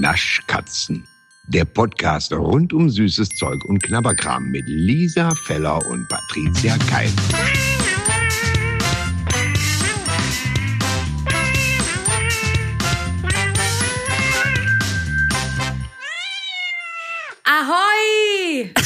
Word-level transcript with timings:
Naschkatzen. 0.00 1.06
Der 1.48 1.64
Podcast 1.64 2.32
rund 2.32 2.72
um 2.72 2.90
süßes 2.90 3.30
Zeug 3.30 3.64
und 3.64 3.82
Knabberkram 3.82 4.50
mit 4.50 4.64
Lisa 4.66 5.34
Feller 5.34 5.84
und 5.86 6.06
Patricia 6.08 6.76
Keil. 6.88 7.10
Ahoi! 17.44 18.72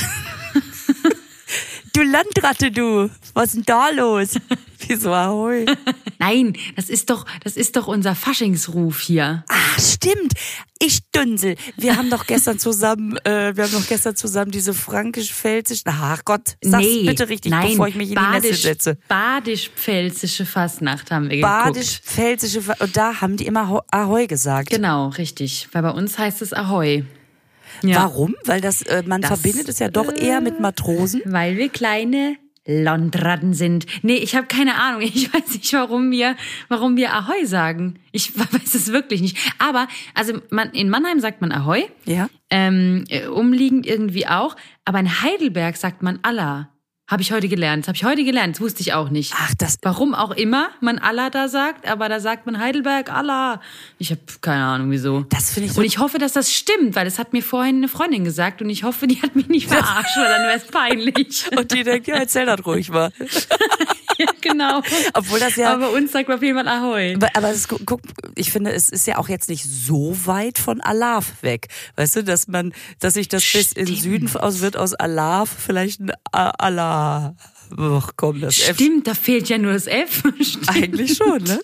Du 1.92 2.02
Landratte, 2.02 2.70
du. 2.70 3.11
Was 3.34 3.46
ist 3.46 3.56
denn 3.56 3.64
da 3.66 3.90
los? 3.90 4.36
Wieso 4.86 5.12
ahoi? 5.12 5.66
Nein, 6.18 6.56
das 6.77 6.88
ist 6.88 7.11
doch, 7.11 7.27
das 7.45 7.56
ist 7.56 7.77
doch 7.77 7.86
unser 7.86 8.14
Faschingsruf 8.14 9.00
hier. 9.00 9.45
Ah, 9.48 9.80
stimmt. 9.80 10.34
Ich 10.83 11.01
Dünsel. 11.15 11.57
Wir 11.77 11.97
haben 11.98 12.09
doch 12.09 12.27
gestern 12.27 12.59
zusammen, 12.59 13.19
äh, 13.25 13.55
wir 13.55 13.65
haben 13.65 13.73
doch 13.73 13.87
gestern 13.87 14.16
zusammen 14.16 14.51
diese 14.51 14.73
frankisch-pfälzische, 14.73 15.83
ach 15.87 16.25
Gott, 16.25 16.57
sag's 16.62 16.83
nee, 16.84 17.05
bitte 17.05 17.29
richtig, 17.29 17.51
nein, 17.51 17.73
bevor 17.73 17.88
ich 17.88 17.95
mich 17.97 18.11
in 18.11 18.16
die 18.16 18.41
Nässe 18.48 18.55
setze. 18.55 18.97
Badisch-pfälzische 19.07 20.47
Fastnacht 20.47 21.11
haben 21.11 21.29
wir 21.29 21.37
geguckt. 21.37 21.52
Badisch-pfälzische, 21.52 22.62
und 22.79 22.97
da 22.97 23.21
haben 23.21 23.37
die 23.37 23.47
immer 23.47 23.69
Ho- 23.69 23.83
Ahoi 23.91 24.27
gesagt. 24.27 24.71
Genau, 24.71 25.09
richtig. 25.09 25.69
Weil 25.73 25.83
bei 25.83 25.91
uns 25.91 26.16
heißt 26.19 26.41
es 26.41 26.52
Ahoi. 26.55 27.05
Ja. 27.83 27.97
Warum? 28.05 28.35
Weil 28.45 28.60
das, 28.60 28.83
äh, 28.83 29.02
man 29.07 29.21
Das, 29.21 29.29
verbindet 29.38 29.69
es 29.69 29.79
ja 29.79 29.88
doch 29.88 30.10
eher 30.12 30.41
mit 30.41 30.60
Matrosen. 30.60 31.21
Weil 31.27 31.57
wir 31.57 31.69
kleine 31.69 32.37
Landratten 32.66 33.55
sind. 33.55 33.87
Nee, 34.02 34.16
ich 34.16 34.37
habe 34.37 34.46
keine 34.46 34.77
Ahnung. 34.77 35.01
Ich 35.20 35.32
weiß 35.32 35.55
nicht, 35.55 35.73
warum 35.73 36.10
wir, 36.10 36.37
warum 36.68 36.96
wir 36.96 37.14
Ahoi 37.14 37.45
sagen. 37.45 37.98
Ich 38.12 38.38
weiß 38.38 38.74
es 38.74 38.92
wirklich 38.92 39.20
nicht. 39.20 39.37
Aber, 39.59 39.88
also 40.14 40.34
man, 40.51 40.70
in 40.70 40.88
Mannheim 40.91 41.20
sagt 41.20 41.41
man 41.41 41.52
Ahoi. 41.52 41.84
Ja. 42.04 42.29
Ähm, 42.51 43.04
äh, 43.09 43.26
umliegend 43.26 43.87
irgendwie 43.87 44.26
auch. 44.26 44.57
Aber 44.85 44.98
in 45.01 45.23
Heidelberg 45.23 45.76
sagt 45.76 46.02
man 46.02 46.18
Allah. 46.23 46.70
Habe 47.11 47.23
ich 47.23 47.33
heute 47.33 47.49
gelernt. 47.49 47.83
Das 47.85 47.89
habe 47.89 47.97
ich 47.97 48.05
heute 48.05 48.23
gelernt. 48.25 48.55
Das 48.57 48.61
wusste 48.61 48.83
ich 48.83 48.93
auch 48.93 49.11
nicht. 49.11 49.33
Ach, 49.37 49.53
das, 49.59 49.79
Warum 49.83 50.15
auch 50.15 50.30
immer 50.30 50.69
man 50.80 50.99
Allah 51.01 51.29
da 51.29 51.49
sagt, 51.49 51.89
aber 51.89 52.09
da 52.09 52.21
sagt 52.21 52.47
man 52.47 52.61
Heidelberg 52.61 53.11
Allah. 53.13 53.61
Ich 53.99 54.13
habe 54.13 54.21
keine 54.41 54.65
Ahnung 54.65 54.93
wieso. 54.93 55.23
Das 55.29 55.51
finde 55.53 55.66
ich 55.69 55.73
so- 55.73 55.81
Und 55.81 55.87
ich 55.87 55.99
hoffe, 55.99 56.19
dass 56.19 56.35
das 56.35 56.53
stimmt, 56.53 56.95
weil 56.95 57.05
das 57.05 57.19
hat 57.19 57.33
mir 57.33 57.43
vorhin 57.43 57.79
eine 57.79 57.88
Freundin 57.88 58.23
gesagt 58.23 58.63
und 58.63 58.71
ich 58.71 58.85
hoffe, 58.85 59.09
die 59.09 59.21
hat 59.23 59.35
mich 59.35 59.49
nicht 59.49 59.66
verarscht, 59.69 60.16
weil 60.16 60.29
dann 60.29 60.43
wäre 60.47 60.57
es 60.59 60.66
peinlich. 60.69 61.51
und 61.57 61.73
die 61.73 61.83
denkt, 61.83 62.07
ja, 62.07 62.15
erzähl 62.15 62.47
das 62.47 62.65
ruhig 62.65 62.88
mal. 62.91 63.11
ja, 64.21 64.26
genau. 64.41 64.82
Obwohl 65.15 65.41
das 65.41 65.56
ja- 65.56 65.72
Aber 65.72 65.91
bei 65.91 65.99
uns 65.99 66.12
sagt 66.12 66.28
man 66.28 66.37
auf 66.38 66.43
jeden 66.43 66.56
Fall 66.56 66.69
Ahoi. 66.69 67.15
Aber, 67.16 67.28
aber 67.34 67.50
es, 67.50 67.66
guck, 67.69 68.00
ich 68.37 68.53
finde, 68.53 68.72
es 68.72 68.88
ist 68.91 69.06
ja 69.06 69.19
auch 69.19 69.28
jetzt 69.28 69.49
nicht 69.49 69.65
so 69.65 70.16
weit 70.26 70.59
von 70.59 70.81
Alaf 70.81 71.43
weg. 71.43 71.69
Weißt 71.97 72.16
du, 72.16 72.25
dass 72.25 72.48
man, 72.48 72.72
dass 72.98 73.15
sich 73.15 73.28
das 73.28 73.43
bis 73.50 73.72
in 73.72 73.87
den 73.87 73.97
Stimmt. 73.97 74.28
Süden 74.31 74.37
aus 74.41 74.60
wird 74.60 74.76
aus 74.76 74.94
Alaf 74.94 75.48
vielleicht 75.66 76.00
ein 76.00 76.12
Allah. 76.32 77.34
Ach 77.78 78.10
komm, 78.16 78.41
das 78.41 78.59
F. 78.60 78.75
Stimmt, 78.75 79.06
da 79.06 79.15
fehlt 79.15 79.48
ja 79.48 79.59
nur 79.59 79.72
das 79.72 79.87
F. 79.87 80.22
Stimmt. 80.41 80.69
Eigentlich 80.69 81.16
schon, 81.16 81.43
ne? 81.44 81.60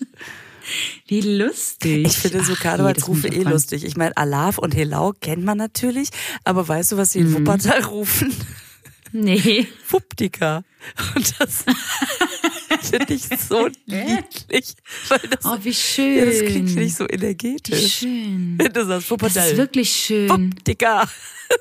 Wie 1.07 1.21
lustig. 1.21 2.05
Ich 2.05 2.17
finde 2.17 2.43
so 2.43 2.53
Karnevalsrufe 2.55 3.29
eh 3.29 3.43
lustig. 3.43 3.85
Ich 3.85 3.95
meine, 3.95 4.15
Alaf 4.17 4.57
und 4.57 4.75
Helau 4.75 5.13
kennt 5.21 5.45
man 5.45 5.57
natürlich, 5.57 6.09
aber 6.43 6.67
weißt 6.67 6.91
du, 6.91 6.97
was 6.97 7.09
Mhm. 7.09 7.11
sie 7.13 7.19
in 7.19 7.33
Wuppertal 7.33 7.83
rufen? 7.83 8.35
Nee. 9.13 9.67
Wuptika. 9.89 10.63
Und 11.15 11.33
das 11.39 11.63
finde 12.89 13.13
ich 13.13 13.23
so 13.23 13.67
niedlich. 13.85 14.75
Weil 15.09 15.19
das, 15.29 15.45
Oh, 15.45 15.57
wie 15.61 15.73
schön. 15.73 16.17
ja, 16.17 16.25
das 16.25 16.39
klingt 16.41 16.75
nicht 16.75 16.95
so 16.95 17.05
Wie 17.05 17.13
energetisch. 17.13 17.97
schön. 17.99 18.55
Wenn 18.57 18.73
du 18.73 18.85
sagst, 18.85 19.11
Das 19.21 19.35
ist 19.35 19.57
wirklich 19.57 19.89
schön. 19.91 20.29
Wuptika. 20.29 21.07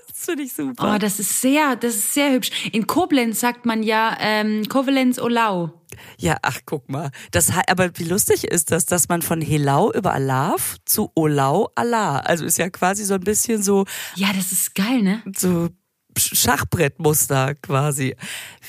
Das 0.09 0.25
finde 0.25 0.43
ich 0.43 0.53
super. 0.53 0.95
Oh, 0.95 0.99
das 0.99 1.21
ist 1.21 1.41
sehr, 1.41 1.77
das 1.77 1.95
ist 1.95 2.15
sehr 2.15 2.33
hübsch. 2.33 2.51
In 2.73 2.89
Koblenz 2.89 3.39
sagt 3.39 3.67
man 3.67 3.85
ja 3.85 4.17
ähm, 4.19 4.65
Kovalenz 4.69 5.21
Olau. 5.21 5.81
Ja, 6.19 6.39
ach, 6.43 6.59
guck 6.67 6.89
mal. 6.89 7.11
Das, 7.31 7.53
aber 7.69 7.97
wie 7.97 8.05
lustig 8.05 8.43
ist 8.45 8.73
das, 8.73 8.87
dass 8.87 9.09
man 9.09 9.23
von 9.23 9.41
Helau 9.41 9.93
über 9.93 10.13
Alaf 10.13 10.79
zu 10.87 11.13
Olau 11.15 11.69
Allah, 11.77 12.19
also 12.19 12.45
ist 12.45 12.59
ja 12.59 12.69
quasi 12.71 13.05
so 13.05 13.15
ein 13.15 13.21
bisschen 13.21 13.63
so, 13.63 13.85
Ja, 14.17 14.33
das 14.35 14.51
ist 14.51 14.75
geil, 14.75 15.03
ne? 15.03 15.23
so 15.37 15.69
Schachbrettmuster 16.17 17.55
quasi. 17.57 18.17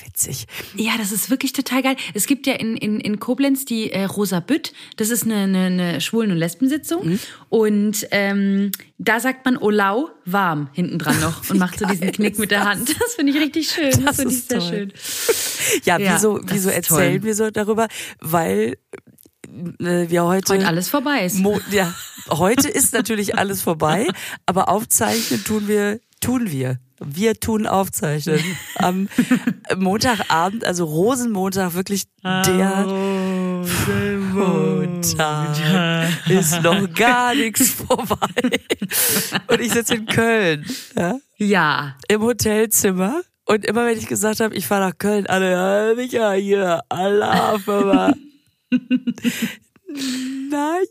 Witzig. 0.04 0.46
Ja, 0.76 0.92
das 0.98 1.12
ist 1.12 1.30
wirklich 1.30 1.52
total 1.52 1.82
geil. 1.82 1.96
Es 2.14 2.26
gibt 2.26 2.46
ja 2.46 2.54
in, 2.54 2.76
in, 2.76 3.00
in 3.00 3.18
Koblenz 3.18 3.64
die 3.64 3.90
äh, 3.92 4.04
Rosa 4.04 4.40
Bütt. 4.40 4.72
Das 4.96 5.10
ist 5.10 5.24
eine, 5.24 5.36
eine, 5.36 5.66
eine 5.66 6.00
Schwulen- 6.00 6.30
und 6.30 6.36
Lesbensitzung. 6.38 7.18
Und 7.48 8.06
ähm, 8.10 8.70
da 8.98 9.20
sagt 9.20 9.44
man 9.44 9.56
Olau 9.56 10.10
warm 10.24 10.68
hinten 10.72 10.98
dran 10.98 11.18
noch 11.20 11.48
und 11.50 11.58
macht 11.58 11.78
so 11.78 11.86
diesen 11.86 12.12
Knick 12.12 12.38
mit 12.38 12.50
der 12.50 12.64
Hand. 12.64 12.88
Das 13.00 13.14
finde 13.14 13.32
ich 13.32 13.38
richtig 13.38 13.70
schön. 13.70 13.90
Das, 13.90 14.04
Das 14.04 14.16
finde 14.16 14.32
ich 14.34 14.38
ist 14.40 14.48
sehr 14.50 14.58
toll. 14.60 14.68
schön. 14.68 14.92
Ja, 15.84 15.98
Ja, 15.98 16.14
wieso, 16.14 16.40
wieso 16.44 16.68
erzählen 16.70 17.20
toll. 17.20 17.22
wir 17.24 17.34
so 17.34 17.50
darüber? 17.50 17.88
Weil 18.20 18.76
äh, 19.80 20.08
wir 20.08 20.24
heute, 20.24 20.52
Heute 20.54 20.66
alles 20.66 20.88
vorbei 20.88 21.24
ist. 21.24 21.36
Mo 21.36 21.60
ja, 21.70 21.94
heute 22.28 22.68
ist 22.68 22.92
natürlich 22.92 23.36
alles 23.38 23.62
vorbei, 23.62 24.06
aber 24.46 24.68
aufzeichnen 24.68 25.42
tun 25.44 25.68
wir, 25.68 26.00
tun 26.20 26.50
wir. 26.50 26.78
Wir 27.00 27.38
tun 27.38 27.66
aufzeichnen. 27.66 28.40
Am 28.76 29.08
Montagabend, 29.76 30.64
also 30.64 30.84
Rosenmontag, 30.84 31.74
wirklich 31.74 32.04
der 32.24 32.86
Montag 34.32 35.56
ist 36.28 36.62
noch 36.62 36.92
gar 36.94 37.34
nichts 37.34 37.70
vorbei. 37.70 38.60
Und 39.46 39.60
ich 39.60 39.72
sitze 39.72 39.94
in 39.96 40.06
Köln, 40.06 40.66
ja, 40.96 41.18
Ja. 41.36 41.96
im 42.08 42.22
Hotelzimmer. 42.22 43.20
Und 43.46 43.64
immer 43.64 43.86
wenn 43.86 43.96
ich 43.96 44.06
gesagt 44.06 44.40
habe, 44.40 44.54
ich 44.54 44.66
fahre 44.66 44.90
nach 44.90 44.98
Köln, 44.98 45.26
alle, 45.26 45.52
ja, 45.52 45.94
Micha, 45.94 46.32
hier, 46.32 46.82
Allah. 46.88 47.58
Nein, 50.50 50.84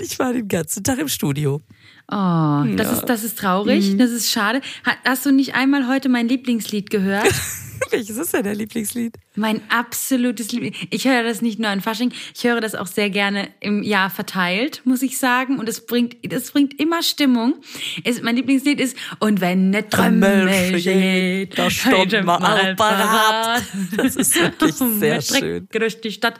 ich 0.00 0.18
war 0.18 0.32
den 0.32 0.48
ganzen 0.48 0.84
Tag 0.84 0.98
im 0.98 1.08
Studio. 1.08 1.62
Oh, 2.12 2.76
das 2.76 2.92
ist 2.92 3.04
das 3.06 3.24
ist 3.24 3.38
traurig. 3.38 3.96
Das 3.96 4.10
ist 4.10 4.30
schade. 4.30 4.60
Ha- 4.86 4.96
Hast 5.04 5.24
du 5.24 5.30
nicht 5.32 5.54
einmal 5.54 5.88
heute 5.88 6.08
mein 6.08 6.28
Lieblingslied 6.28 6.90
gehört? 6.90 7.26
Welches 7.90 8.16
ist 8.16 8.32
denn 8.32 8.44
dein 8.44 8.56
Lieblingslied? 8.56 9.16
Mein 9.34 9.60
absolutes 9.68 10.52
Liebling. 10.52 10.72
Ich 10.90 11.06
höre 11.06 11.22
das 11.24 11.42
nicht 11.42 11.58
nur 11.58 11.68
an 11.68 11.80
Fasching, 11.80 12.12
ich 12.34 12.44
höre 12.44 12.60
das 12.60 12.74
auch 12.74 12.86
sehr 12.86 13.10
gerne 13.10 13.48
im 13.60 13.82
Jahr 13.82 14.08
verteilt, 14.08 14.80
muss 14.84 15.02
ich 15.02 15.18
sagen. 15.18 15.58
Und 15.58 15.68
es 15.68 15.84
bringt, 15.84 16.16
das 16.32 16.52
bringt 16.52 16.78
immer 16.80 17.02
Stimmung. 17.02 17.54
Es, 18.04 18.22
mein 18.22 18.36
Lieblingslied 18.36 18.80
ist 18.80 18.96
Und 19.18 19.40
wenn 19.40 19.70
ne 19.70 19.86
Trömmel 19.88 20.78
steht, 20.80 21.58
da 21.58 21.68
stund 21.70 22.12
mal 22.24 22.74
parat. 22.76 23.62
Das 23.96 24.16
ist 24.16 24.36
wirklich 24.40 24.74
sehr 24.98 25.20
schön. 25.20 25.68
durch 25.72 26.00
die 26.00 26.12
Stadt. 26.12 26.34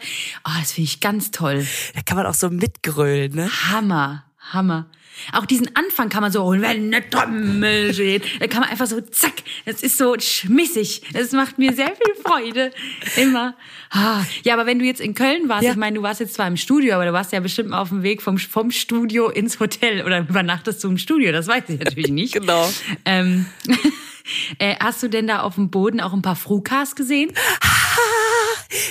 Oh, 0.47 0.51
das 0.61 0.73
finde 0.73 0.87
ich 0.89 1.01
ganz 1.01 1.31
toll. 1.33 1.67
Da 1.95 2.03
kann 2.03 2.17
man 2.17 2.27
auch 2.27 2.35
so 2.35 2.49
mitgrölen, 2.51 3.35
ne? 3.35 3.51
Hammer, 3.71 4.25
Hammer. 4.53 4.87
Auch 5.33 5.47
diesen 5.47 5.75
Anfang 5.77 6.09
kann 6.09 6.23
man 6.23 6.33
so, 6.33 6.43
und 6.45 6.63
wenn 6.63 6.93
eine 6.95 7.09
Trommel 7.09 7.93
steht, 7.95 8.25
da 8.41 8.47
kann 8.47 8.61
man 8.61 8.71
einfach 8.71 8.87
so, 8.87 9.01
zack, 9.01 9.35
das 9.65 9.83
ist 9.83 9.99
so 9.99 10.15
schmissig. 10.19 11.03
Das 11.13 11.33
macht 11.33 11.59
mir 11.59 11.73
sehr 11.73 11.89
viel 11.95 12.15
Freude. 12.25 12.71
Immer. 13.17 13.55
Ah, 13.91 14.23
Ja, 14.43 14.55
aber 14.55 14.67
wenn 14.67 14.79
du 14.79 14.85
jetzt 14.85 15.01
in 15.01 15.15
Köln 15.15 15.49
warst, 15.49 15.65
Ja. 15.65 15.71
ich 15.73 15.77
meine, 15.77 15.97
du 15.97 16.03
warst 16.03 16.21
jetzt 16.21 16.35
zwar 16.35 16.47
im 16.49 16.57
Studio, 16.57 16.95
aber 16.95 17.05
du 17.07 17.13
warst 17.13 17.33
ja 17.33 17.41
bestimmt 17.41 17.71
mal 17.71 17.81
auf 17.81 17.91
dem 17.91 18.03
Weg 18.03 18.23
vom, 18.23 18.39
vom 18.39 18.71
Studio 18.71 19.29
ins 19.29 19.61
Hotel 19.61 20.05
oder 20.05 20.21
übernachtest 20.21 20.83
du 20.83 20.89
im 20.89 20.99
Studio, 20.99 21.31
das 21.33 21.47
weiß 21.47 21.65
ich 21.69 21.79
natürlich 21.79 22.11
nicht. 22.11 22.33
Genau. 22.33 22.69
Ähm, 23.05 23.47
äh, 24.59 24.77
hast 24.81 25.03
du 25.03 25.09
denn 25.09 25.27
da 25.27 25.41
auf 25.43 25.57
dem 25.57 25.71
Boden 25.71 26.01
auch 26.01 26.13
ein 26.13 26.23
paar 26.23 26.37
Frukas 26.37 26.97
gesehen? 26.97 27.33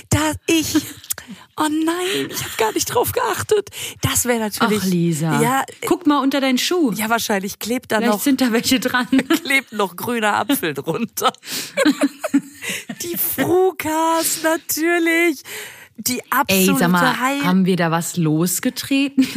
Da 0.09 0.33
ich. 0.47 0.75
Oh 1.57 1.67
nein, 1.69 2.27
ich 2.29 2.43
habe 2.43 2.53
gar 2.57 2.71
nicht 2.73 2.85
drauf 2.85 3.11
geachtet. 3.11 3.69
Das 4.01 4.25
wäre 4.25 4.39
natürlich. 4.39 4.79
Ach, 4.83 4.87
Lisa. 4.87 5.41
Ja, 5.41 5.63
Guck 5.85 6.07
mal 6.07 6.19
unter 6.21 6.39
deinen 6.41 6.57
Schuh. 6.57 6.91
ja, 6.93 7.09
wahrscheinlich 7.09 7.59
klebt 7.59 7.91
da 7.91 7.97
Vielleicht 7.97 8.13
noch 8.13 8.21
sind 8.21 8.41
da 8.41 8.51
welche 8.51 8.79
dran. 8.79 9.07
klebt 9.43 9.71
noch 9.73 9.95
grüner 9.95 10.35
Apfel 10.37 10.73
drunter. 10.73 11.31
Die 13.03 13.17
Frukas, 13.17 14.43
natürlich. 14.43 15.41
Die 15.97 16.19
Ey, 16.19 16.23
absolute 16.29 16.77
sag 16.79 16.89
mal, 16.91 17.19
Heil. 17.19 17.43
haben 17.45 17.65
wir 17.65 17.75
da 17.75 17.91
was 17.91 18.17
losgetreten? 18.17 19.27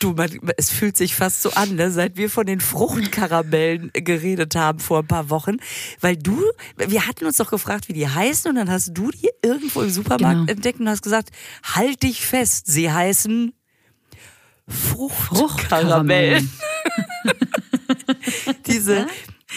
Du, 0.00 0.12
man, 0.12 0.30
es 0.56 0.70
fühlt 0.70 0.96
sich 0.96 1.14
fast 1.16 1.42
so 1.42 1.50
an, 1.52 1.74
ne? 1.74 1.90
seit 1.90 2.16
wir 2.16 2.30
von 2.30 2.46
den 2.46 2.60
Fruchtkaramellen 2.60 3.90
geredet 3.92 4.54
haben 4.54 4.78
vor 4.78 5.00
ein 5.00 5.06
paar 5.08 5.28
Wochen. 5.30 5.56
Weil 6.00 6.16
du, 6.16 6.40
wir 6.76 7.06
hatten 7.06 7.24
uns 7.26 7.36
doch 7.38 7.50
gefragt, 7.50 7.88
wie 7.88 7.92
die 7.94 8.08
heißen, 8.08 8.48
und 8.48 8.56
dann 8.56 8.70
hast 8.70 8.92
du 8.94 9.10
die 9.10 9.30
irgendwo 9.42 9.82
im 9.82 9.90
Supermarkt 9.90 10.38
Genau. 10.40 10.52
entdeckt 10.52 10.78
und 10.80 10.88
hast 10.88 11.02
gesagt, 11.02 11.30
halt 11.62 12.02
dich 12.02 12.24
fest, 12.24 12.66
sie 12.68 12.92
heißen 12.92 13.52
Fruchtkaramellen. 14.68 16.50
diese, 18.66 19.06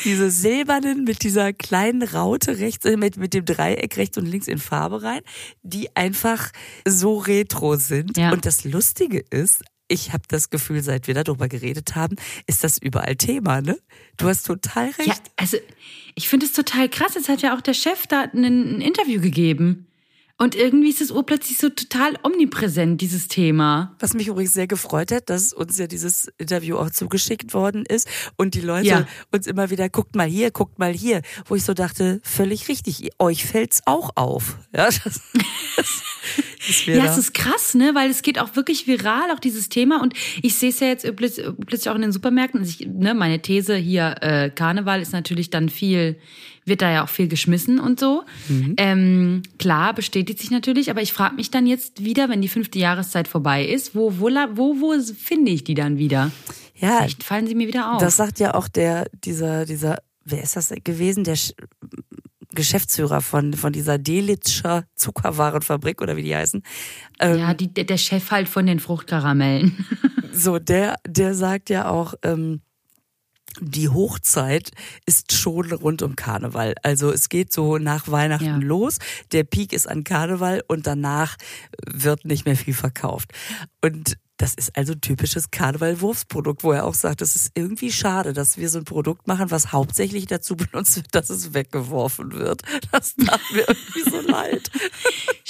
diese 0.06 0.32
silbernen 0.32 1.04
mit 1.04 1.24
dieser 1.24 1.54
kleinen 1.54 2.02
Raute 2.04 2.58
rechts, 2.60 2.86
äh, 2.86 2.98
mit, 2.98 3.18
mit 3.18 3.34
dem 3.34 3.46
Dreieck 3.46 3.98
rechts 3.98 4.18
und 4.18 4.26
links 4.26 4.48
in 4.48 4.58
Farbe 4.58 5.04
rein, 5.04 5.22
die 5.64 5.96
einfach 5.96 6.52
so 6.88 7.18
retro 7.18 7.76
sind. 7.76 8.18
Ja. 8.18 8.32
Und 8.32 8.46
das 8.46 8.64
Lustige 8.64 9.24
ist, 9.30 9.64
ich 9.92 10.14
habe 10.14 10.24
das 10.30 10.50
Gefühl, 10.50 10.82
seit 10.82 11.08
wir 11.08 11.14
darüber 11.14 11.48
geredet 11.50 11.96
haben, 11.96 12.16
ist 12.48 12.64
das 12.64 12.78
überall 12.78 13.16
Thema, 13.18 13.62
ne? 13.62 13.78
Du 14.18 14.28
hast 14.28 14.46
total 14.46 14.86
recht. 14.86 15.08
Ja, 15.08 15.16
also 15.36 15.58
ich 16.16 16.30
finde 16.30 16.46
es 16.46 16.54
total 16.54 16.88
krass. 16.88 17.16
Jetzt 17.16 17.28
hat 17.28 17.42
ja 17.42 17.56
auch 17.56 17.62
der 17.62 17.74
Chef 17.74 18.08
da 18.08 18.22
ein, 18.22 18.44
ein 18.44 18.82
Interview 18.82 19.22
gegeben. 19.22 19.88
Und 20.42 20.56
irgendwie 20.56 20.90
ist 20.90 21.02
es 21.02 21.12
urplötzlich 21.12 21.60
so 21.60 21.70
total 21.70 22.18
omnipräsent, 22.24 23.00
dieses 23.00 23.28
Thema. 23.28 23.96
Was 24.00 24.16
mich 24.16 24.26
übrigens 24.28 24.56
sehr 24.56 24.66
gefreut 24.66 25.12
hat, 25.12 25.30
dass 25.30 25.54
uns 25.54 25.78
ja 25.78 25.86
dieses 25.86 26.32
Interview 26.40 26.78
auch 26.78 26.90
zugeschickt 26.90 27.54
worden 27.54 27.86
ist 27.86 28.08
und 28.38 28.56
die 28.56 28.62
Leute 28.62 28.88
Ja. 28.88 29.08
uns 29.32 29.46
immer 29.46 29.70
wieder, 29.70 29.88
guckt 29.88 30.16
mal 30.16 30.28
hier, 30.28 30.50
guckt 30.50 30.80
mal 30.80 30.94
hier, 30.94 31.22
wo 31.46 31.54
ich 31.54 31.64
so 31.64 31.76
dachte, 31.76 32.22
völlig 32.24 32.70
richtig, 32.70 33.12
euch 33.20 33.46
fällt's 33.46 33.82
auch 33.86 34.14
auf. 34.16 34.58
Ja, 34.76 34.86
das, 35.04 35.22
das, 35.78 36.02
wir 36.88 36.96
Ja, 36.96 37.06
es 37.06 37.20
ist 37.20 37.36
krass, 37.36 37.76
ne? 37.76 37.94
Weil 37.94 38.10
es 38.10 38.24
geht 38.24 38.40
auch 38.40 38.56
wirklich 38.56 38.88
viral, 38.88 39.30
auch 39.30 39.40
dieses 39.40 39.70
Thema. 39.70 40.02
Und 40.02 40.16
ich 40.42 40.56
sehe 40.56 40.70
es 40.70 40.80
ja 40.80 40.88
jetzt 40.88 41.04
plötzlich 41.18 41.46
plötzlich 41.68 41.90
auch 41.90 41.96
in 41.96 42.02
den 42.02 42.12
Supermärkten. 42.12 42.62
Also 42.62 42.76
ich, 42.80 42.88
ne, 42.88 43.14
meine 43.14 43.44
These 43.44 43.76
hier, 43.76 44.16
äh, 44.22 44.50
Karneval 44.50 45.04
ist 45.04 45.14
natürlich 45.14 45.52
dann 45.52 45.70
viel, 45.70 46.18
wird 46.66 46.82
da 46.82 46.92
ja 46.92 47.04
auch 47.04 47.10
viel 47.10 47.28
geschmissen 47.28 47.80
und 47.80 48.00
so. 48.00 48.24
Mhm. 48.48 48.76
Ähm, 48.78 49.42
klar, 49.58 49.94
bestätigt 49.94 50.40
sich 50.40 50.52
natürlich, 50.52 50.90
aber 50.90 51.02
ich 51.02 51.14
frage 51.14 51.36
mich 51.36 51.50
dann 51.52 51.66
jetzt 51.68 52.04
wieder, 52.04 52.30
wenn 52.30 52.42
die 52.42 52.48
fünfte 52.48 52.78
Jahreszeit 52.80 53.28
vorbei 53.28 53.66
ist, 53.66 53.96
wo, 53.96 54.20
wo, 54.20 54.28
wo, 54.30 54.76
wo 54.80 54.94
finde 55.14 55.52
ich 55.52 55.64
die 55.64 55.74
dann 55.76 55.98
wieder? 55.98 56.32
ja, 56.76 56.98
Vielleicht 56.98 57.24
fallen 57.24 57.48
sie 57.48 57.56
mir 57.56 57.68
wieder 57.68 57.94
auf. 57.94 58.02
Das 58.02 58.18
sagt 58.18 58.40
ja 58.40 58.54
auch 58.56 58.68
der, 58.68 59.08
dieser, 59.24 59.66
dieser, 59.66 60.00
wer 60.26 60.42
ist 60.44 60.56
das 60.56 60.74
gewesen? 60.84 61.24
Der 61.24 61.38
Sch- 61.38 61.54
Geschäftsführer 62.54 63.22
von, 63.22 63.54
von 63.54 63.72
dieser 63.72 63.98
Delitscher 63.98 64.84
Zuckerwarenfabrik 64.96 66.02
oder 66.02 66.18
wie 66.18 66.24
die 66.24 66.36
heißen. 66.36 66.64
Ähm, 67.20 67.38
ja, 67.40 67.54
die, 67.54 67.74
der 67.74 67.86
der 67.86 67.98
Chef 67.98 68.30
halt 68.32 68.50
von 68.50 68.66
den 68.66 68.80
Fruchtkaramellen. 68.80 69.86
So, 70.34 70.60
der, 70.60 70.96
der 71.06 71.34
sagt 71.36 71.70
ja 71.70 71.90
auch, 71.90 72.14
ähm, 72.24 72.62
die 73.60 73.90
Hochzeit 73.90 74.72
ist 75.06 75.34
schon 75.34 75.72
rund 75.72 76.02
um 76.02 76.16
Karneval. 76.16 76.76
Also 76.84 77.12
es 77.12 77.30
geht 77.30 77.52
so 77.52 77.78
nach 77.78 78.08
Weihnachten 78.08 78.46
Ja. 78.46 78.58
los. 78.58 78.98
Der 79.32 79.44
Peak 79.44 79.74
ist 79.74 79.88
an 79.88 80.04
Karneval 80.04 80.64
und 80.68 80.88
danach 80.88 81.38
wird 81.86 82.26
nicht 82.26 82.46
mehr 82.46 82.56
viel 82.56 82.74
verkauft. 82.74 83.32
Und 83.84 84.18
das 84.42 84.56
ist 84.56 84.76
also 84.76 84.94
ein 84.94 85.02
typisches 85.02 85.52
Karneval-Wurfsprodukt, 85.52 86.64
wo 86.64 86.72
er 86.72 86.86
auch 86.86 86.96
sagt, 86.96 87.22
es 87.22 87.36
ist 87.36 87.52
irgendwie 87.54 87.92
schade, 87.92 88.34
dass 88.34 88.58
wir 88.58 88.70
so 88.70 88.80
ein 88.80 88.86
Produkt 88.86 89.28
machen, 89.28 89.52
was 89.52 89.72
hauptsächlich 89.72 90.26
dazu 90.26 90.56
benutzt 90.56 90.96
wird, 90.96 91.14
dass 91.14 91.30
es 91.30 91.54
weggeworfen 91.54 92.34
wird. 92.34 92.64
Das 92.92 93.16
tat 93.16 93.40
mir 93.54 93.66
irgendwie 93.68 94.10
so 94.10 94.20
leid. 94.22 94.72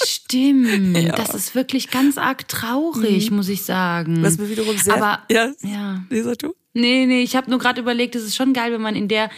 Stimmt, 0.04 0.96
Ja. 0.98 1.16
das 1.16 1.34
ist 1.34 1.54
wirklich 1.54 1.90
ganz 1.90 2.18
arg 2.18 2.46
traurig, 2.48 3.30
muss 3.30 3.48
ich 3.48 3.62
sagen. 3.62 4.22
Was 4.22 4.36
mir 4.38 4.50
wiederum 4.50 4.76
sehr... 4.76 4.94
Aber 4.94 5.22
ja, 5.30 5.52
ja. 5.62 6.04
Nee, 6.10 6.22
sag 6.22 6.38
du? 6.38 6.54
Nee, 6.74 7.06
nee, 7.06 7.22
ich 7.22 7.34
habe 7.34 7.50
nur 7.50 7.58
gerade 7.58 7.80
überlegt, 7.80 8.14
es 8.14 8.24
ist 8.24 8.36
schon 8.36 8.52
geil, 8.52 8.72
wenn 8.72 8.82
man 8.82 8.94
in 8.94 9.08
der 9.08 9.30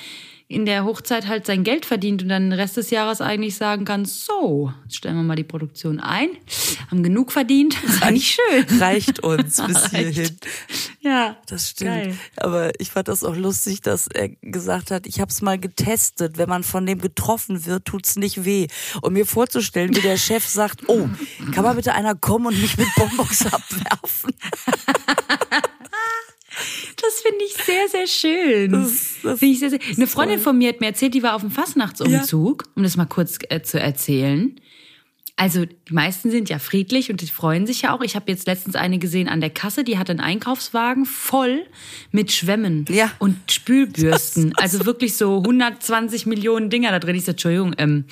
in 0.46 0.67
der 0.67 0.85
Hochzeit 0.85 1.26
halt 1.26 1.46
sein 1.46 1.64
Geld 1.64 1.87
verdient 1.87 2.23
und 2.23 2.29
dann 2.29 2.50
den 2.50 2.52
Rest 2.52 2.76
des 2.76 2.91
Jahres 2.91 3.20
eigentlich 3.20 3.56
sagen 3.56 3.85
kann, 3.85 4.05
so, 4.05 4.73
jetzt 4.85 4.96
stellen 4.96 5.17
wir 5.17 5.23
mal 5.23 5.37
die 5.37 5.43
Produktion 5.44 6.00
ein, 6.00 6.29
haben 6.91 7.02
genug 7.02 7.32
verdient, 7.32 7.76
das 7.82 7.94
ist 7.94 8.02
eigentlich 8.02 8.38
schön. 8.38 8.79
Reicht 8.81 9.20
uns 9.20 9.62
bis 9.67 9.76
Reicht. 9.93 10.14
hierhin. 10.14 10.37
Ja, 11.00 11.37
Das 11.49 11.70
stimmt. 11.70 11.91
Geil. 11.91 12.19
Aber 12.37 12.73
ich 12.81 12.91
fand 12.91 13.08
das 13.08 13.25
auch 13.25 13.37
lustig, 13.37 13.81
dass 13.82 14.06
er 14.06 14.29
gesagt 14.43 14.91
hat, 14.91 15.06
ich 15.06 15.20
habe 15.20 15.31
es 15.31 15.43
mal 15.43 15.58
getestet. 15.58 16.38
Wenn 16.38 16.49
man 16.49 16.62
von 16.62 16.87
dem 16.87 17.00
getroffen 17.00 17.67
wird, 17.67 17.85
tut's 17.85 18.17
nicht 18.17 18.44
weh. 18.44 18.69
Und 19.02 19.12
mir 19.12 19.26
vorzustellen, 19.26 19.94
wie 19.94 20.00
der 20.00 20.17
Chef 20.17 20.47
sagt, 20.47 20.88
oh, 20.88 21.08
kann 21.52 21.64
mal 21.64 21.75
bitte 21.75 21.93
einer 21.94 22.14
kommen 22.14 22.47
und 22.47 22.61
mich 22.61 22.76
mit 22.79 22.88
Bonbons 22.97 23.44
abwerfen? 23.52 24.31
Das 27.00 27.20
finde 27.20 27.44
ich 27.44 27.52
sehr, 27.54 27.88
sehr 27.88 28.06
schön. 28.06 28.72
Das- 28.72 29.14
das 29.22 29.38
Finde 29.38 29.52
ich 29.54 29.58
sehr, 29.60 29.70
sehr. 29.70 29.80
Eine 29.96 30.06
Freundin 30.06 30.36
toll. 30.36 30.44
von 30.44 30.58
mir 30.58 30.68
hat 30.68 30.80
mir 30.80 30.86
erzählt, 30.88 31.14
die 31.14 31.22
war 31.22 31.34
auf 31.34 31.42
dem 31.42 31.50
Fastnachtsumzug, 31.50 32.64
um 32.74 32.82
das 32.82 32.96
mal 32.96 33.06
kurz 33.06 33.38
äh, 33.48 33.62
zu 33.62 33.78
erzählen. 33.80 34.54
Also 35.36 35.64
die 35.64 35.92
meisten 35.92 36.30
sind 36.30 36.48
ja 36.48 36.60
friedlich 36.60 37.10
und 37.10 37.20
die 37.20 37.26
freuen 37.26 37.66
sich 37.66 37.82
ja 37.82 37.92
auch. 37.92 38.02
Ich 38.02 38.14
habe 38.14 38.30
jetzt 38.30 38.46
letztens 38.46 38.76
eine 38.76 39.00
gesehen 39.00 39.28
an 39.28 39.40
der 39.40 39.50
Kasse, 39.50 39.82
die 39.82 39.98
hatte 39.98 40.12
einen 40.12 40.20
Einkaufswagen 40.20 41.06
voll 41.06 41.66
mit 42.12 42.30
Schwämmen 42.30 42.84
Ja. 42.88 43.10
und 43.18 43.36
Spülbürsten. 43.50 44.52
Also 44.56 44.86
wirklich 44.86 45.16
so 45.16 45.38
120 45.38 46.26
Millionen 46.26 46.70
Dinger 46.70 46.92
da 46.92 47.00
drin. 47.00 47.16
Ich 47.16 47.24
so, 47.24 47.32
Entschuldigung, 47.32 47.74
ähm, 47.78 48.04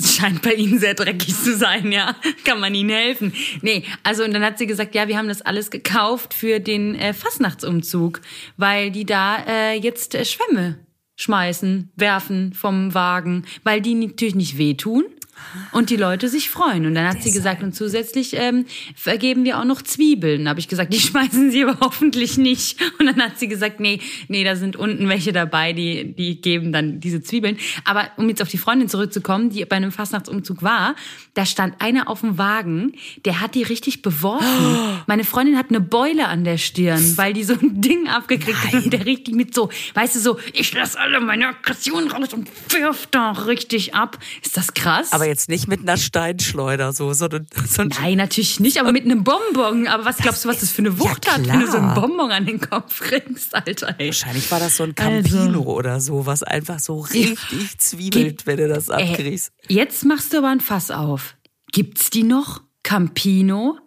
scheint 0.00 0.42
bei 0.42 0.54
Ihnen 0.54 0.78
sehr 0.78 0.94
dreckig 0.94 1.34
zu 1.34 1.56
sein, 1.56 1.92
ja. 1.92 2.14
Kann 2.44 2.60
man 2.60 2.74
Ihnen 2.74 2.90
helfen? 2.90 3.32
Nee, 3.62 3.84
also 4.02 4.24
und 4.24 4.32
dann 4.32 4.44
hat 4.44 4.58
sie 4.58 4.66
gesagt, 4.66 4.94
ja, 4.94 5.08
wir 5.08 5.18
haben 5.18 5.28
das 5.28 5.42
alles 5.42 5.70
gekauft 5.70 6.34
für 6.34 6.60
den 6.60 6.94
äh, 6.94 7.12
Fastnachtsumzug, 7.12 8.20
weil 8.56 8.90
die 8.90 9.04
da 9.04 9.44
äh, 9.46 9.74
jetzt 9.74 10.14
äh, 10.14 10.24
Schwämme 10.24 10.78
schmeißen, 11.16 11.90
werfen 11.96 12.52
vom 12.52 12.94
Wagen, 12.94 13.44
weil 13.64 13.80
die 13.80 13.94
natürlich 13.94 14.36
nicht 14.36 14.56
wehtun. 14.56 15.04
Und 15.72 15.90
die 15.90 15.96
Leute 15.96 16.28
sich 16.28 16.50
freuen. 16.50 16.86
Und 16.86 16.94
dann 16.94 17.06
hat 17.06 17.22
sie 17.22 17.30
gesagt, 17.30 17.62
und 17.62 17.74
zusätzlich 17.74 18.34
ähm, 18.34 18.66
vergeben 18.94 19.44
wir 19.44 19.58
auch 19.58 19.64
noch 19.64 19.82
Zwiebeln. 19.82 20.44
Da 20.44 20.50
habe 20.50 20.60
ich 20.60 20.68
gesagt, 20.68 20.92
die 20.92 21.00
schmeißen 21.00 21.50
sie 21.50 21.64
aber 21.64 21.78
hoffentlich 21.80 22.38
nicht. 22.38 22.80
Und 22.98 23.06
dann 23.06 23.20
hat 23.22 23.38
sie 23.38 23.48
gesagt, 23.48 23.80
nee, 23.80 24.00
nee, 24.28 24.44
da 24.44 24.56
sind 24.56 24.76
unten 24.76 25.08
welche 25.08 25.32
dabei, 25.32 25.72
die, 25.72 26.14
die 26.14 26.40
geben 26.40 26.72
dann 26.72 27.00
diese 27.00 27.22
Zwiebeln. 27.22 27.56
Aber 27.84 28.10
um 28.16 28.28
jetzt 28.28 28.42
auf 28.42 28.48
die 28.48 28.58
Freundin 28.58 28.88
zurückzukommen, 28.88 29.50
die 29.50 29.64
bei 29.64 29.76
einem 29.76 29.92
Fastnachtsumzug 29.92 30.62
war, 30.62 30.94
da 31.34 31.46
stand 31.46 31.80
einer 31.80 32.08
auf 32.08 32.20
dem 32.20 32.36
Wagen, 32.36 32.92
der 33.24 33.40
hat 33.40 33.54
die 33.54 33.62
richtig 33.62 34.02
beworfen. 34.02 34.78
Meine 35.06 35.24
Freundin 35.24 35.56
hat 35.56 35.70
eine 35.70 35.80
Beule 35.80 36.28
an 36.28 36.44
der 36.44 36.58
Stirn, 36.58 37.16
weil 37.16 37.32
die 37.32 37.44
so 37.44 37.54
ein 37.54 37.80
Ding 37.80 38.08
abgekriegt 38.08 38.64
hat 38.64 38.84
und 38.84 38.92
der 38.92 39.06
richtig 39.06 39.34
mit 39.34 39.54
so, 39.54 39.70
weißt 39.94 40.16
du, 40.16 40.20
so, 40.20 40.38
ich 40.52 40.72
lass 40.74 40.96
alle 40.96 41.20
meine 41.20 41.48
Aggression 41.48 42.10
raus 42.10 42.32
und 42.34 42.48
wirf 42.70 43.06
da 43.10 43.32
richtig 43.32 43.94
ab. 43.94 44.18
Ist 44.42 44.56
das 44.56 44.74
krass? 44.74 45.12
Aber 45.12 45.27
jetzt 45.28 45.48
nicht 45.48 45.68
mit 45.68 45.80
einer 45.80 45.96
Steinschleuder, 45.96 46.92
so, 46.92 47.12
sondern, 47.12 47.46
sondern 47.68 48.02
Nein, 48.02 48.16
natürlich 48.18 48.58
nicht, 48.60 48.80
aber 48.80 48.92
mit 48.92 49.04
einem 49.04 49.22
Bonbon. 49.24 49.86
Aber 49.86 50.04
was 50.04 50.16
glaubst 50.16 50.44
du, 50.44 50.48
was 50.48 50.60
das 50.60 50.70
für 50.70 50.80
eine 50.82 50.98
Wucht 50.98 51.26
Ja, 51.26 51.34
hat, 51.34 51.46
wenn 51.46 51.60
du 51.60 51.70
so 51.70 51.76
einen. 51.78 51.94
Bonbon 51.94 52.30
an 52.32 52.46
den 52.46 52.60
Kopf 52.60 53.00
kriegst, 53.00 53.54
Alter? 53.54 53.94
Ey. 53.98 54.06
wahrscheinlich 54.08 54.50
war 54.50 54.58
das 54.60 54.76
so 54.76 54.84
ein 54.84 54.94
Also. 54.98 55.36
Campino 55.38 55.60
oder 55.62 56.00
so, 56.00 56.26
was 56.26 56.42
einfach 56.42 56.78
so 56.80 57.00
richtig 57.00 57.78
zwiebelt, 57.78 58.46
wenn 58.46 58.56
du 58.56 58.68
das 58.68 58.88
Äh, 58.88 58.94
abkriegst. 58.94 59.52
jetzt 59.68 60.04
machst 60.04 60.32
du 60.32 60.38
aber 60.38 60.48
ein 60.48 60.60
Fass 60.60 60.90
auf. 60.90 61.36
Gibt's 61.72 62.10
die 62.10 62.22
noch? 62.24 62.62
Campino? 62.82 63.78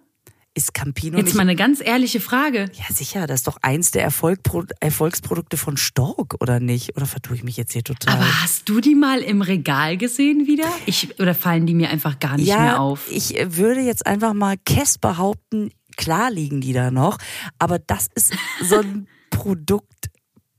Ist 0.54 0.74
Campino 0.74 1.18
Jetzt 1.18 1.28
nicht 1.28 1.36
mal 1.36 1.44
eine 1.44 1.56
ganz 1.56 1.80
ehrliche 1.80 2.20
Frage. 2.20 2.70
Ja, 2.74 2.94
sicher, 2.94 3.26
das 3.26 3.40
ist 3.40 3.48
doch 3.48 3.58
eins 3.62 3.92
der 3.92 4.04
Erfolgpro 4.04 4.66
Erfolgsprodukte 4.82 5.56
von 5.56 5.78
Stork, 5.78 6.36
oder 6.42 6.60
nicht? 6.60 6.98
Oder 6.98 7.06
vertue 7.06 7.38
ich 7.38 7.44
mich 7.46 7.56
jetzt 7.56 7.72
hier 7.72 7.86
total? 7.86 8.16
Aber 8.16 8.44
hast 8.44 8.68
du 8.68 8.82
die 8.82 8.96
mal 8.96 9.20
im 9.20 9.42
Regal 9.42 9.96
gesehen 9.96 10.48
wieder? 10.48 10.68
Ich, 10.86 11.18
oder 11.22 11.36
fallen 11.36 11.66
die 11.68 11.74
mir 11.74 11.90
einfach 11.90 12.20
gar 12.20 12.36
nicht 12.36 12.48
ja, 12.48 12.60
mehr 12.60 12.82
auf? 12.82 13.10
ich 13.10 13.40
äh, 13.40 13.56
würde 13.56 13.80
jetzt 13.80 14.06
einfach 14.06 14.34
mal 14.34 14.58
Kess 14.58 14.98
behaupten, 14.98 15.72
klar 15.96 16.30
liegen 16.30 16.60
die 16.60 16.74
da 16.74 16.92
noch, 16.92 17.18
aber 17.58 17.80
das 17.80 18.10
ist 18.14 18.34
so 18.62 18.80
ein 18.80 19.08
Produkt, 19.30 20.10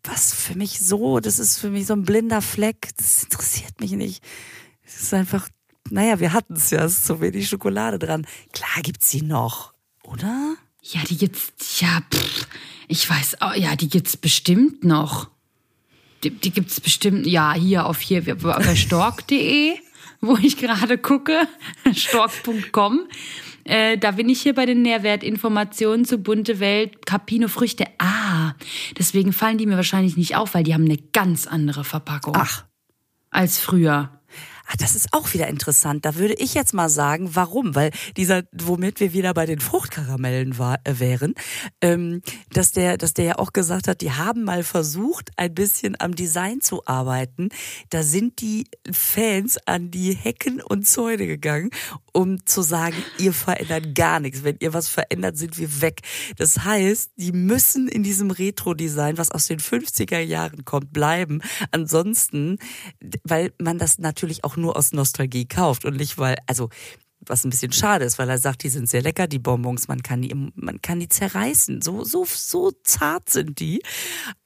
was 0.04 0.32
für 0.32 0.56
mich 0.56 0.80
so, 0.80 1.20
das 1.20 1.38
ist 1.38 1.58
für 1.58 1.68
mich 1.68 1.86
so 1.86 1.92
ein 1.92 2.04
blinder 2.04 2.40
Fleck, 2.40 2.88
das 2.96 3.24
interessiert 3.24 3.78
mich 3.80 3.92
nicht. 3.92 4.24
Es 4.84 5.02
ist 5.02 5.14
einfach, 5.14 5.48
naja, 5.90 6.18
wir 6.18 6.32
hatten 6.32 6.54
es 6.54 6.70
ja, 6.70 6.82
es 6.82 6.98
ist 6.98 7.06
zu 7.06 7.20
wenig 7.20 7.48
Schokolade 7.48 7.98
dran. 7.98 8.26
Klar 8.52 8.82
gibt's 8.82 9.10
sie 9.10 9.20
noch, 9.22 9.71
oder? 10.12 10.54
Ja, 10.82 11.00
die 11.08 11.16
gibt's, 11.16 11.80
ja, 11.80 12.00
pff, 12.12 12.46
ich 12.88 13.08
weiß, 13.08 13.40
auch, 13.40 13.54
ja, 13.54 13.76
die 13.76 13.88
gibt's 13.88 14.16
bestimmt 14.16 14.84
noch. 14.84 15.30
Die, 16.24 16.30
die 16.30 16.50
gibt's 16.50 16.80
bestimmt, 16.80 17.26
ja, 17.26 17.54
hier 17.54 17.86
auf 17.86 18.00
hier, 18.00 18.22
bei 18.36 18.76
stork.de, 18.76 19.74
wo 20.20 20.36
ich 20.36 20.56
gerade 20.56 20.98
gucke, 20.98 21.48
stork.com. 21.94 23.08
Äh, 23.64 23.96
da 23.96 24.12
bin 24.12 24.28
ich 24.28 24.42
hier 24.42 24.54
bei 24.54 24.66
den 24.66 24.82
Nährwertinformationen 24.82 26.04
zu 26.04 26.18
bunte 26.18 26.58
Welt, 26.58 27.06
Capino 27.06 27.46
Früchte. 27.46 27.86
Ah, 27.98 28.54
deswegen 28.98 29.32
fallen 29.32 29.58
die 29.58 29.66
mir 29.66 29.76
wahrscheinlich 29.76 30.16
nicht 30.16 30.36
auf, 30.36 30.54
weil 30.54 30.64
die 30.64 30.74
haben 30.74 30.84
eine 30.84 30.98
ganz 31.12 31.46
andere 31.46 31.84
Verpackung 31.84 32.34
Ach. 32.36 32.64
als 33.30 33.60
früher. 33.60 34.10
Ah, 34.66 34.74
das 34.78 34.94
ist 34.94 35.12
auch 35.12 35.32
wieder 35.34 35.48
interessant. 35.48 36.04
Da 36.04 36.14
würde 36.14 36.34
ich 36.34 36.54
jetzt 36.54 36.72
mal 36.72 36.88
sagen, 36.88 37.34
warum? 37.34 37.74
Weil 37.74 37.90
dieser, 38.16 38.42
womit 38.52 39.00
wir 39.00 39.12
wieder 39.12 39.34
bei 39.34 39.46
den 39.46 39.60
Fruchtkaramellen 39.60 40.58
war, 40.58 40.78
äh, 40.84 40.98
wären, 40.98 41.34
ähm, 41.80 42.22
dass 42.52 42.72
der, 42.72 42.96
dass 42.96 43.14
der 43.14 43.24
ja 43.24 43.38
auch 43.38 43.52
gesagt 43.52 43.88
hat, 43.88 44.00
die 44.00 44.12
haben 44.12 44.44
mal 44.44 44.62
versucht, 44.62 45.30
ein 45.36 45.54
bisschen 45.54 46.00
am 46.00 46.14
Design 46.14 46.60
zu 46.60 46.86
arbeiten. 46.86 47.48
Da 47.90 48.02
sind 48.02 48.40
die 48.40 48.66
Fans 48.90 49.58
an 49.66 49.90
die 49.90 50.14
Hecken 50.14 50.60
und 50.62 50.86
Zäune 50.86 51.26
gegangen, 51.26 51.70
um 52.12 52.44
zu 52.46 52.62
sagen, 52.62 52.96
ihr 53.18 53.32
verändert 53.32 53.94
gar 53.94 54.20
nichts. 54.20 54.44
Wenn 54.44 54.56
ihr 54.60 54.72
was 54.72 54.88
verändert, 54.88 55.36
sind 55.36 55.58
wir 55.58 55.80
weg. 55.80 56.00
Das 56.36 56.64
heißt, 56.64 57.12
die 57.16 57.32
müssen 57.32 57.88
in 57.88 58.02
diesem 58.02 58.30
Retro-Design, 58.30 59.18
was 59.18 59.30
aus 59.30 59.46
den 59.46 59.60
50er 59.60 60.20
Jahren 60.20 60.64
kommt, 60.64 60.92
bleiben. 60.92 61.40
Ansonsten, 61.70 62.58
weil 63.24 63.52
man 63.58 63.78
das 63.78 63.98
natürlich 63.98 64.44
auch 64.44 64.51
nur 64.56 64.76
aus 64.76 64.92
Nostalgie 64.92 65.46
kauft 65.46 65.84
und 65.84 65.96
nicht 65.96 66.18
weil, 66.18 66.36
also 66.46 66.68
was 67.26 67.44
ein 67.44 67.50
bisschen 67.50 67.72
schade 67.72 68.04
ist, 68.04 68.18
weil 68.18 68.28
er 68.28 68.38
sagt, 68.38 68.64
die 68.64 68.68
sind 68.68 68.88
sehr 68.88 69.02
lecker, 69.02 69.26
die 69.28 69.38
Bonbons, 69.38 69.86
man 69.88 70.02
kann 70.02 70.22
die, 70.22 70.34
man 70.54 70.82
kann 70.82 70.98
die 70.98 71.08
zerreißen. 71.08 71.80
So, 71.80 72.02
so, 72.04 72.24
so 72.26 72.72
zart 72.82 73.30
sind 73.30 73.60
die. 73.60 73.82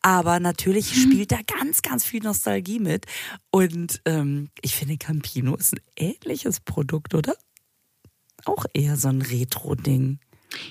Aber 0.03 0.41
natürlich 0.41 0.95
Mhm. 0.95 1.01
spielt 1.01 1.33
da 1.33 1.39
ganz, 1.59 1.83
ganz 1.83 2.05
viel 2.05 2.23
Nostalgie 2.23 2.79
mit. 2.79 3.07
Und 3.51 4.03
ähm, 4.05 4.51
ich 4.61 4.77
finde, 4.77 4.99
Campino 4.99 5.57
ist 5.57 5.75
ein 5.75 5.81
ähnliches 5.97 6.61
Produkt, 6.61 7.15
oder? 7.15 7.35
Auch 8.45 8.67
eher 8.75 8.97
so 8.97 9.09
ein 9.09 9.23
Retro-Ding. 9.23 10.19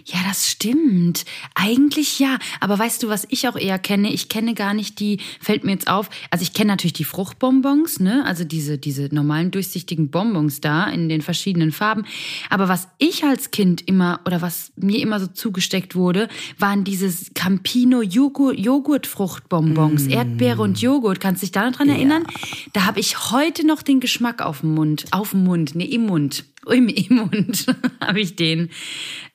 Ja, 0.06 0.20
das 0.28 0.50
stimmt. 0.50 1.26
Eigentlich 1.54 2.20
ja. 2.20 2.38
Aber 2.60 2.78
weißt 2.78 3.04
du, 3.04 3.10
was 3.10 3.28
ich 3.30 3.48
auch 3.48 3.56
eher 3.56 3.80
kenne? 3.80 4.12
Ich 4.12 4.30
kenne 4.30 4.54
gar 4.54 4.74
nicht 4.74 5.00
die, 5.00 5.20
fällt 5.40 5.64
mir 5.64 5.72
jetzt 5.72 5.88
auf. 5.88 6.10
Also 6.30 6.44
ich 6.44 6.54
kenne 6.54 6.72
natürlich 6.72 6.94
die 6.94 7.04
Fruchtbonbons, 7.04 8.00
ne? 8.00 8.24
Also 8.26 8.44
diese, 8.44 8.78
diese 8.78 9.14
normalen 9.14 9.52
durchsichtigen 9.52 10.10
Bonbons 10.10 10.62
da 10.62 10.86
in 10.86 11.10
den 11.10 11.22
verschiedenen 11.22 11.72
Farben. 11.72 12.06
Aber 12.50 12.68
was 12.68 12.88
ich 12.98 13.24
als 13.24 13.52
Kind 13.52 13.88
immer 13.88 14.22
oder 14.26 14.42
was 14.42 14.72
mir 14.76 15.00
immer 15.00 15.20
so 15.20 15.28
zugesteckt 15.28 15.96
wurde, 15.96 16.30
waren 16.58 16.84
dieses 16.84 17.32
Campino 17.34 18.02
Joghurt, 18.02 18.60
Joghurtfruchtbonbons, 18.60 20.08
Erdbeere 20.08 20.62
und 20.62 20.82
Joghurt. 20.82 21.20
Kannst 21.20 21.42
du 21.42 21.46
dich 21.46 21.52
da 21.52 21.70
noch 21.70 21.78
dran 21.78 21.90
erinnern? 21.90 22.26
Da 22.74 22.86
habe 22.86 23.00
ich 23.00 23.32
heute 23.32 23.66
noch 23.66 23.82
den 23.82 24.00
Geschmack 24.00 24.42
auf 24.42 24.62
dem 24.62 24.74
Mund. 24.74 25.06
Auf 25.12 25.32
dem 25.32 25.44
Mund, 25.44 25.76
nee, 25.76 25.86
im 25.86 26.06
Mund. 26.06 26.46
Im, 26.70 26.88
im 26.88 27.16
Mund 27.16 27.66
habe 28.02 28.20
ich 28.20 28.36
den. 28.36 28.70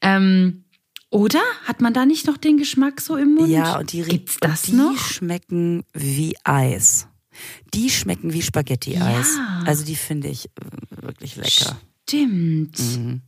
Ähm, 0.00 0.64
oder? 1.10 1.42
Hat 1.64 1.80
man 1.80 1.92
da 1.92 2.06
nicht 2.06 2.26
noch 2.26 2.37
den 2.37 2.56
Geschmack 2.56 3.00
so 3.00 3.16
im 3.16 3.34
Mund? 3.34 3.49
Ja, 3.49 3.78
und 3.78 3.92
die, 3.92 4.02
Gibt's 4.02 4.37
das 4.40 4.62
die 4.62 4.72
noch? 4.72 4.96
schmecken 4.96 5.84
wie 5.92 6.37
Eis. 6.44 7.08
Die 7.75 7.90
schmecken 7.90 8.32
wie 8.32 8.42
Spaghetti-Eis. 8.42 9.37
Ja. 9.37 9.62
Also 9.66 9.84
die 9.84 9.96
finde 9.96 10.28
ich 10.28 10.49
wirklich 10.90 11.37
lecker. 11.37 11.80
Stimmt. 12.08 12.78
Mhm. 12.78 13.22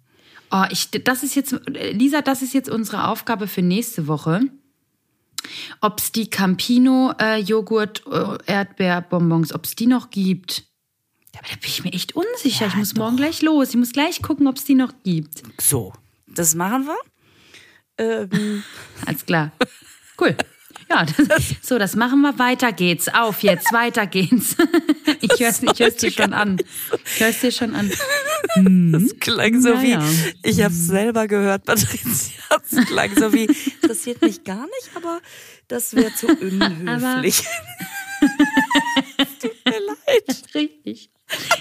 Oh, 0.51 0.65
ich, 0.71 0.91
das 0.91 1.23
ist 1.23 1.35
jetzt, 1.35 1.59
Lisa, 1.67 2.21
das 2.21 2.43
ist 2.43 2.53
jetzt 2.53 2.69
unsere 2.69 3.09
Aufgabe 3.09 3.49
für 3.49 3.63
nächste 3.63 4.07
Woche. 4.07 4.41
Ob 5.81 5.99
es 5.99 6.13
die 6.13 6.31
Campino 6.31 7.15
äh, 7.19 7.41
äh, 7.41 9.03
ob 9.55 9.65
es 9.65 9.75
die 9.75 9.87
noch 9.87 10.11
gibt. 10.11 10.65
Aber 11.39 11.49
da 11.49 11.55
bin 11.57 11.69
ich 11.69 11.83
mir 11.85 11.93
echt 11.93 12.15
unsicher. 12.15 12.67
ich 12.67 12.75
muss 12.75 12.95
morgen 12.95 13.17
gleich 13.17 13.43
los. 13.43 13.71
Ich 13.71 13.77
muss 13.77 13.93
gleich 13.93 14.21
gucken, 14.23 14.47
ob 14.47 14.57
es 14.57 14.65
die 14.65 14.75
noch 14.75 14.93
gibt. 15.03 15.43
So, 15.61 15.93
das 16.27 16.55
machen 16.55 16.87
wir. 16.87 16.99
Ähm, 17.99 18.63
Alles 19.07 19.25
klar. 19.27 19.53
Cool. 20.21 20.37
Ja, 20.91 21.07
das, 21.29 21.43
so, 21.63 21.79
das 21.79 21.97
machen 21.97 22.21
wir. 22.21 22.39
Weiter 22.39 22.73
geht's. 22.73 23.09
Auf 23.09 23.43
jetzt, 23.43 23.73
weiter 23.73 24.07
geht's. 24.07 24.57
Ich 25.25 25.41
ich 25.41 25.41
hör's 25.81 25.97
dir 25.97 26.11
schon 26.11 26.33
an. 26.33 26.59
Ich 27.15 27.21
hör's 27.21 27.41
dir 27.41 27.53
schon 27.53 27.75
an. 27.75 27.91
das 28.93 29.19
klang 29.21 29.61
so 29.61 29.75
Naja. 29.75 30.03
wie, 30.03 30.49
ich 30.49 30.61
habe 30.63 30.75
es 30.75 30.87
selber 30.89 31.29
gehört, 31.29 31.65
Patricia, 31.65 32.35
es 32.71 32.87
klang 32.87 33.15
so 33.17 33.33
wie, 33.33 33.45
interessiert 33.45 34.21
mich 34.21 34.43
gar 34.43 34.65
nicht, 34.67 34.91
aber 34.97 35.21
das 35.69 35.95
wäre 35.95 36.13
zu 36.15 36.27
unhöflich. 36.27 37.43
Tut 39.41 39.65
mir 39.65 39.81
leid. 39.81 40.71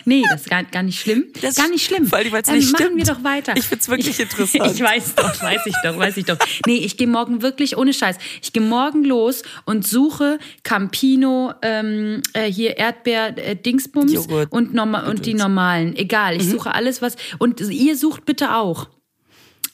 Nee, 0.06 0.24
das 0.32 0.42
ist 0.42 0.50
gar, 0.50 0.64
gar 0.64 0.84
nicht 0.84 1.00
schlimm. 1.00 1.26
Das- 1.42 1.56
gar 1.56 1.70
nicht 1.70 1.86
schlimm. 1.86 2.08
vor 2.08 2.18
allem, 2.18 2.32
weil's 2.32 2.48
Dann 2.48 2.58
nicht 2.58 2.72
machen 2.72 2.86
stimmt. 2.86 2.98
wir 3.08 3.14
doch 3.14 3.24
weiter. 3.24 3.54
Ich 3.56 3.66
find's 3.66 3.88
wirklich 3.90 4.10
ich, 4.10 4.20
interessant. 4.20 4.72
Ich 4.76 4.82
weiß 4.82 5.16
doch, 5.16 5.42
weiß 5.42 5.62
ich 5.66 5.76
doch, 5.84 5.98
weiß 5.98 6.18
ich 6.18 6.26
doch. 6.26 6.38
Nee, 6.66 6.78
ich 6.78 6.98
gehe 6.98 7.08
morgen 7.08 7.42
wirklich 7.42 7.78
ohne 7.78 7.94
Scheiß. 7.94 8.18
Ich 8.42 8.54
gehe 8.54 8.64
morgen 8.64 9.04
los 9.04 9.44
und 9.66 9.86
suche 9.88 10.40
Campino, 10.64 11.54
ähm, 11.62 12.22
äh, 12.34 12.52
hier 12.52 12.78
Erdbeer, 12.78 13.38
äh, 13.38 13.56
Dingsbums 13.56 14.14
Joghurt. 14.14 14.52
und, 14.52 14.74
norma 14.74 15.08
und 15.08 15.26
die 15.26 15.34
normalen. 15.34 15.96
Egal, 15.96 16.36
Mhm. 16.36 16.40
ich 16.42 16.50
suche 16.50 16.74
alles, 16.74 17.02
was. 17.02 17.16
Und 17.38 17.60
ihr 17.60 17.96
sucht 17.98 18.26
bitte 18.26 18.56
auch. 18.56 18.88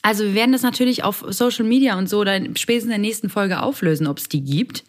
Also 0.02 0.24
wir 0.24 0.34
werden 0.34 0.52
das 0.52 0.62
natürlich 0.62 1.02
auf 1.04 1.24
Social 1.30 1.64
Media 1.66 1.98
und 1.98 2.08
so 2.08 2.22
dann 2.24 2.56
spätestens 2.56 2.84
in 2.84 2.90
der 2.90 2.98
nächsten 2.98 3.28
Folge 3.30 3.60
auflösen, 3.62 4.06
ob 4.06 4.18
es 4.18 4.28
die 4.28 4.42
gibt. 4.42 4.84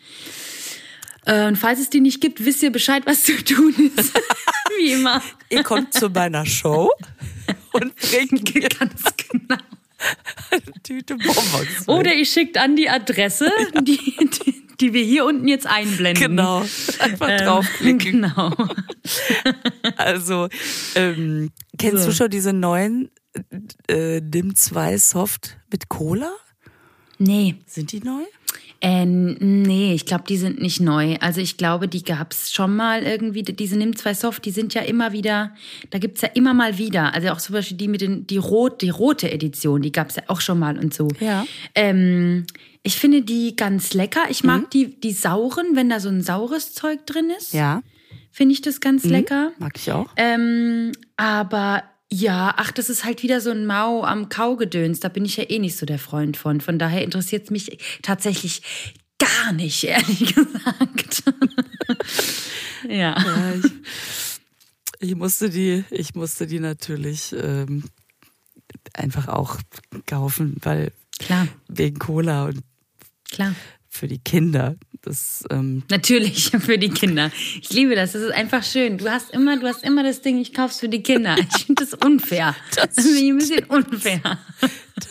Äh, 1.25 1.47
Und 1.47 1.57
falls 1.57 1.79
es 1.79 1.89
die 1.89 1.99
nicht 2.01 2.21
gibt, 2.21 2.43
wisst 2.45 2.63
ihr 2.63 2.71
Bescheid, 2.71 3.03
was 3.05 3.23
zu 3.23 3.33
tun 3.43 3.73
ist. 3.95 4.13
Wie 4.77 4.93
immer. 4.93 5.21
Ihr 5.49 5.63
kommt 5.63 5.93
zu 5.93 6.09
meiner 6.09 6.45
Show 6.45 6.91
und 7.73 7.95
bringt 7.95 8.53
mir 8.55 8.69
Ganz 8.69 9.03
genau. 9.29 9.57
eine 10.51 10.61
Tüte 10.83 11.15
Bonbons. 11.15 11.87
Oder 11.87 12.13
ihr 12.13 12.25
schickt 12.25 12.57
an 12.57 12.75
die 12.75 12.89
Adresse, 12.89 13.51
die, 13.81 13.97
die, 13.97 14.63
die 14.79 14.93
wir 14.93 15.03
hier 15.03 15.25
unten 15.25 15.47
jetzt 15.47 15.67
einblenden. 15.67 16.21
Genau, 16.37 16.61
einfach 16.99 17.29
Ähm, 17.29 17.37
draufklicken. 17.39 18.21
Genau. 18.21 18.53
Also, 19.97 20.47
ähm, 20.95 21.51
kennst 21.77 22.03
So. 22.03 22.09
du 22.09 22.15
schon 22.15 22.29
diese 22.29 22.53
neuen 22.53 23.09
äh, 23.87 24.21
Dim 24.23 24.55
2 24.55 24.97
Soft 24.97 25.57
mit 25.71 25.89
Cola? 25.89 26.31
Nee. 27.19 27.55
Sind 27.65 27.91
die 27.91 27.99
neu? 27.99 28.23
Äh, 28.81 29.05
nee, 29.05 29.93
ich 29.93 30.05
glaube, 30.05 30.23
die 30.27 30.37
sind 30.37 30.61
nicht 30.61 30.79
neu. 30.79 31.17
Also 31.19 31.41
ich 31.41 31.57
glaube, 31.57 31.89
die 31.89 32.03
gab's 32.03 32.51
schon 32.51 32.75
mal 32.75 33.03
irgendwie. 33.03 33.43
Diese 33.43 33.75
Nimm 33.75 33.95
2 33.95 34.13
Soft, 34.13 34.45
die 34.45 34.51
sind 34.51 34.73
ja 34.73 34.81
immer 34.81 35.11
wieder, 35.11 35.53
da 35.89 35.99
gibt's 35.99 36.21
ja 36.21 36.29
immer 36.33 36.53
mal 36.53 36.77
wieder. 36.77 37.13
Also 37.13 37.29
auch 37.29 37.39
zum 37.39 37.53
Beispiel 37.53 37.75
die 37.75 37.89
mit 37.89 37.99
den, 38.01 38.25
die 38.25 38.37
rot, 38.37 38.81
die 38.81 38.89
rote 38.89 39.29
Edition, 39.29 39.81
die 39.81 39.91
gab's 39.91 40.15
ja 40.15 40.23
auch 40.27 40.39
schon 40.39 40.59
mal 40.59 40.79
und 40.79 40.93
so. 40.93 41.09
Ja. 41.19 41.45
Ähm, 41.75 42.45
ich 42.81 42.95
finde 42.95 43.21
die 43.21 43.57
ganz 43.57 43.93
lecker. 43.93 44.21
Ich 44.29 44.45
mag 44.45 44.71
die, 44.71 44.97
die 44.99 45.11
sauren, 45.11 45.75
wenn 45.75 45.89
da 45.89 45.99
so 45.99 46.07
ein 46.07 46.21
saures 46.21 46.73
Zeug 46.73 47.05
drin 47.05 47.29
ist. 47.37 47.53
Ja, 47.53 47.83
Finde 48.31 48.53
ich 48.53 48.61
das 48.61 48.79
ganz 48.79 49.03
lecker. 49.03 49.51
mag 49.59 49.73
ich 49.75 49.91
auch. 49.91 50.07
Ähm, 50.15 50.93
aber 51.17 51.83
ja, 52.11 52.53
ach, 52.57 52.71
das 52.71 52.89
ist 52.89 53.05
halt 53.05 53.21
wieder 53.21 53.39
so 53.39 53.51
ein 53.51 53.65
Mau 53.65 54.03
am 54.03 54.29
Kaugedöns. 54.29 54.99
Da 54.99 55.09
bin 55.09 55.25
ich 55.25 55.37
ja 55.37 55.49
eh 55.49 55.59
nicht 55.59 55.77
so 55.77 55.85
der 55.85 55.99
Freund 55.99 56.37
von. 56.37 56.59
Von 56.59 56.79
daher 56.79 57.03
interessiert 57.03 57.45
es 57.45 57.51
mich 57.51 57.77
tatsächlich 58.01 58.61
gar 59.19 59.53
nicht, 59.53 59.83
ehrlich 59.83 60.33
gesagt. 60.33 61.23
ja. 62.89 63.15
Ja, 63.19 63.53
ich, 63.53 63.71
ich 64.99 65.15
musste 65.15 65.49
die, 65.49 65.83
ich 65.91 66.15
musste 66.15 66.47
die 66.47 66.59
natürlich 66.59 67.33
ähm, 67.33 67.83
einfach 68.93 69.27
auch 69.27 69.57
kaufen, 70.07 70.57
weil 70.61 70.91
Klar, 71.19 71.47
wegen 71.67 71.99
Cola 71.99 72.45
und 72.45 72.63
klar. 73.29 73.53
Für 73.89 74.07
die 74.07 74.19
Kinder. 74.19 74.75
Das 75.01 75.43
ähm, 75.49 75.83
Natürlich 75.89 76.51
für 76.59 76.77
die 76.77 76.89
Kinder. 76.89 77.31
Ich 77.61 77.71
liebe 77.71 77.95
das. 77.95 78.11
Das 78.13 78.21
ist 78.21 78.31
einfach 78.31 78.63
schön. 78.63 78.97
Du 78.97 79.09
hast 79.09 79.31
immer, 79.31 79.57
du 79.57 79.67
hast 79.67 79.83
immer 79.83 80.03
das 80.03 80.21
Ding, 80.21 80.39
ich 80.39 80.53
kauf's 80.53 80.79
für 80.79 80.89
die 80.89 81.01
Kinder. 81.01 81.35
Ich 81.37 81.65
finde 81.65 81.83
das 81.85 81.93
unfair. 81.93 82.55
Das, 82.75 82.95
Das 82.95 83.05
ist 83.05 83.17
ein 83.21 83.37
bisschen 83.37 83.65
unfair. 83.65 84.39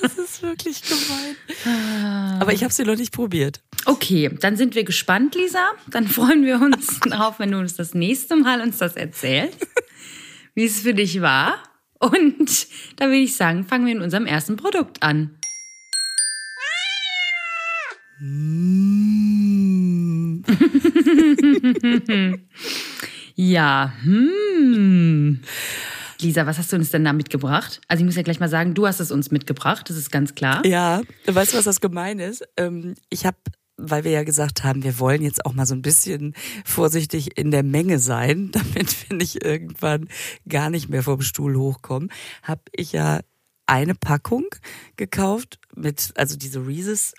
das 0.00 0.18
ist 0.18 0.42
wirklich 0.42 0.80
gemein. 0.82 2.38
Aber 2.40 2.52
ich 2.52 2.62
habe 2.62 2.72
sie 2.72 2.84
noch 2.84 2.96
nicht 2.96 3.12
probiert. 3.12 3.60
Okay, 3.84 4.30
dann 4.40 4.56
sind 4.56 4.74
wir 4.74 4.84
gespannt, 4.84 5.34
Lisa. 5.34 5.72
Dann 5.88 6.06
freuen 6.06 6.44
wir 6.44 6.60
uns 6.60 7.00
darauf, 7.08 7.38
wenn 7.38 7.50
du 7.50 7.58
uns 7.58 7.74
das 7.74 7.94
nächste 7.94 8.36
Mal 8.36 8.60
uns 8.60 8.78
das 8.78 8.96
erzählst, 8.96 9.66
wie 10.54 10.64
es 10.64 10.80
für 10.80 10.94
dich 10.94 11.20
war. 11.20 11.62
Und 11.98 12.68
da 12.96 13.06
würde 13.06 13.16
ich 13.16 13.34
sagen, 13.34 13.64
fangen 13.64 13.86
wir 13.86 13.92
in 13.92 14.02
unserem 14.02 14.26
ersten 14.26 14.56
Produkt 14.56 15.02
an. 15.02 15.37
Ja, 23.40 23.92
hm. 24.02 25.38
Lisa, 26.20 26.44
was 26.44 26.58
hast 26.58 26.72
du 26.72 26.76
uns 26.76 26.90
denn 26.90 27.04
da 27.04 27.12
mitgebracht? 27.12 27.80
Also 27.86 28.00
ich 28.00 28.04
muss 28.04 28.16
ja 28.16 28.22
gleich 28.22 28.40
mal 28.40 28.48
sagen, 28.48 28.74
du 28.74 28.88
hast 28.88 28.98
es 28.98 29.12
uns 29.12 29.30
mitgebracht, 29.30 29.88
das 29.88 29.96
ist 29.96 30.10
ganz 30.10 30.34
klar. 30.34 30.66
Ja, 30.66 31.02
weißt 31.26 31.52
du, 31.52 31.58
was 31.58 31.64
das 31.64 31.80
gemein 31.80 32.18
ist? 32.18 32.42
Ähm, 32.56 32.96
ich 33.10 33.24
habe, 33.24 33.36
weil 33.76 34.02
wir 34.02 34.10
ja 34.10 34.24
gesagt 34.24 34.64
haben, 34.64 34.82
wir 34.82 34.98
wollen 34.98 35.22
jetzt 35.22 35.46
auch 35.46 35.52
mal 35.52 35.66
so 35.66 35.76
ein 35.76 35.82
bisschen 35.82 36.34
vorsichtig 36.64 37.38
in 37.38 37.52
der 37.52 37.62
Menge 37.62 38.00
sein, 38.00 38.50
damit 38.52 39.08
wir 39.08 39.16
nicht 39.16 39.44
irgendwann 39.44 40.08
gar 40.48 40.68
nicht 40.68 40.88
mehr 40.88 41.04
vom 41.04 41.20
Stuhl 41.20 41.56
hochkommen, 41.56 42.10
habe 42.42 42.62
ich 42.72 42.90
ja 42.90 43.20
eine 43.66 43.94
Packung 43.94 44.46
gekauft 44.96 45.60
mit, 45.76 46.10
also 46.16 46.36
diese 46.36 46.66
Reese's 46.66 47.14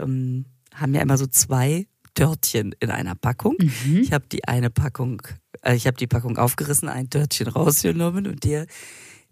ähm, 0.00 0.46
haben 0.74 0.94
ja 0.94 1.00
immer 1.02 1.18
so 1.18 1.26
zwei 1.26 1.86
Törtchen 2.14 2.74
in 2.80 2.90
einer 2.90 3.14
Packung. 3.14 3.56
Ich 4.00 4.12
habe 4.12 4.26
die 4.26 4.48
eine 4.48 4.70
Packung, 4.70 5.22
äh, 5.62 5.76
ich 5.76 5.86
habe 5.86 5.96
die 5.96 6.06
Packung 6.06 6.38
aufgerissen, 6.38 6.88
ein 6.88 7.10
Törtchen 7.10 7.46
rausgenommen 7.46 8.26
und 8.26 8.42
dir 8.42 8.66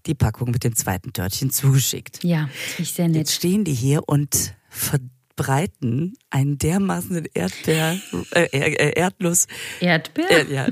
die 0.06 0.14
Packung 0.14 0.50
mit 0.50 0.64
dem 0.64 0.76
zweiten 0.76 1.12
Törtchen 1.12 1.50
zugeschickt. 1.50 2.22
Ja, 2.22 2.48
ich 2.78 2.92
sehr 2.92 3.06
Jetzt 3.06 3.14
nett. 3.16 3.30
stehen 3.30 3.64
die 3.64 3.72
hier 3.72 4.02
und 4.06 4.54
verbreiten 4.68 6.14
einen 6.28 6.58
dermaßen 6.58 7.24
Erdbeer, 7.32 7.98
äh, 8.32 8.42
äh, 8.52 8.92
Erdnuss. 9.00 9.46
Erdbeer? 9.80 10.30
Äh, 10.30 10.52
ja, 10.52 10.68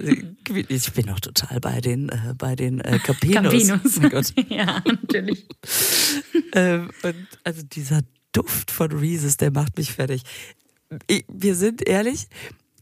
ich 0.68 0.92
bin 0.92 1.08
auch 1.08 1.20
total 1.20 1.60
bei 1.60 1.80
den, 1.80 2.10
äh, 2.10 2.34
bei 2.36 2.54
den 2.56 2.80
äh, 2.80 2.98
Campinos. 2.98 3.68
Campinos. 3.68 4.10
Gott. 4.10 4.34
ja, 4.50 4.82
natürlich. 4.84 5.46
Ähm, 6.54 6.90
und 7.02 7.26
also 7.44 7.62
dieser 7.62 8.02
Duft 8.32 8.70
von 8.70 8.92
Reese's, 8.92 9.36
der 9.36 9.50
macht 9.50 9.76
mich 9.76 9.92
fertig. 9.92 10.22
Ich, 11.06 11.24
wir 11.28 11.54
sind 11.54 11.86
ehrlich, 11.86 12.26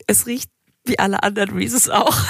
es 0.07 0.27
riecht 0.27 0.51
wie 0.85 0.99
alle 0.99 1.23
anderen 1.23 1.51
Reese's 1.51 1.89
auch. 1.89 2.17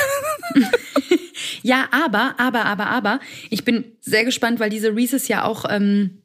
Ja, 1.63 1.89
aber, 1.91 2.35
aber, 2.39 2.65
aber, 2.65 2.87
aber, 2.87 3.21
ich 3.51 3.65
bin 3.65 3.85
sehr 4.01 4.25
gespannt, 4.25 4.61
weil 4.61 4.71
diese 4.71 4.95
Reese's 4.95 5.29
ja 5.29 5.45
auch 5.45 5.65
ähm, 5.69 6.23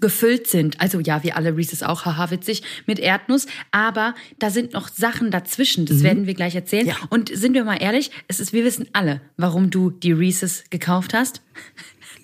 gefüllt 0.00 0.46
sind. 0.46 0.80
Also 0.80 1.00
ja, 1.00 1.22
wie 1.22 1.32
alle 1.32 1.56
Reese's 1.56 1.82
auch, 1.82 2.04
haha, 2.04 2.30
witzig, 2.30 2.62
mit 2.86 2.98
Erdnuss. 2.98 3.46
Aber 3.70 4.14
da 4.38 4.50
sind 4.50 4.72
noch 4.72 4.88
Sachen 4.88 5.30
dazwischen. 5.30 5.86
Das 5.86 6.02
werden 6.02 6.26
wir 6.26 6.34
gleich 6.34 6.54
erzählen. 6.54 6.86
Ja. 6.86 6.96
Und 7.08 7.30
sind 7.34 7.54
wir 7.54 7.64
mal 7.64 7.76
ehrlich, 7.76 8.10
es 8.28 8.40
ist, 8.40 8.52
wir 8.52 8.64
wissen 8.64 8.88
alle, 8.92 9.20
warum 9.36 9.70
du 9.70 9.90
die 9.90 10.12
Reese's 10.12 10.64
gekauft 10.70 11.14
hast. 11.14 11.42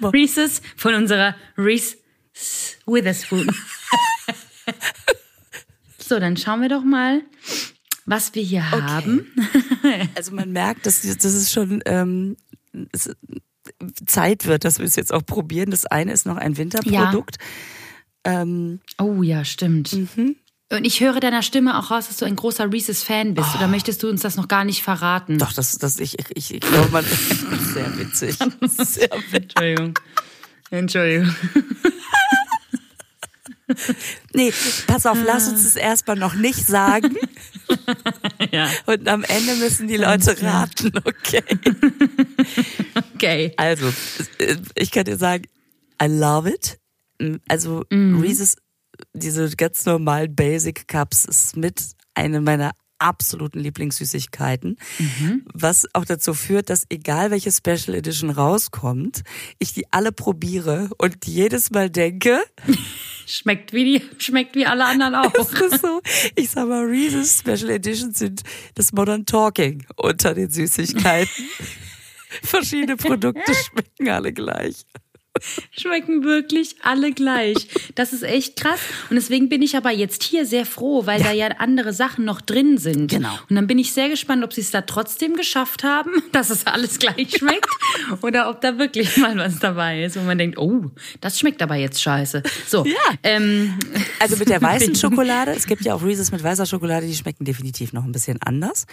Reese's 0.03 0.61
von 0.77 0.95
unserer 0.95 1.35
Reese 1.57 1.97
Witherspoon. 2.87 3.51
so, 5.99 6.19
dann 6.19 6.37
schauen 6.37 6.61
wir 6.63 6.69
doch 6.69 6.85
mal, 6.85 7.23
was 8.05 8.35
wir 8.35 8.43
hier 8.43 8.71
haben. 8.71 9.33
Also 10.15 10.33
man 10.33 10.53
merkt, 10.53 10.87
dass 10.87 11.03
das 11.03 11.25
ist 11.25 11.53
schon 11.53 11.83
ähm, 11.87 12.37
es, 12.93 13.11
Zeit 14.07 14.47
wird, 14.47 14.65
dass 14.65 14.79
wir 14.79 14.87
es 14.87 14.97
jetzt 14.97 15.13
auch 15.13 15.25
probieren. 15.25 15.71
Das 15.71 15.87
eine 15.87 16.13
ist 16.13 16.27
noch 16.27 16.37
ein 16.37 16.57
Winterprodukt. 16.57 17.37
Ähm, 18.25 18.81
Oh 18.99 19.23
ja, 19.23 19.45
stimmt. 19.45 19.93
Mhm. 19.93 20.37
Und 20.73 20.85
ich 20.85 21.01
höre 21.01 21.21
deiner 21.21 21.43
Stimme 21.43 21.79
auch 21.79 21.93
raus, 21.93 22.09
dass 22.09 22.17
du 22.17 22.25
ein 22.25 22.35
großer 22.35 22.73
Reese's-Fan 22.73 23.35
bist. 23.35 23.55
Oder 23.55 23.69
möchtest 23.69 24.03
du 24.03 24.09
uns 24.09 24.23
das 24.23 24.37
noch 24.37 24.49
gar 24.49 24.65
nicht 24.65 24.83
verraten? 24.83 25.35
Oh. 25.37 25.39
doch, 25.39 25.53
das, 25.53 25.79
das 25.79 26.01
ich, 26.01 26.17
ich, 26.35 26.55
ich 26.55 26.61
glaube, 26.61 26.91
man 26.91 27.05
sehr 27.75 27.97
witzig. 27.97 28.37
Sehr 28.61 29.11
witzig. 29.11 29.11
Entschuldigung. 29.33 29.95
Entschuldigung. 30.71 31.35
Nee, 34.33 34.53
pass 34.87 35.07
auf, 35.07 35.19
lass 35.25 35.49
uns 35.49 35.65
es 35.65 35.75
erstmal 35.77 36.17
noch 36.17 36.35
nicht 36.35 36.67
sagen. 36.67 37.17
Ja. 38.53 38.71
Und 38.87 39.09
am 39.09 39.25
Ende 39.25 39.57
müssen 39.57 39.89
die 39.89 39.97
Leute 39.97 40.41
raten, 40.41 40.93
okay? 41.05 41.43
Okay. 43.15 43.53
Also, 43.57 43.89
äh, 44.39 44.57
ich 44.77 44.93
kann 44.93 45.05
dir 45.05 45.17
sagen, 45.17 45.47
I 46.01 46.07
love 46.07 46.49
it. 46.49 46.79
Also, 47.49 47.83
Mhm. 47.91 48.21
Reese's, 48.21 48.57
diese 49.15 49.51
ganz 49.57 49.85
normalen 49.85 50.37
Basic 50.37 50.87
Cups 50.87 51.25
ist 51.25 51.57
mit 51.57 51.83
eine 52.15 52.41
meiner 52.41 52.71
absoluten 52.99 53.61
Lieblingssüßigkeiten, 53.61 54.77
Mhm. 54.99 55.45
was 55.53 55.87
auch 55.95 56.05
dazu 56.05 56.35
führt, 56.35 56.71
dass 56.71 56.85
egal 56.89 57.31
welche 57.31 57.53
Special 57.53 57.95
Edition 57.95 58.31
rauskommt, 58.31 59.23
ich 59.59 59.73
die 59.75 59.85
alle 59.93 60.13
probiere 60.13 60.89
und 60.99 61.27
jedes 61.27 61.71
Mal 61.71 61.91
denke, 61.91 62.41
Schmeckt 63.29 63.73
wie 63.73 63.85
die, 63.99 64.03
schmeckt 64.23 64.55
wie 64.55 64.67
alle 64.67 64.85
anderen 64.85 65.15
auch. 65.17 65.35
So. 65.35 66.01
Ich 66.37 66.51
sag 66.51 66.69
mal, 66.69 66.85
Reese's 66.85 67.41
Special 67.41 67.71
Editions 67.71 68.19
sind 68.21 68.43
das 68.77 68.93
Modern 68.93 69.27
Talking 69.27 69.85
unter 69.97 70.33
den 70.33 70.49
Süßigkeiten. 70.51 71.29
Verschiedene 72.43 72.97
Produkte 72.97 73.53
schmecken 73.55 74.09
alle 74.11 74.33
gleich. 74.33 74.85
Schmecken 75.71 76.25
wirklich 76.25 76.77
alle 76.83 77.13
gleich. 77.13 77.69
Das 77.95 78.13
ist 78.13 78.23
echt 78.23 78.57
krass. 78.57 78.81
Und 79.11 79.17
deswegen 79.17 79.49
bin 79.49 79.63
ich 79.63 79.77
aber 79.77 79.91
jetzt 79.91 80.23
hier 80.23 80.47
sehr 80.47 80.67
froh, 80.67 81.07
weil 81.07 81.23
da 81.23 81.33
ja 81.33 81.47
andere 81.59 81.93
Sachen 81.93 82.25
noch 82.25 82.41
drin 82.41 82.79
sind. 82.79 83.11
Genau. 83.11 83.39
Und 83.49 83.57
dann 83.57 83.67
bin 83.67 83.79
ich 83.79 83.93
sehr 83.93 84.09
gespannt, 84.09 84.45
ob 84.45 84.53
sie 84.53 84.61
es 84.61 84.71
da 84.71 84.83
trotzdem 84.83 85.35
geschafft 85.35 85.85
haben, 85.85 86.11
dass 86.33 86.51
es 86.51 86.67
alles 86.67 86.99
gleich 86.99 87.37
schmeckt. 87.37 87.71
oder 88.23 88.51
ob 88.51 88.61
da 88.61 88.79
wirklich 88.79 89.17
mal 89.17 89.37
was 89.37 89.59
dabei 89.59 90.05
ist, 90.05 90.17
wo 90.17 90.21
man 90.21 90.39
denkt, 90.39 90.59
oh, 90.59 90.91
das 91.21 91.39
schmeckt 91.39 91.63
aber 91.63 91.77
jetzt 91.77 92.01
scheiße. 92.03 92.43
So. 92.67 92.85
Ja. 92.85 92.95
Ähm, 93.23 93.79
Also 94.19 94.37
mit 94.37 94.49
der 94.49 94.61
weißen 94.63 94.95
Schokolade, 94.95 95.53
es 95.53 95.67
gibt 95.67 95.83
ja 95.85 95.95
auch 95.95 96.03
Reese's 96.03 96.33
mit 96.33 96.43
weißer 96.43 96.67
Schokolade, 96.67 97.07
die 97.07 97.15
schmecken 97.15 97.45
definitiv 97.45 97.93
noch 97.93 98.05
ein 98.05 98.13
bisschen 98.13 98.41
anders. 98.43 98.87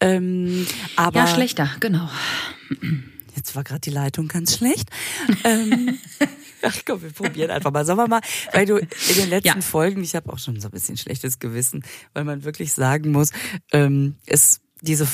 Ähm, 0.00 0.66
aber 0.96 1.20
ja, 1.20 1.26
schlechter, 1.26 1.70
genau. 1.80 2.08
Jetzt 3.36 3.54
war 3.56 3.64
gerade 3.64 3.80
die 3.80 3.90
Leitung 3.90 4.28
ganz 4.28 4.56
schlecht. 4.56 4.88
ähm, 5.44 5.98
ach 6.62 6.76
komm, 6.86 7.02
wir 7.02 7.10
probieren 7.10 7.50
einfach 7.50 7.72
mal. 7.72 7.84
Sollen 7.84 7.98
wir 7.98 8.08
mal, 8.08 8.20
weil 8.52 8.66
du 8.66 8.76
in 8.76 8.88
den 9.16 9.28
letzten 9.28 9.58
Ja. 9.58 9.60
Folgen, 9.60 10.02
ich 10.02 10.14
habe 10.14 10.32
auch 10.32 10.38
schon 10.38 10.60
so 10.60 10.68
ein 10.68 10.72
bisschen 10.72 10.96
schlechtes 10.96 11.38
Gewissen, 11.38 11.84
weil 12.12 12.24
man 12.24 12.44
wirklich 12.44 12.72
sagen 12.72 13.12
muss, 13.12 13.30
ähm, 13.72 14.16
es 14.26 14.60
diese 14.80 15.06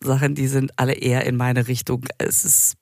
Frühlingssachen, 0.00 0.34
die 0.34 0.46
sind 0.48 0.72
alle 0.76 0.92
eher 0.94 1.24
in 1.26 1.36
meine 1.36 1.66
Richtung. 1.68 2.04
Es 2.18 2.44
ist, 2.44 2.76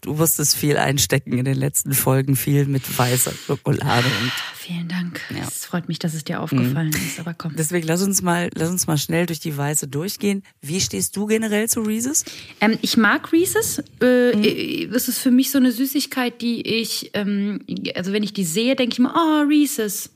du 0.00 0.14
musstest 0.14 0.56
viel 0.56 0.76
einstecken 0.76 1.38
in 1.38 1.44
den 1.44 1.56
letzten 1.56 1.92
Folgen, 1.92 2.36
viel 2.36 2.66
mit 2.66 2.98
weißer 2.98 3.32
Schokolade 3.32 4.06
und 4.06 4.32
Vielen 4.62 4.86
Dank. 4.86 5.20
Ja. 5.30 5.38
Mhm. 5.38 5.42
Es 5.48 5.64
freut 5.64 5.88
mich, 5.88 5.98
dass 5.98 6.14
es 6.14 6.22
dir 6.22 6.40
aufgefallen 6.40 6.90
ist, 6.92 7.18
aber 7.18 7.34
komm. 7.34 7.56
deswegen 7.56 7.84
lass 7.84 8.00
uns 8.00 8.22
mal, 8.22 8.48
lass 8.54 8.70
uns 8.70 8.86
mal 8.86 8.96
schnell 8.96 9.26
durch 9.26 9.40
die 9.40 9.56
Weiße 9.56 9.88
durchgehen. 9.88 10.44
Wie 10.60 10.80
stehst 10.80 11.16
du 11.16 11.26
generell 11.26 11.68
zu 11.68 11.80
Reese's? 11.80 12.24
Ähm, 12.60 12.78
ich 12.80 12.96
mag 12.96 13.32
Reese's. 13.32 13.80
Äh, 14.00 14.36
Mhm. 14.36 14.44
äh, 14.44 14.86
Das 14.86 15.08
ist 15.08 15.18
für 15.18 15.32
mich 15.32 15.50
so 15.50 15.58
eine 15.58 15.72
Süßigkeit, 15.72 16.40
die 16.40 16.60
ich, 16.64 17.10
ähm, 17.14 17.64
also 17.96 18.12
wenn 18.12 18.22
ich 18.22 18.34
die 18.34 18.44
sehe, 18.44 18.76
denke 18.76 18.92
ich 18.92 18.98
mir, 19.00 19.12
oh, 19.12 19.42
Reese's. 19.48 20.10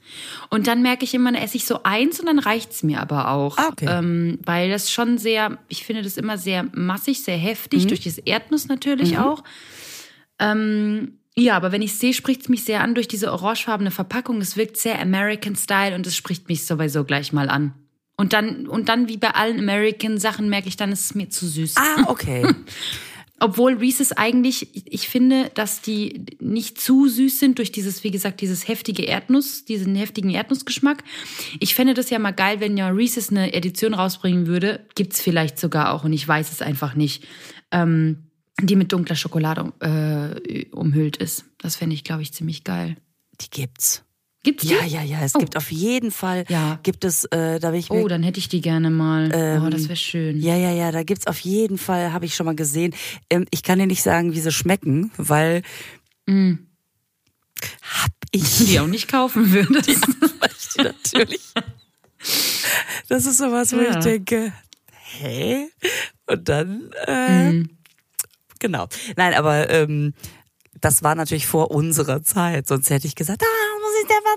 Und 0.50 0.68
dann 0.68 0.80
merke 0.80 1.04
ich 1.04 1.12
immer, 1.14 1.32
dann 1.32 1.42
esse 1.42 1.56
ich 1.56 1.64
so 1.64 1.82
eins 1.82 2.20
und 2.20 2.26
dann 2.26 2.38
reicht's 2.38 2.84
mir 2.84 3.00
aber 3.00 3.30
auch. 3.32 3.58
Ah, 3.58 3.68
okay. 3.72 3.86
ähm, 3.90 4.38
weil 4.44 4.70
das 4.70 4.92
schon 4.92 5.18
sehr, 5.18 5.58
ich 5.68 5.84
finde 5.84 6.02
das 6.02 6.16
immer 6.16 6.25
sehr 6.36 6.66
massig, 6.72 7.22
sehr 7.22 7.36
heftig, 7.38 7.84
Mhm. 7.84 7.88
durch 7.88 8.00
das 8.04 8.18
Erdnuss 8.18 8.68
natürlich 8.68 9.18
auch. 9.18 9.42
Ähm, 10.38 11.18
ja, 11.36 11.56
aber 11.56 11.72
wenn 11.72 11.82
ich 11.82 11.94
sehe, 11.94 12.14
spricht 12.14 12.42
es 12.42 12.48
mich 12.48 12.64
sehr 12.64 12.80
an 12.82 12.94
durch 12.94 13.08
diese 13.08 13.32
orangefarbene 13.32 13.90
Verpackung. 13.90 14.40
Es 14.40 14.56
wirkt 14.56 14.76
sehr 14.76 15.00
American 15.00 15.54
Style 15.56 15.94
und 15.94 16.06
es 16.06 16.16
spricht 16.16 16.48
mich 16.48 16.64
sowieso 16.66 17.04
gleich 17.04 17.32
mal 17.32 17.48
an. 17.50 17.74
Und 18.16 18.32
dann, 18.32 18.66
und 18.66 18.88
dann 18.88 19.08
wie 19.08 19.18
bei 19.18 19.30
allen 19.30 19.58
American 19.58 20.18
Sachen 20.18 20.48
merke 20.48 20.68
ich 20.68 20.76
dann, 20.76 20.90
es 20.92 21.02
ist 21.02 21.14
mir 21.14 21.28
zu 21.28 21.46
süß. 21.46 21.74
Ah, 21.76 22.04
okay. 22.06 22.46
Obwohl 23.38 23.74
Reese's 23.74 24.12
eigentlich, 24.12 24.74
ich- 24.74 25.08
finde, 25.08 25.50
dass 25.54 25.82
die 25.82 26.24
nicht 26.40 26.80
zu 26.80 27.06
süß 27.06 27.38
sind 27.38 27.58
durch 27.58 27.70
dieses, 27.70 28.02
wie 28.02 28.10
gesagt, 28.10 28.40
dieses 28.40 28.66
heftige 28.66 29.02
Erdnuss, 29.04 29.64
diesen 29.66 29.94
heftigen 29.94 30.30
Erdnussgeschmack. 30.30 31.04
Ich 31.60 31.74
fände 31.74 31.92
das 31.92 32.08
ja 32.08 32.18
mal 32.18 32.30
geil, 32.30 32.60
wenn 32.60 32.78
ja 32.78 32.88
Reese's 32.88 33.28
eine 33.28 33.52
Edition 33.52 33.92
rausbringen 33.92 34.46
würde. 34.46 34.86
Gibt's 34.94 35.20
vielleicht 35.20 35.58
sogar 35.58 35.92
auch 35.92 36.04
und 36.04 36.14
ich 36.14 36.26
weiß 36.26 36.50
es 36.50 36.62
einfach 36.62 36.94
nicht. 36.94 37.26
Ähm, 37.70 38.22
die 38.62 38.74
mit 38.76 38.90
dunkler 38.90 39.16
Schokolade 39.16 39.70
äh, 39.80 40.64
umhüllt 40.70 41.18
ist. 41.18 41.44
Das 41.58 41.76
fände 41.76 41.92
ich, 41.94 42.04
glaube 42.04 42.22
ich, 42.22 42.32
ziemlich 42.32 42.64
geil. 42.64 42.96
Die 43.42 43.50
gibt's. 43.50 44.02
Gibt's 44.46 44.62
die? 44.62 44.68
Ja, 44.74 44.84
ja, 44.84 45.02
ja. 45.02 45.22
Es 45.24 45.34
Oh. 45.34 45.40
gibt 45.40 45.56
auf 45.56 45.72
jeden 45.72 46.10
Fall, 46.12 46.44
Ja. 46.48 46.78
gibt 46.84 47.04
es, 47.04 47.24
äh, 47.24 47.58
da 47.58 47.70
bin 47.72 47.80
ich 47.80 47.90
mir, 47.90 47.96
Oh, 48.04 48.06
dann 48.08 48.22
hätte 48.22 48.38
ich 48.38 48.48
die 48.48 48.60
gerne 48.60 48.90
mal. 48.90 49.60
oh, 49.64 49.68
das 49.70 49.88
wäre 49.88 49.96
schön. 49.96 50.36
Ähm, 50.36 50.42
ja, 50.42 50.56
ja, 50.56 50.70
ja, 50.70 50.92
da 50.92 51.02
gibt's 51.02 51.26
auf 51.26 51.40
jeden 51.40 51.78
Fall, 51.78 52.12
habe 52.12 52.24
ich 52.26 52.34
schon 52.36 52.46
mal 52.46 52.54
gesehen. 52.54 52.94
Ähm, 53.28 53.46
ich 53.50 53.62
kann 53.64 53.78
dir 53.80 53.86
nicht 53.86 54.02
sagen, 54.04 54.32
wie 54.34 54.40
sie 54.40 54.52
schmecken, 54.52 55.10
weil 55.16 55.62
hab 57.82 58.10
ich 58.30 58.58
Die 58.66 58.78
auch 58.80 58.86
nicht 58.86 59.08
kaufen 59.08 59.50
würde. 59.52 59.74
weil 59.78 60.50
ich 60.58 60.76
natürlich. 60.84 61.40
Das 63.08 63.26
ist 63.26 63.38
sowas, 63.38 63.72
wo 63.72 63.80
Ja. 63.80 63.90
ich 63.90 63.96
denke, 64.04 64.52
hä? 65.18 65.68
Und 66.26 66.48
dann, 66.48 66.90
äh, 67.06 67.52
Mhm. 67.52 67.70
genau. 68.58 68.86
Nein, 69.16 69.34
aber 69.34 69.70
ähm, 69.70 70.14
das 70.80 71.02
war 71.02 71.14
natürlich 71.14 71.46
vor 71.46 71.70
unserer 71.70 72.22
Zeit, 72.22 72.66
sonst 72.68 72.90
hätte 72.90 73.06
ich 73.06 73.14
gesagt, 73.14 73.42
ah, 73.42 73.75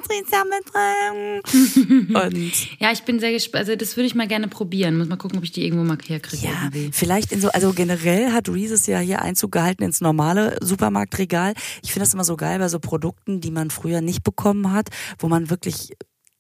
ich 0.01 0.07
der 0.07 0.37
Patricia 0.37 0.43
mitbringen. 0.45 2.15
Und 2.15 2.79
Ja, 2.79 2.91
ich 2.91 3.03
bin 3.03 3.19
sehr 3.19 3.31
gespannt. 3.31 3.61
Also 3.61 3.75
das 3.75 3.95
würde 3.95 4.07
ich 4.07 4.15
mal 4.15 4.27
gerne 4.27 4.47
probieren. 4.47 4.97
Muss 4.97 5.07
mal 5.07 5.17
gucken, 5.17 5.37
ob 5.37 5.43
ich 5.43 5.51
die 5.51 5.63
irgendwo 5.63 5.83
mal 5.83 5.97
herkriege. 6.05 6.45
Ja, 6.45 6.69
irgendwie. 6.71 6.91
vielleicht 6.91 7.31
in 7.31 7.41
so, 7.41 7.49
also 7.49 7.73
generell 7.73 8.31
hat 8.31 8.49
Reese's 8.49 8.87
ja 8.87 8.99
hier 8.99 9.21
Einzug 9.21 9.51
gehalten 9.51 9.83
ins 9.83 10.01
normale 10.01 10.57
Supermarktregal. 10.61 11.53
Ich 11.83 11.91
finde 11.91 12.05
das 12.05 12.13
immer 12.13 12.23
so 12.23 12.37
geil 12.37 12.59
bei 12.59 12.67
so 12.67 12.79
Produkten, 12.79 13.41
die 13.41 13.51
man 13.51 13.69
früher 13.69 14.01
nicht 14.01 14.23
bekommen 14.23 14.71
hat, 14.71 14.89
wo 15.19 15.27
man 15.27 15.49
wirklich 15.49 15.93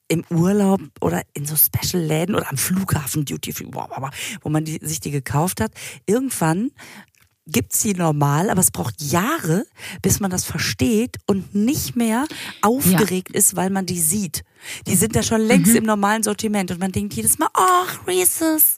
im 0.09 0.25
Urlaub 0.31 0.81
oder 1.01 1.21
in 1.33 1.45
so 1.45 1.55
Special-Läden 1.55 2.35
oder 2.35 2.49
am 2.49 2.57
Flughafen 2.57 3.25
Duty 3.25 3.53
Free, 3.53 3.67
wo 4.41 4.49
man 4.49 4.65
die, 4.65 4.79
sich 4.81 4.99
die 4.99 5.11
gekauft 5.11 5.61
hat. 5.61 5.71
Irgendwann 6.07 6.71
gibt's 7.51 7.81
die 7.81 7.93
normal, 7.93 8.49
aber 8.49 8.59
es 8.61 8.71
braucht 8.71 9.01
Jahre, 9.01 9.65
bis 10.01 10.19
man 10.19 10.31
das 10.31 10.45
versteht 10.45 11.17
und 11.27 11.53
nicht 11.55 11.95
mehr 11.95 12.25
aufgeregt 12.61 13.31
ist, 13.35 13.55
weil 13.55 13.69
man 13.69 13.85
die 13.85 13.99
sieht. 13.99 14.43
Die 14.87 14.95
sind 14.95 15.15
da 15.15 15.23
schon 15.23 15.41
längst 15.41 15.75
im 15.75 15.83
normalen 15.85 16.23
Sortiment 16.23 16.71
und 16.71 16.79
man 16.79 16.91
denkt 16.91 17.13
jedes 17.13 17.39
Mal, 17.39 17.49
ach, 17.53 18.05
Reese's. 18.07 18.77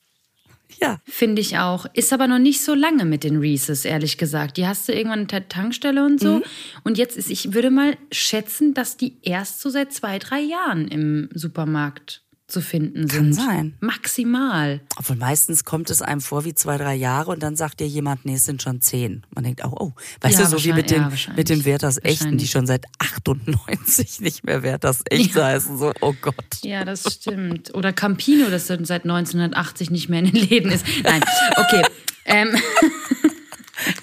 Ja, 0.79 0.99
Finde 1.07 1.41
ich 1.41 1.57
auch. 1.59 1.85
Ist 1.93 2.11
aber 2.11 2.27
noch 2.27 2.39
nicht 2.39 2.63
so 2.63 2.73
lange 2.73 3.05
mit 3.05 3.23
den 3.23 3.37
Reese's, 3.37 3.85
ehrlich 3.85 4.17
gesagt. 4.17 4.57
Die 4.57 4.65
hast 4.65 4.87
du 4.87 4.93
irgendwann 4.93 5.19
an 5.21 5.27
der 5.27 5.47
Tankstelle 5.47 6.03
und 6.03 6.13
Mhm. 6.13 6.25
so. 6.25 6.41
Und 6.83 6.97
jetzt 6.97 7.17
ist, 7.17 7.29
ich 7.29 7.53
würde 7.53 7.69
mal 7.69 7.97
schätzen, 8.11 8.73
dass 8.73 8.97
die 8.97 9.17
erst 9.21 9.59
so 9.61 9.69
seit 9.69 9.93
zwei, 9.93 10.17
drei 10.17 10.39
Jahren 10.39 10.87
im 10.87 11.29
Supermarkt 11.35 12.23
zu 12.51 12.61
finden 12.61 13.07
Kann 13.07 13.33
sind. 13.33 13.45
sein. 13.45 13.73
Maximal. 13.79 14.81
Obwohl 14.97 15.15
meistens 15.15 15.63
kommt 15.65 15.89
es 15.89 16.01
einem 16.01 16.21
vor 16.21 16.45
wie 16.45 16.53
zwei, 16.53 16.77
drei 16.77 16.93
Jahre 16.95 17.31
und 17.31 17.41
dann 17.41 17.55
sagt 17.55 17.79
dir 17.79 17.87
jemand, 17.87 18.25
nee, 18.25 18.35
es 18.35 18.45
sind 18.45 18.61
schon 18.61 18.81
zehn. 18.81 19.25
Man 19.33 19.43
denkt 19.43 19.63
auch, 19.63 19.73
oh, 19.73 19.93
weißt 20.21 20.37
Ja, 20.39 20.45
du, 20.45 20.57
so 20.57 20.63
wie 20.63 20.73
mit 20.73 20.89
den, 20.91 21.01
ja, 21.01 21.11
mit 21.35 21.49
den 21.49 21.65
Werthers 21.65 21.97
Echten, 22.03 22.37
die 22.37 22.47
schon 22.47 22.67
seit 22.67 22.85
98 22.99 24.19
nicht 24.21 24.43
mehr 24.43 24.63
Werthers 24.63 25.01
Echt 25.09 25.35
heißen. 25.35 25.77
So, 25.77 25.91
oh 26.01 26.13
Gott. 26.21 26.35
Ja, 26.63 26.85
das 26.85 27.03
stimmt. 27.13 27.73
Oder 27.73 27.93
Campino, 27.93 28.49
das 28.49 28.67
seit 28.67 28.81
1980 28.81 29.89
nicht 29.89 30.09
mehr 30.09 30.19
in 30.19 30.25
den 30.31 30.35
Läden 30.49 30.71
ist. 30.71 30.85
Nein, 31.03 31.21
okay. 31.57 31.83
ähm, 32.25 32.49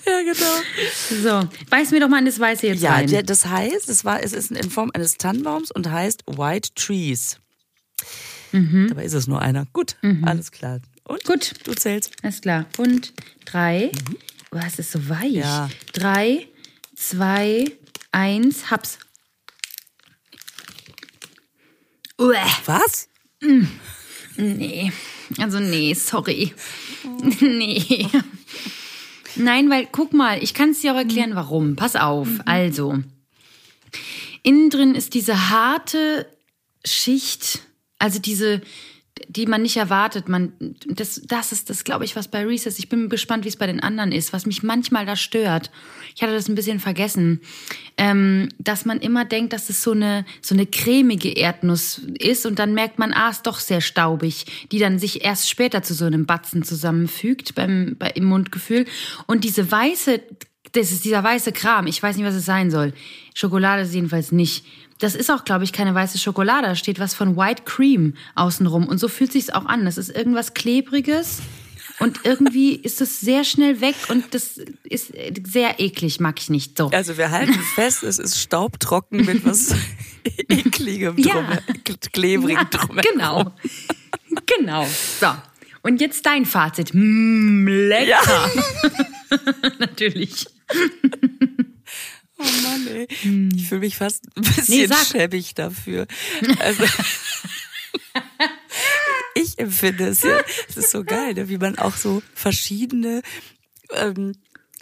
Ja, 0.06 0.18
genau. 0.22 1.42
So, 1.42 1.48
beiß 1.70 1.92
mir 1.92 2.00
doch 2.00 2.08
mal 2.08 2.18
in 2.18 2.24
das 2.24 2.40
Weiße 2.40 2.66
jetzt 2.66 2.82
Ja, 2.82 2.94
rein. 2.94 3.06
der, 3.06 3.22
das 3.22 3.46
heißt, 3.46 3.88
es 3.88 4.04
war, 4.04 4.20
es 4.22 4.32
ist 4.32 4.50
in 4.50 4.70
Form 4.70 4.90
eines 4.92 5.18
Tannenbaums 5.18 5.70
und 5.70 5.88
heißt 5.88 6.24
White 6.26 6.70
Trees. 6.74 7.38
Dabei 8.52 9.04
ist 9.04 9.14
es 9.14 9.26
nur 9.26 9.40
einer. 9.42 9.66
Gut, 9.72 9.96
alles 10.22 10.50
klar. 10.52 10.80
Und? 11.04 11.24
Gut. 11.24 11.54
Du 11.64 11.74
zählst. 11.74 12.12
Alles 12.22 12.40
klar. 12.40 12.66
Und 12.76 13.12
drei. 13.44 13.90
Oh, 14.50 14.58
es 14.66 14.78
ist 14.78 14.92
so 14.92 15.08
weich. 15.08 15.32
Ja. 15.32 15.68
Drei, 15.92 16.46
zwei, 16.94 17.64
eins, 18.12 18.70
hab's. 18.70 18.98
Uäh. 22.18 22.36
Was? 22.66 23.08
Nee. 24.36 24.92
Also 25.38 25.60
nee, 25.60 25.94
sorry. 25.94 26.54
Nee. 27.40 28.08
Nein, 29.36 29.70
weil 29.70 29.86
guck 29.90 30.12
mal, 30.12 30.42
ich 30.42 30.52
kann 30.52 30.70
es 30.70 30.80
dir 30.80 30.92
auch 30.92 30.98
erklären, 30.98 31.34
warum. 31.34 31.76
Pass 31.76 31.94
auf. 31.96 32.28
Also, 32.44 32.98
innen 34.42 34.68
drin 34.70 34.94
ist 34.94 35.14
diese 35.14 35.48
harte 35.50 36.26
Schicht, 36.84 37.60
also 37.98 38.18
diese, 38.18 38.60
die 39.28 39.46
man 39.46 39.62
nicht 39.62 39.76
erwartet. 39.76 40.28
Man, 40.28 40.52
das, 40.86 41.20
das 41.26 41.52
ist 41.52 41.70
das, 41.70 41.84
glaube 41.84 42.04
ich, 42.04 42.16
was 42.16 42.28
bei 42.28 42.44
Reese's. 42.44 42.78
Ich 42.78 42.88
bin 42.88 43.08
gespannt, 43.08 43.44
wie 43.44 43.48
es 43.48 43.56
bei 43.56 43.66
den 43.66 43.80
anderen 43.80 44.12
ist, 44.12 44.32
was 44.32 44.46
mich 44.46 44.62
manchmal 44.62 45.06
da 45.06 45.16
stört. 45.16 45.70
Ich 46.14 46.22
hatte 46.22 46.32
das 46.32 46.48
ein 46.48 46.54
bisschen 46.54 46.80
vergessen, 46.80 47.40
ähm, 47.96 48.48
dass 48.58 48.84
man 48.84 49.00
immer 49.00 49.24
denkt, 49.24 49.52
dass 49.52 49.70
es 49.70 49.82
so 49.82 49.92
eine 49.92 50.24
so 50.40 50.54
eine 50.54 50.66
cremige 50.66 51.30
Erdnuss 51.30 52.02
ist 52.18 52.46
und 52.46 52.58
dann 52.58 52.74
merkt 52.74 52.98
man, 52.98 53.12
ah, 53.12 53.30
ist 53.30 53.46
doch 53.46 53.60
sehr 53.60 53.80
staubig, 53.80 54.46
die 54.72 54.78
dann 54.78 54.98
sich 54.98 55.24
erst 55.24 55.48
später 55.48 55.82
zu 55.82 55.94
so 55.94 56.04
einem 56.04 56.26
Batzen 56.26 56.62
zusammenfügt 56.62 57.54
beim 57.54 57.96
bei, 57.98 58.10
im 58.10 58.24
Mundgefühl 58.24 58.86
und 59.26 59.44
diese 59.44 59.70
weiße 59.70 60.20
das 60.72 60.92
ist 60.92 61.06
dieser 61.06 61.24
weiße 61.24 61.52
Kram. 61.52 61.86
Ich 61.86 62.02
weiß 62.02 62.16
nicht, 62.16 62.26
was 62.26 62.34
es 62.34 62.44
sein 62.44 62.70
soll. 62.70 62.92
Schokolade 63.34 63.82
ist 63.82 63.94
jedenfalls 63.94 64.32
nicht. 64.32 64.66
Das 64.98 65.14
ist 65.14 65.30
auch, 65.30 65.44
glaube 65.44 65.64
ich, 65.64 65.72
keine 65.72 65.94
weiße 65.94 66.18
Schokolade. 66.18 66.66
Da 66.66 66.74
steht 66.74 66.98
was 66.98 67.14
von 67.14 67.36
White 67.36 67.62
Cream 67.64 68.14
außenrum. 68.34 68.86
Und 68.88 68.98
so 68.98 69.08
fühlt 69.08 69.32
sich's 69.32 69.50
auch 69.50 69.66
an. 69.66 69.84
Das 69.84 69.96
ist 69.98 70.08
irgendwas 70.10 70.54
Klebriges. 70.54 71.38
Und 72.00 72.20
irgendwie 72.24 72.74
ist 72.76 73.00
es 73.00 73.18
sehr 73.20 73.42
schnell 73.42 73.80
weg 73.80 73.96
und 74.08 74.32
das 74.32 74.60
ist 74.84 75.12
sehr 75.44 75.80
eklig, 75.80 76.20
mag 76.20 76.38
ich 76.38 76.48
nicht 76.48 76.78
so. 76.78 76.90
Also 76.90 77.18
wir 77.18 77.32
halten 77.32 77.58
fest, 77.74 78.04
es 78.04 78.20
ist 78.20 78.38
staubtrocken 78.40 79.24
mit 79.24 79.44
was 79.44 79.74
ekligem 80.48 81.16
Ja. 81.18 81.58
drum, 81.84 81.96
klebrigem 82.12 82.50
Ja, 82.56 82.64
drum. 82.64 82.96
genau. 83.02 83.52
genau. 84.46 84.86
So. 85.20 85.26
Und 85.82 86.00
jetzt 86.00 86.24
dein 86.24 86.44
Fazit. 86.46 86.90
Mm, 86.94 87.66
lecker. 87.66 88.50
Natürlich. 89.80 90.46
Oh 92.38 92.44
Mann, 92.62 92.86
ey. 92.88 93.06
Ich 93.54 93.68
fühle 93.68 93.80
mich 93.80 93.96
fast 93.96 94.24
ein 94.36 94.42
bisschen 94.42 94.90
Nee, 94.90 94.96
schäbig 95.10 95.54
dafür. 95.54 96.06
Also, 96.60 96.84
ich 99.34 99.58
empfinde 99.58 100.08
es 100.08 100.22
ja, 100.22 100.40
es 100.68 100.76
ist 100.76 100.90
so 100.90 101.04
geil, 101.04 101.34
ne, 101.34 101.48
wie 101.48 101.58
man 101.58 101.78
auch 101.78 101.96
so 101.96 102.22
verschiedene 102.34 103.22
ähm, 103.94 104.34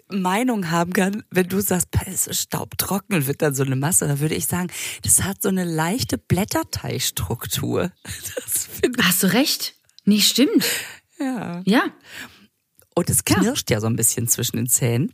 Meinungen 0.09 0.71
haben 0.71 0.93
kann, 0.93 1.25
wenn 1.31 1.49
du 1.49 1.61
sagst, 1.61 1.91
"Pah, 1.91 2.05
es 2.07 2.27
ist 2.27 2.43
staubtrocken 2.43 3.17
und 3.17 3.27
wird 3.27 3.43
dann 3.43 3.55
so 3.55 3.65
eine 3.65 3.77
Masse, 3.77 4.07
dann 4.07 4.21
würde 4.21 4.35
ich 4.35 4.47
sagen, 4.47 4.69
das 5.03 5.23
hat 5.23 5.43
so 5.43 5.49
eine 5.49 5.65
leichte 5.65 6.19
Blätterteigstruktur. 6.19 7.93
Hast 9.03 9.23
du 9.23 9.33
recht? 9.33 9.75
Nee, 10.05 10.21
stimmt. 10.21 10.65
ja. 11.19 11.63
Ja. 11.65 11.85
Und 12.95 13.11
es 13.11 13.25
knirscht 13.25 13.71
ja. 13.71 13.81
so 13.81 13.89
ein 13.89 13.97
bisschen 13.97 14.29
zwischen 14.29 14.57
den 14.57 14.69
Zähnen. 14.69 15.13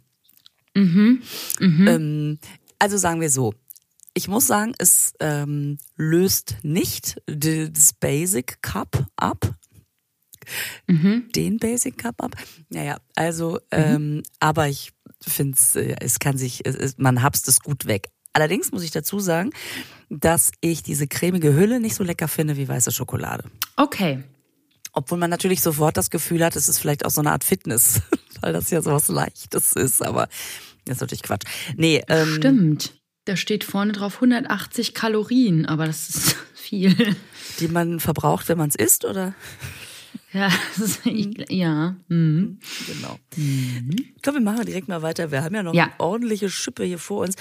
Ähm, 1.89 2.39
also 2.79 2.97
sagen 2.97 3.21
wir 3.21 3.31
so. 3.31 3.55
Ich 4.15 4.29
muss 4.29 4.47
sagen, 4.47 4.75
es 4.79 5.15
ähm, 5.21 5.79
löst 5.97 6.57
nicht 6.63 7.23
das 7.27 7.95
Basic 7.95 8.61
Cup 8.61 9.07
ab. 9.17 9.55
Den 11.35 11.59
Basic 11.59 11.97
Cup 11.97 12.23
ab. 12.23 12.37
Naja, 12.69 12.99
also, 13.15 13.59
ähm, 13.71 14.23
aber 14.41 14.69
ich 14.69 14.93
finde 15.21 15.55
es, 15.55 15.77
äh, 15.77 15.97
es 16.01 16.19
kann 16.19 16.37
sich, 16.37 16.67
es, 16.67 16.99
man 16.99 17.23
habst 17.23 17.49
es 17.49 17.61
gut 17.61 17.87
weg. 17.87 18.09
Allerdings 18.33 18.73
muss 18.73 18.83
ich 18.83 18.91
dazu 18.91 19.21
sagen, 19.21 19.51
dass 20.09 20.53
ich 20.61 20.83
diese 20.83 21.07
cremige 21.07 21.55
Hülle 21.55 21.81
nicht 21.81 21.95
so 21.95 22.05
lecker 22.05 22.29
finde 22.29 22.57
wie 22.57 22.69
weiße 22.69 22.93
Schokolade. 22.93 23.45
Okay. 23.77 24.23
Obwohl 24.93 25.19
man 25.19 25.31
natürlich 25.31 25.63
sofort 25.63 25.97
das 25.97 26.11
Gefühl 26.11 26.45
hat, 26.45 26.57
es 26.57 26.69
ist 26.69 26.79
vielleicht 26.79 27.05
auch 27.05 27.11
so 27.11 27.21
eine 27.21 27.33
Art 27.33 27.45
Fitness, 27.45 28.01
weil 28.43 28.53
das 28.53 28.71
ja 28.71 28.83
so 28.83 28.93
was 28.93 29.09
Leichtes 29.09 29.73
ist, 29.73 30.03
aber 30.03 30.29
das 30.85 30.97
ist 30.97 31.01
natürlich 31.01 31.23
Quatsch. 31.23 31.47
Nee, 31.77 32.03
ähm, 32.09 32.35
Stimmt. 32.35 32.95
Da 33.25 33.37
steht 33.37 33.63
vorne 33.63 33.93
drauf 33.93 34.17
180 34.17 34.95
Kalorien, 34.95 35.65
aber 35.67 35.87
das 35.87 36.09
ist 36.09 36.37
viel. 36.55 37.17
die 37.61 37.69
man 37.69 38.01
verbraucht, 38.01 38.49
wenn 38.49 38.59
man 38.59 38.69
es 38.69 38.75
isst, 38.75 39.05
oder? 39.05 39.35
Ja, 40.35 40.51
das 40.79 40.79
ist, 40.89 41.01
ich, 41.07 41.29
ja. 41.51 41.95
Mhm. 42.09 42.59
Genau. 42.87 43.19
Ich 43.37 44.23
glaube, 44.23 44.39
wir 44.39 44.45
machen 44.45 44.65
direkt 44.65 44.89
mal 44.89 45.03
weiter. 45.03 45.31
Wir 45.31 45.43
haben 45.45 45.55
ja 45.55 45.63
noch 45.63 45.75
Ja. 45.75 45.85
eine 45.85 45.93
ordentliche 46.01 46.49
Schippe 46.49 46.85
hier 46.85 46.99
vor 46.99 47.25
uns. 47.25 47.35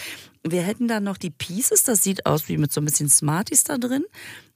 Wir 0.44 0.62
hätten 0.62 0.90
dann 0.90 1.06
noch 1.06 1.18
die 1.18 1.30
Pieces, 1.30 1.84
das 1.84 2.04
sieht 2.04 2.26
aus 2.26 2.50
wie 2.50 2.58
mit 2.58 2.74
so 2.74 2.82
ein 2.82 2.86
bisschen 2.86 3.08
Smarties 3.08 3.64
da 3.64 3.78
drin. 3.78 4.04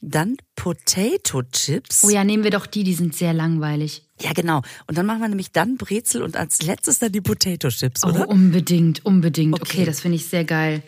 Dann 0.01 0.35
Potato 0.57 1.43
Chips. 1.43 2.03
Oh 2.03 2.09
ja, 2.09 2.25
nehmen 2.25 2.43
wir 2.43 2.51
doch 2.51 2.65
die, 2.65 2.83
die 2.83 2.93
sind 2.93 3.15
sehr 3.15 3.33
langweilig. 3.33 4.03
Ja, 4.19 4.33
genau. 4.33 4.61
Und 4.87 4.97
dann 4.97 5.05
machen 5.05 5.21
wir 5.21 5.29
nämlich 5.29 5.51
dann 5.53 5.77
Brezel 5.77 6.21
und 6.21 6.35
als 6.35 6.61
letztes 6.61 6.99
dann 6.99 7.13
die 7.13 7.21
Potato 7.21 7.69
Chips, 7.69 8.03
Oh, 8.03 8.09
oder? 8.09 8.27
unbedingt, 8.27 9.05
unbedingt. 9.05 9.53
Okay, 9.53 9.63
Okay. 9.77 9.85
das 9.85 10.01
finde 10.01 10.17
ich 10.17 10.25
sehr 10.25 10.43
geil. 10.43 10.83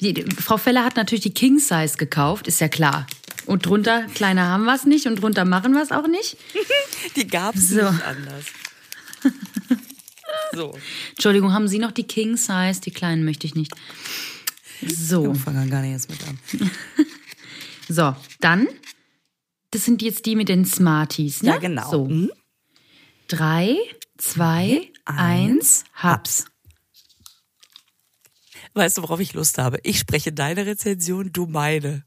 Die, 0.00 0.14
die, 0.14 0.22
Frau 0.34 0.56
Feller 0.56 0.84
hat 0.84 0.96
natürlich 0.96 1.22
die 1.22 1.32
King 1.32 1.60
Size 1.60 1.96
gekauft, 1.96 2.48
ist 2.48 2.60
ja 2.60 2.68
klar. 2.68 3.06
Und 3.48 3.64
drunter, 3.66 4.06
kleiner 4.14 4.46
haben 4.46 4.64
wir 4.64 4.74
es 4.74 4.84
nicht 4.84 5.06
und 5.06 5.16
drunter 5.16 5.44
machen 5.44 5.72
wir 5.72 5.82
es 5.82 5.90
auch 5.90 6.06
nicht. 6.06 6.36
Die 7.16 7.26
gab's 7.26 7.68
So. 7.68 7.90
nicht 7.90 8.04
anders. 8.04 8.44
so. 10.52 10.78
Entschuldigung, 11.10 11.52
haben 11.52 11.66
Sie 11.68 11.78
noch 11.78 11.92
die 11.92 12.04
King 12.06 12.36
Size? 12.36 12.80
Die 12.84 12.90
kleinen 12.90 13.24
möchte 13.24 13.46
ich 13.46 13.54
nicht. 13.54 13.72
So, 14.86 15.32
Ich 15.32 15.40
fange 15.40 15.66
gar 15.68 15.80
nicht 15.82 15.92
erst 15.92 16.10
mit 16.10 16.20
an. 16.28 16.38
so, 17.88 18.14
dann, 18.40 18.68
das 19.70 19.84
sind 19.84 20.02
jetzt 20.02 20.26
die 20.26 20.36
mit 20.36 20.48
den 20.48 20.64
Smarties, 20.64 21.42
ne? 21.42 21.50
Ja, 21.50 21.56
genau. 21.56 21.90
So, 21.90 22.04
Mhm. 22.06 22.30
drei, 23.28 23.76
zwei, 24.18 24.92
eins, 25.04 25.84
hab's. 25.94 26.44
Weißt 28.74 28.98
du, 28.98 29.02
worauf 29.02 29.20
ich 29.20 29.32
Lust 29.32 29.58
habe? 29.58 29.78
Ich 29.82 29.98
spreche 29.98 30.32
deine 30.32 30.66
Rezension, 30.66 31.32
du 31.32 31.46
meine. 31.46 32.04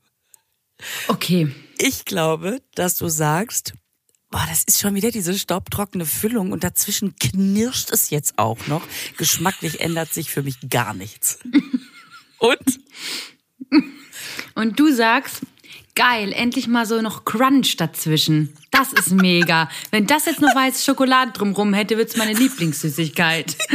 Okay, 1.08 1.52
Ich 1.78 2.06
glaube, 2.06 2.62
dass 2.76 2.96
du 2.96 3.08
sagst, 3.08 3.74
boah, 4.30 4.46
das 4.50 4.64
ist 4.64 4.80
schon 4.80 4.96
wieder 4.96 5.12
diese 5.12 5.38
staubtrockene 5.38 6.06
Füllung 6.06 6.52
und 6.52 6.64
dazwischen 6.64 7.16
knirscht 7.18 7.92
es 7.92 8.10
jetzt 8.10 8.38
auch 8.38 8.68
noch. 8.68 8.82
Geschmacklich 9.18 9.82
ändert 9.82 10.14
sich 10.14 10.30
für 10.30 10.44
mich 10.44 10.58
gar 10.70 10.94
nichts. 10.94 11.40
Und? 12.40 12.80
Und 14.56 14.80
du 14.80 14.92
sagst, 14.92 15.42
geil, 15.94 16.34
endlich 16.34 16.68
mal 16.68 16.88
so 16.88 17.02
noch 17.02 17.24
Crunch 17.24 17.78
dazwischen. 17.78 18.58
Das 18.72 18.94
ist 18.94 19.12
mega. 19.12 19.70
Wenn 19.92 20.08
das 20.08 20.26
jetzt 20.26 20.42
noch 20.42 20.56
weiße 20.56 20.84
Schokolade 20.84 21.34
drumrum 21.34 21.74
hätte, 21.76 21.98
wird's 21.98 22.18
meine 22.18 22.34
Lieblingssüßigkeit. 22.34 23.58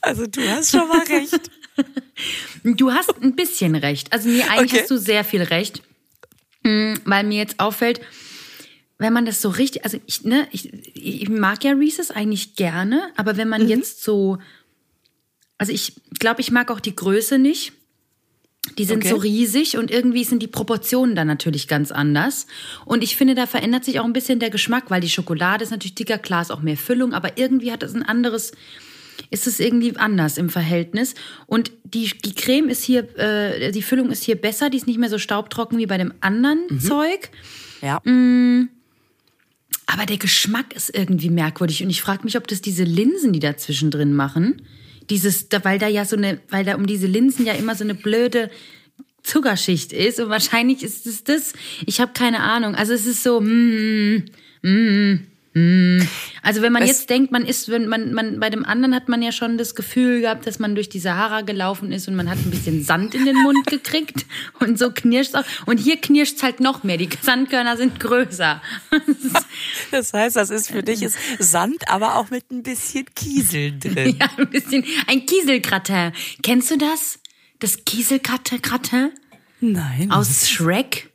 Also 0.00 0.26
du 0.26 0.40
hast 0.50 0.70
schon 0.70 0.86
mal 0.86 1.00
recht. 1.00 1.50
Du 2.64 2.92
hast 2.92 3.20
ein 3.22 3.34
bisschen 3.36 3.74
recht. 3.74 4.12
Also 4.12 4.28
nee, 4.28 4.42
eigentlich 4.42 4.72
Okay. 4.72 4.80
hast 4.82 4.90
du 4.90 4.96
sehr 4.96 5.24
viel 5.24 5.42
recht. 5.42 5.82
Mm, 6.62 6.94
Weil 7.04 7.24
mir 7.24 7.38
jetzt 7.38 7.60
auffällt, 7.60 8.00
wenn 8.98 9.12
man 9.12 9.26
das 9.26 9.42
so 9.42 9.48
richtig, 9.50 9.84
also 9.84 9.98
ich, 10.06 10.24
ne, 10.24 10.46
ich, 10.50 10.72
ich 10.94 11.28
mag 11.28 11.62
ja 11.64 11.72
Reese's 11.72 12.10
eigentlich 12.10 12.54
gerne, 12.56 13.10
aber 13.16 13.36
wenn 13.36 13.48
man 13.48 13.62
Mhm. 13.64 13.68
jetzt 13.68 14.02
so, 14.02 14.38
also 15.58 15.72
ich 15.72 15.94
glaube, 16.18 16.40
ich 16.40 16.50
mag 16.50 16.70
auch 16.70 16.80
die 16.80 16.96
Größe 16.96 17.38
nicht. 17.38 17.72
Die 18.78 18.86
sind 18.86 19.00
Okay. 19.00 19.10
so 19.10 19.16
riesig 19.16 19.76
und 19.76 19.90
irgendwie 19.90 20.24
sind 20.24 20.40
die 20.42 20.46
Proportionen 20.48 21.14
dann 21.14 21.26
natürlich 21.26 21.68
ganz 21.68 21.92
anders. 21.92 22.46
Und 22.86 23.02
ich 23.04 23.14
finde, 23.14 23.34
da 23.34 23.46
verändert 23.46 23.84
sich 23.84 24.00
auch 24.00 24.04
ein 24.06 24.14
bisschen 24.14 24.38
der 24.38 24.48
Geschmack, 24.48 24.84
weil 24.88 25.02
die 25.02 25.10
Schokolade 25.10 25.62
ist 25.64 25.70
natürlich 25.70 25.96
dicker, 25.96 26.16
klar 26.16 26.40
ist 26.40 26.50
auch 26.50 26.62
mehr 26.62 26.78
Füllung, 26.78 27.12
aber 27.12 27.36
irgendwie 27.36 27.72
hat 27.72 27.82
es 27.82 27.94
ein 27.94 28.02
anderes, 28.02 28.52
ist 29.30 29.46
es 29.46 29.60
irgendwie 29.60 29.96
anders 29.96 30.38
im 30.38 30.50
Verhältnis. 30.50 31.14
Und 31.46 31.72
die, 31.84 32.10
die 32.24 32.34
Creme 32.34 32.68
ist 32.68 32.84
hier, 32.84 33.08
äh, 33.18 33.70
die 33.72 33.82
Füllung 33.82 34.10
ist 34.10 34.24
hier 34.24 34.36
besser, 34.36 34.70
die 34.70 34.76
ist 34.76 34.86
nicht 34.86 34.98
mehr 34.98 35.10
so 35.10 35.18
staubtrocken 35.18 35.78
wie 35.78 35.86
bei 35.86 35.98
dem 35.98 36.12
anderen 36.20 36.80
Zeug. 36.80 37.30
Ja. 37.82 38.00
Aber 39.86 40.06
der 40.06 40.16
Geschmack 40.16 40.74
ist 40.74 40.96
irgendwie 40.96 41.30
merkwürdig 41.30 41.82
und 41.82 41.90
ich 41.90 42.00
frage 42.00 42.24
mich, 42.24 42.36
ob 42.36 42.46
das 42.48 42.60
diese 42.60 42.84
Linsen, 42.84 43.32
die 43.32 43.40
da 43.40 43.56
zwischendrin 43.56 44.14
machen, 44.14 44.62
dieses, 45.10 45.46
weil 45.62 45.78
da 45.78 45.88
ja 45.88 46.04
so 46.04 46.16
eine, 46.16 46.40
weil 46.48 46.64
da 46.64 46.76
um 46.76 46.86
diese 46.86 47.06
Linsen 47.06 47.44
ja 47.44 47.52
immer 47.52 47.74
so 47.74 47.84
eine 47.84 47.94
blöde 47.94 48.50
Zuckerschicht 49.22 49.92
ist 49.92 50.20
und 50.20 50.28
wahrscheinlich 50.28 50.82
ist 50.82 51.06
es 51.06 51.24
das. 51.24 51.52
Ich 51.86 52.00
habe 52.00 52.12
keine 52.12 52.40
Ahnung. 52.40 52.74
Also 52.74 52.92
es 52.92 53.06
ist 53.06 53.22
so, 53.22 53.40
mm, 53.40 54.24
mm, 54.62 55.26
Also 55.56 56.62
wenn 56.62 56.72
man 56.72 56.82
Es- 56.82 56.88
jetzt 56.88 57.10
denkt, 57.10 57.30
man 57.30 57.46
ist, 57.46 57.68
wenn 57.68 57.86
man, 57.86 58.12
man 58.12 58.40
bei 58.40 58.50
dem 58.50 58.64
anderen 58.64 58.92
hat 58.92 59.08
man 59.08 59.22
ja 59.22 59.30
schon 59.30 59.56
das 59.56 59.76
Gefühl 59.76 60.20
gehabt, 60.22 60.48
dass 60.48 60.58
man 60.58 60.74
durch 60.74 60.88
die 60.88 60.98
Sahara 60.98 61.42
gelaufen 61.42 61.92
ist 61.92 62.08
und 62.08 62.16
man 62.16 62.28
hat 62.28 62.38
ein 62.38 62.50
bisschen 62.50 62.82
Sand 62.82 63.14
in 63.14 63.24
den 63.24 63.36
Mund 63.42 63.64
gekriegt 63.68 64.26
und 64.58 64.78
so 64.78 64.90
knirscht 64.90 65.36
auch. 65.36 65.44
Und 65.66 65.78
hier 65.78 66.00
knirscht 66.00 66.42
halt 66.42 66.58
noch 66.58 66.82
mehr. 66.82 66.96
Die 66.96 67.08
Sandkörner 67.22 67.76
sind 67.76 68.00
größer. 68.00 68.60
Das 69.90 70.12
heißt, 70.12 70.34
das 70.36 70.50
ist 70.50 70.70
für 70.70 70.82
dich 70.82 71.02
ist 71.02 71.16
Sand, 71.38 71.88
aber 71.88 72.16
auch 72.16 72.30
mit 72.30 72.50
ein 72.50 72.62
bisschen 72.62 73.06
Kiesel 73.14 73.78
drin. 73.78 74.16
ja, 74.20 74.28
ein 74.36 74.50
bisschen 74.50 74.84
ein 75.06 75.24
Kieselgratin. 75.26 76.12
Kennst 76.42 76.70
du 76.72 76.76
das? 76.78 77.20
Das 77.60 77.84
Kieselgratin 77.84 79.12
Nein. 79.60 80.10
aus 80.10 80.48
Shrek? 80.50 81.10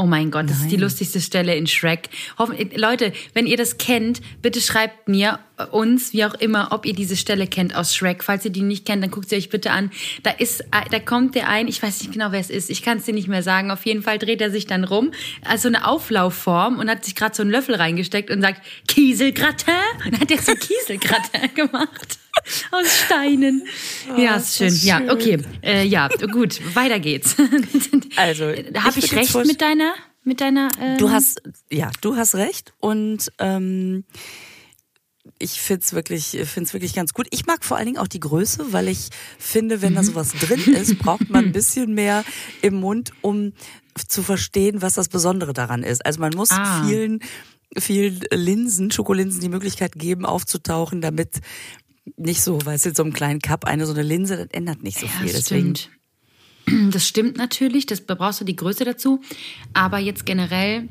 Oh 0.00 0.06
mein 0.06 0.30
Gott, 0.30 0.48
das 0.48 0.60
ist 0.60 0.70
die 0.70 0.76
lustigste 0.76 1.20
Stelle 1.20 1.56
in 1.56 1.66
Shrek. 1.66 2.08
Hoffen, 2.38 2.56
Leute, 2.76 3.12
wenn 3.34 3.48
ihr 3.48 3.56
das 3.56 3.78
kennt, 3.78 4.20
bitte 4.42 4.60
schreibt 4.60 5.08
mir, 5.08 5.40
äh, 5.56 5.64
uns, 5.64 6.12
wie 6.12 6.24
auch 6.24 6.34
immer, 6.34 6.68
ob 6.70 6.86
ihr 6.86 6.92
diese 6.92 7.16
Stelle 7.16 7.48
kennt 7.48 7.74
aus 7.74 7.96
Shrek. 7.96 8.22
Falls 8.22 8.44
ihr 8.44 8.52
die 8.52 8.62
nicht 8.62 8.86
kennt, 8.86 9.02
dann 9.02 9.10
guckt 9.10 9.28
sie 9.28 9.34
euch 9.34 9.48
bitte 9.48 9.72
an. 9.72 9.90
Da 10.22 10.30
ist, 10.30 10.60
äh, 10.60 10.88
da 10.92 11.00
kommt 11.00 11.34
der 11.34 11.48
ein, 11.48 11.66
ich 11.66 11.82
weiß 11.82 12.00
nicht 12.00 12.12
genau, 12.12 12.30
wer 12.30 12.38
es 12.38 12.48
ist, 12.48 12.70
ich 12.70 12.82
kann 12.82 12.98
es 12.98 13.06
dir 13.06 13.14
nicht 13.14 13.26
mehr 13.26 13.42
sagen. 13.42 13.72
Auf 13.72 13.86
jeden 13.86 14.02
Fall 14.02 14.20
dreht 14.20 14.40
er 14.40 14.52
sich 14.52 14.68
dann 14.68 14.84
rum, 14.84 15.10
also 15.44 15.66
eine 15.66 15.84
Auflaufform 15.84 16.78
und 16.78 16.88
hat 16.88 17.04
sich 17.04 17.16
gerade 17.16 17.34
so 17.34 17.42
einen 17.42 17.50
Löffel 17.50 17.74
reingesteckt 17.74 18.30
und 18.30 18.40
sagt, 18.40 18.62
Kieselgratin. 18.86 19.74
Und 20.04 20.14
dann 20.14 20.20
hat 20.20 20.30
er 20.30 20.40
so 20.40 20.52
Kieselgratin 20.54 21.54
gemacht. 21.56 22.18
Aus 22.70 22.86
Steinen. 23.06 23.62
ja, 24.16 24.36
ist 24.36 24.56
schön. 24.56 24.68
ist 24.68 24.84
Ja, 24.84 24.98
schön. 24.98 25.10
okay. 25.10 25.38
Äh, 25.62 25.84
ja, 25.86 26.08
gut, 26.32 26.60
weiter 26.74 27.00
geht's. 27.00 27.36
Also, 28.16 28.44
Habe 28.46 28.98
ich 28.98 29.04
ich, 29.04 29.14
recht 29.14 29.34
mit 29.46 29.60
deiner, 29.60 29.94
mit 30.24 30.40
deiner? 30.40 30.68
Ähm, 30.80 30.98
Du 30.98 31.10
hast, 31.10 31.42
ja, 31.70 31.90
du 32.00 32.16
hast 32.16 32.34
recht 32.34 32.72
und 32.80 33.30
ähm, 33.38 34.04
ich 35.38 35.60
find's 35.60 35.92
wirklich, 35.92 36.36
find's 36.46 36.72
wirklich 36.72 36.94
ganz 36.94 37.12
gut. 37.12 37.26
Ich 37.30 37.46
mag 37.46 37.64
vor 37.64 37.76
allen 37.76 37.86
Dingen 37.86 37.98
auch 37.98 38.08
die 38.08 38.18
Größe, 38.18 38.72
weil 38.72 38.88
ich 38.88 39.10
finde, 39.38 39.82
wenn 39.82 39.94
da 39.94 40.02
sowas 40.02 40.32
drin 40.32 40.74
ist, 40.74 40.98
braucht 40.98 41.30
man 41.30 41.46
ein 41.46 41.52
bisschen 41.52 41.94
mehr 41.94 42.24
im 42.62 42.74
Mund, 42.74 43.12
um 43.20 43.52
zu 44.08 44.22
verstehen, 44.22 44.82
was 44.82 44.94
das 44.94 45.08
Besondere 45.08 45.52
daran 45.52 45.82
ist. 45.84 46.04
Also 46.04 46.20
man 46.20 46.32
muss 46.34 46.50
Ah. 46.50 46.84
vielen, 46.84 47.20
vielen 47.78 48.20
Linsen, 48.32 48.90
Schokolinsen 48.90 49.40
die 49.40 49.48
Möglichkeit 49.48 49.92
geben, 49.94 50.24
aufzutauchen, 50.26 51.00
damit 51.00 51.36
nicht 52.16 52.40
so, 52.42 52.64
weißt 52.64 52.84
du, 52.86 52.88
in 52.90 52.94
so 52.94 53.02
einem 53.02 53.12
kleinen 53.12 53.40
Cup 53.40 53.64
eine 53.64 53.86
so 53.86 53.92
eine 53.92 54.02
Linse, 54.02 54.36
das 54.36 54.46
ändert 54.52 54.82
nicht 54.82 54.98
so 54.98 55.06
Ja, 55.06 55.12
viel. 55.12 55.26
das 55.32 55.44
Deswegen 55.44 55.76
stimmt. 55.76 55.94
Das 56.92 57.06
stimmt 57.08 57.38
natürlich, 57.38 57.86
das 57.86 58.04
da 58.04 58.14
brauchst 58.14 58.40
du 58.40 58.44
die 58.44 58.56
Größe 58.56 58.84
dazu. 58.84 59.22
Aber 59.72 59.98
jetzt 59.98 60.26
generell 60.26 60.88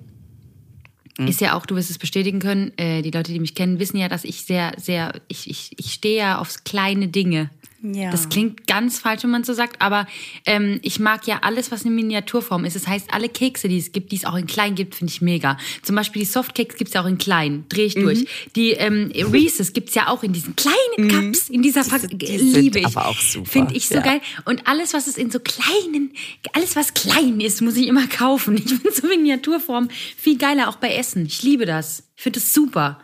Hm. 1.18 1.28
ist 1.28 1.42
ja 1.42 1.54
auch, 1.56 1.66
du 1.66 1.76
wirst 1.76 1.90
es 1.90 1.98
bestätigen 1.98 2.40
können, 2.40 2.72
äh, 2.78 3.02
die 3.02 3.12
Leute, 3.12 3.32
die 3.32 3.40
mich 3.40 3.56
kennen, 3.56 3.80
wissen 3.80 3.98
ja, 3.98 4.08
dass 4.08 4.24
ich 4.24 4.44
sehr, 4.44 4.74
sehr, 4.78 5.14
ich, 5.28 5.50
ich, 5.50 5.72
ich 5.80 5.94
stehe 5.94 6.18
ja 6.18 6.38
aufs 6.40 6.64
kleine 6.64 7.08
Dinge. 7.08 7.50
Ja. 7.82 8.10
Das 8.12 8.30
klingt 8.30 8.66
ganz 8.66 9.00
falsch, 9.00 9.24
wenn 9.24 9.30
man 9.30 9.44
so 9.44 9.54
sagt, 9.54 9.82
aber 9.82 10.08
ähm, 10.46 10.80
ich 10.82 11.00
mag 11.00 11.28
ja 11.28 11.40
alles, 11.44 11.72
was 11.72 11.84
in 11.84 11.94
Miniaturform 11.94 12.66
ist. 12.66 12.76
Das 12.76 12.88
heißt, 12.88 13.14
alle 13.14 13.30
Kekse, 13.30 13.68
die 13.70 13.78
es 13.78 13.92
gibt, 13.92 14.12
die 14.12 14.16
es 14.16 14.26
auch 14.26 14.36
in 14.36 14.48
klein 14.48 14.74
gibt, 14.76 14.96
finde 14.96 15.12
ich 15.14 15.22
mega. 15.22 15.58
Zum 15.84 15.96
Beispiel 15.96 16.22
die 16.22 16.26
Softcakes 16.26 16.76
gibt's 16.78 16.94
ja 16.96 17.04
auch 17.04 17.08
in 17.08 17.18
klein, 17.20 17.66
drehe 17.70 17.86
ich 17.86 17.94
durch. 17.94 18.26
Die 18.56 18.72
ähm, 18.72 19.12
Reese's 19.14 19.74
gibt's 19.74 19.94
ja 19.94 20.08
auch 20.08 20.24
in 20.24 20.34
diesen 20.34 20.56
kleinen 20.56 21.08
Cups, 21.10 21.50
in 21.50 21.62
dieser 21.62 21.84
Pack 21.84 22.02
sind- 22.02 22.20
die 22.22 22.26
liebe 22.38 22.80
ich. 22.80 22.86
aber 22.88 23.08
auch 23.08 23.20
super, 23.20 23.50
Finde 23.50 23.76
ich 23.76 23.88
so 23.88 23.96
ja. 23.96 24.02
geil. 24.02 24.22
Und 24.46 24.68
alles, 24.68 24.94
was 24.94 25.06
es 25.08 25.18
in 25.18 25.30
so 25.30 25.40
kleinen, 25.40 26.12
alles, 26.54 26.76
was 26.76 26.94
klein 26.96 27.40
ist, 27.40 27.62
muss 27.62 27.76
ich 27.78 27.88
immer 27.88 28.08
kaufen. 28.08 28.58
Ich 28.58 28.66
finde 28.66 28.92
so 28.92 29.06
Miniaturform 29.08 29.90
viel 30.18 30.38
geiler, 30.38 30.68
auch 30.70 30.78
bei 30.78 30.96
Essen. 30.96 31.26
Ich 31.28 31.44
liebe 31.44 31.66
das. 31.66 32.04
Ich 32.16 32.24
finde 32.24 32.40
das 32.40 32.54
super. 32.54 33.00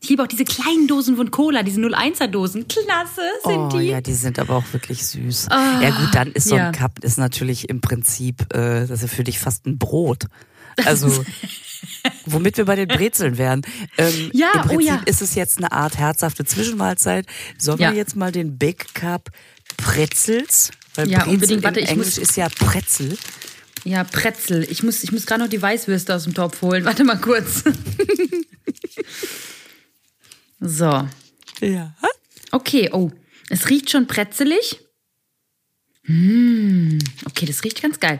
Ich 0.00 0.08
liebe 0.10 0.22
auch 0.22 0.28
diese 0.28 0.44
kleinen 0.44 0.86
Dosen 0.86 1.16
von 1.16 1.30
Cola, 1.30 1.62
diese 1.64 1.80
01er 1.80 2.28
Dosen. 2.28 2.68
Klasse 2.68 3.20
sind 3.44 3.56
Oh 3.56 3.68
die. 3.72 3.86
ja, 3.88 4.00
die 4.00 4.14
sind 4.14 4.38
aber 4.38 4.54
auch 4.56 4.64
wirklich 4.72 5.04
süß. 5.04 5.48
ja 5.50 5.90
gut, 5.90 6.14
dann 6.14 6.30
ist 6.32 6.48
so 6.48 6.54
ein 6.54 6.60
ja. 6.60 6.72
Cup 6.72 7.00
ist 7.02 7.18
natürlich 7.18 7.68
im 7.68 7.80
Prinzip, 7.80 8.42
äh, 8.54 8.86
das 8.86 9.02
ist 9.02 9.12
für 9.12 9.24
dich 9.24 9.38
fast 9.40 9.66
ein 9.66 9.76
Brot. 9.78 10.26
Also 10.84 11.24
womit 12.26 12.56
wir 12.58 12.64
bei 12.66 12.76
den 12.76 12.86
Brezeln 12.86 13.38
wären. 13.38 13.62
Ähm, 13.96 14.30
Ja, 14.32 14.50
Im 14.54 14.60
oh 14.60 14.64
Prinzip 14.68 14.86
ja. 14.86 15.02
ist 15.06 15.20
es 15.22 15.34
jetzt 15.34 15.58
eine 15.58 15.72
Art 15.72 15.98
herzhafte 15.98 16.44
Zwischenmahlzeit. 16.44 17.26
Sollen 17.58 17.80
Ja. 17.80 17.90
wir 17.90 17.96
jetzt 17.96 18.14
mal 18.14 18.30
den 18.30 18.56
Big 18.56 18.94
Cup 18.94 19.30
Pretzels? 19.76 20.70
Weil 20.94 21.08
Ja, 21.10 21.18
Brezel 21.18 21.34
unbedingt. 21.34 21.62
Warte, 21.64 21.80
ich 21.80 21.88
Englisch 21.88 22.16
muss- 22.16 22.18
ist 22.18 22.36
ja 22.36 22.48
Pretzel. 22.48 23.18
Ja, 23.84 24.04
Pretzel. 24.04 24.64
Ich 24.70 24.82
muss, 24.84 25.02
ich 25.02 25.10
muss 25.10 25.26
gerade 25.26 25.42
noch 25.42 25.50
die 25.50 25.60
Weißwürste 25.60 26.14
aus 26.14 26.22
dem 26.24 26.34
Topf 26.34 26.62
holen. 26.62 26.84
Warte 26.84 27.02
mal 27.02 27.20
kurz. 27.20 27.64
so. 30.60 31.06
Ja. 31.60 31.94
Okay, 32.50 32.90
oh. 32.92 33.10
Es 33.50 33.68
riecht 33.70 33.90
schon 33.90 34.06
pretzelig. 34.06 34.78
Mmh, 36.10 36.98
okay, 37.26 37.44
das 37.44 37.62
riecht 37.64 37.82
ganz 37.82 38.00
geil. 38.00 38.18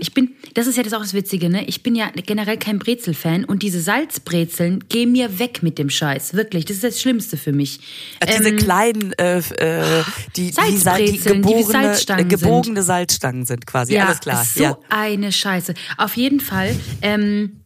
Ich 0.00 0.14
bin, 0.14 0.30
das 0.54 0.66
ist 0.66 0.76
ja 0.78 0.82
das 0.82 0.94
auch 0.94 1.00
das 1.02 1.12
Witzige, 1.12 1.50
ne? 1.50 1.64
Ich 1.66 1.82
bin 1.82 1.94
ja 1.94 2.10
generell 2.14 2.56
kein 2.56 2.78
Brezel-Fan 2.78 3.44
und 3.44 3.62
diese 3.62 3.82
Salzbrezeln 3.82 4.88
gehen 4.88 5.12
mir 5.12 5.38
weg 5.38 5.62
mit 5.62 5.78
dem 5.78 5.90
Scheiß. 5.90 6.32
Wirklich, 6.34 6.64
das 6.64 6.76
ist 6.76 6.84
das 6.84 7.00
Schlimmste 7.02 7.36
für 7.36 7.52
mich. 7.52 7.80
Diese 8.26 8.48
Ähm, 8.48 8.56
kleinen, 8.56 9.12
äh, 9.18 9.38
äh, 9.38 10.02
die, 10.36 10.48
wie 10.48 10.52
Sal- 10.52 10.70
die 10.70 10.76
Salzbrezeln, 10.78 11.42
die 11.42 11.48
wie 11.48 11.52
gebogene, 11.52 11.64
Salzstangen 11.64 12.24
äh, 12.26 12.28
gebogene 12.28 12.82
Salzstangen 12.82 13.44
sind 13.44 13.66
quasi. 13.66 13.94
ja, 13.94 14.06
Alles 14.06 14.20
klar. 14.20 14.42
So 14.44 14.62
ja. 14.62 14.78
eine 14.88 15.32
Scheiße. 15.32 15.74
Auf 15.98 16.16
jeden 16.16 16.40
Fall. 16.40 16.74
Ähm, 17.02 17.61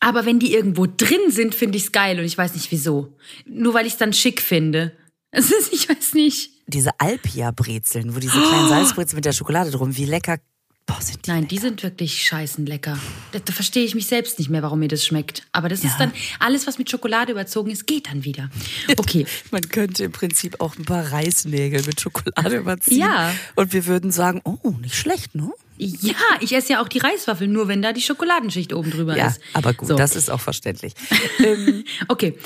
aber 0.00 0.24
wenn 0.26 0.38
die 0.38 0.52
irgendwo 0.54 0.86
drin 0.86 1.30
sind, 1.30 1.54
finde 1.54 1.76
ich 1.76 1.84
es 1.84 1.92
geil 1.92 2.18
und 2.18 2.24
ich 2.24 2.36
weiß 2.36 2.54
nicht 2.54 2.70
wieso. 2.72 3.16
Nur 3.46 3.74
weil 3.74 3.86
ich 3.86 3.92
es 3.92 3.98
dann 3.98 4.12
schick 4.12 4.40
finde. 4.40 4.92
Es 5.32 5.52
ist, 5.52 5.72
ich 5.72 5.88
weiß 5.88 6.14
nicht. 6.14 6.50
diese 6.66 6.90
Alpia-Brezeln, 6.98 8.16
wo 8.16 8.18
diese 8.18 8.32
kleinen 8.32 8.68
Salzbrezeln 8.68 9.18
mit 9.18 9.24
der 9.24 9.32
Schokolade 9.32 9.70
drum, 9.70 9.96
wie 9.96 10.04
lecker. 10.04 10.38
Boah, 10.86 11.00
sind 11.00 11.24
die 11.24 11.30
Nein, 11.30 11.46
die 11.46 11.58
sind 11.58 11.84
wirklich 11.84 12.24
scheißen 12.24 12.66
lecker. 12.66 12.98
Da, 13.30 13.38
da 13.38 13.52
verstehe 13.52 13.84
ich 13.84 13.94
mich 13.94 14.08
selbst 14.08 14.40
nicht 14.40 14.50
mehr, 14.50 14.64
warum 14.64 14.80
mir 14.80 14.88
das 14.88 15.06
schmeckt. 15.06 15.46
Aber 15.52 15.68
das 15.68 15.84
ist 15.84 15.98
dann 15.98 16.10
alles, 16.40 16.66
was 16.66 16.78
mit 16.78 16.90
Schokolade 16.90 17.30
überzogen 17.30 17.70
ist, 17.70 17.86
geht 17.86 18.08
dann 18.08 18.24
wieder. 18.24 18.50
Okay. 18.96 19.24
Man 19.52 19.62
könnte 19.68 20.02
im 20.02 20.10
Prinzip 20.10 20.60
auch 20.60 20.76
ein 20.76 20.84
paar 20.84 21.12
Reisnägel 21.12 21.84
mit 21.86 22.00
Schokolade 22.00 22.56
überziehen. 22.56 22.98
Ja. 22.98 23.32
Und 23.54 23.72
wir 23.72 23.86
würden 23.86 24.10
sagen, 24.10 24.40
oh, 24.42 24.70
nicht 24.80 24.96
schlecht, 24.96 25.36
ne? 25.36 25.52
Ja, 25.82 26.14
ich 26.40 26.52
esse 26.52 26.72
ja 26.74 26.82
auch 26.82 26.88
die 26.88 26.98
Reiswaffeln, 26.98 27.50
nur 27.52 27.66
wenn 27.68 27.80
da 27.82 27.92
die 27.92 28.02
Schokoladenschicht 28.02 28.72
oben 28.74 28.90
drüber 28.90 29.16
Ja, 29.16 29.28
ist. 29.28 29.40
aber 29.54 29.72
gut, 29.72 29.88
So. 29.88 29.96
das 29.96 30.14
ist 30.16 30.28
auch 30.30 30.40
verständlich. 30.40 30.92
ähm, 31.38 31.84
Okay. 32.08 32.36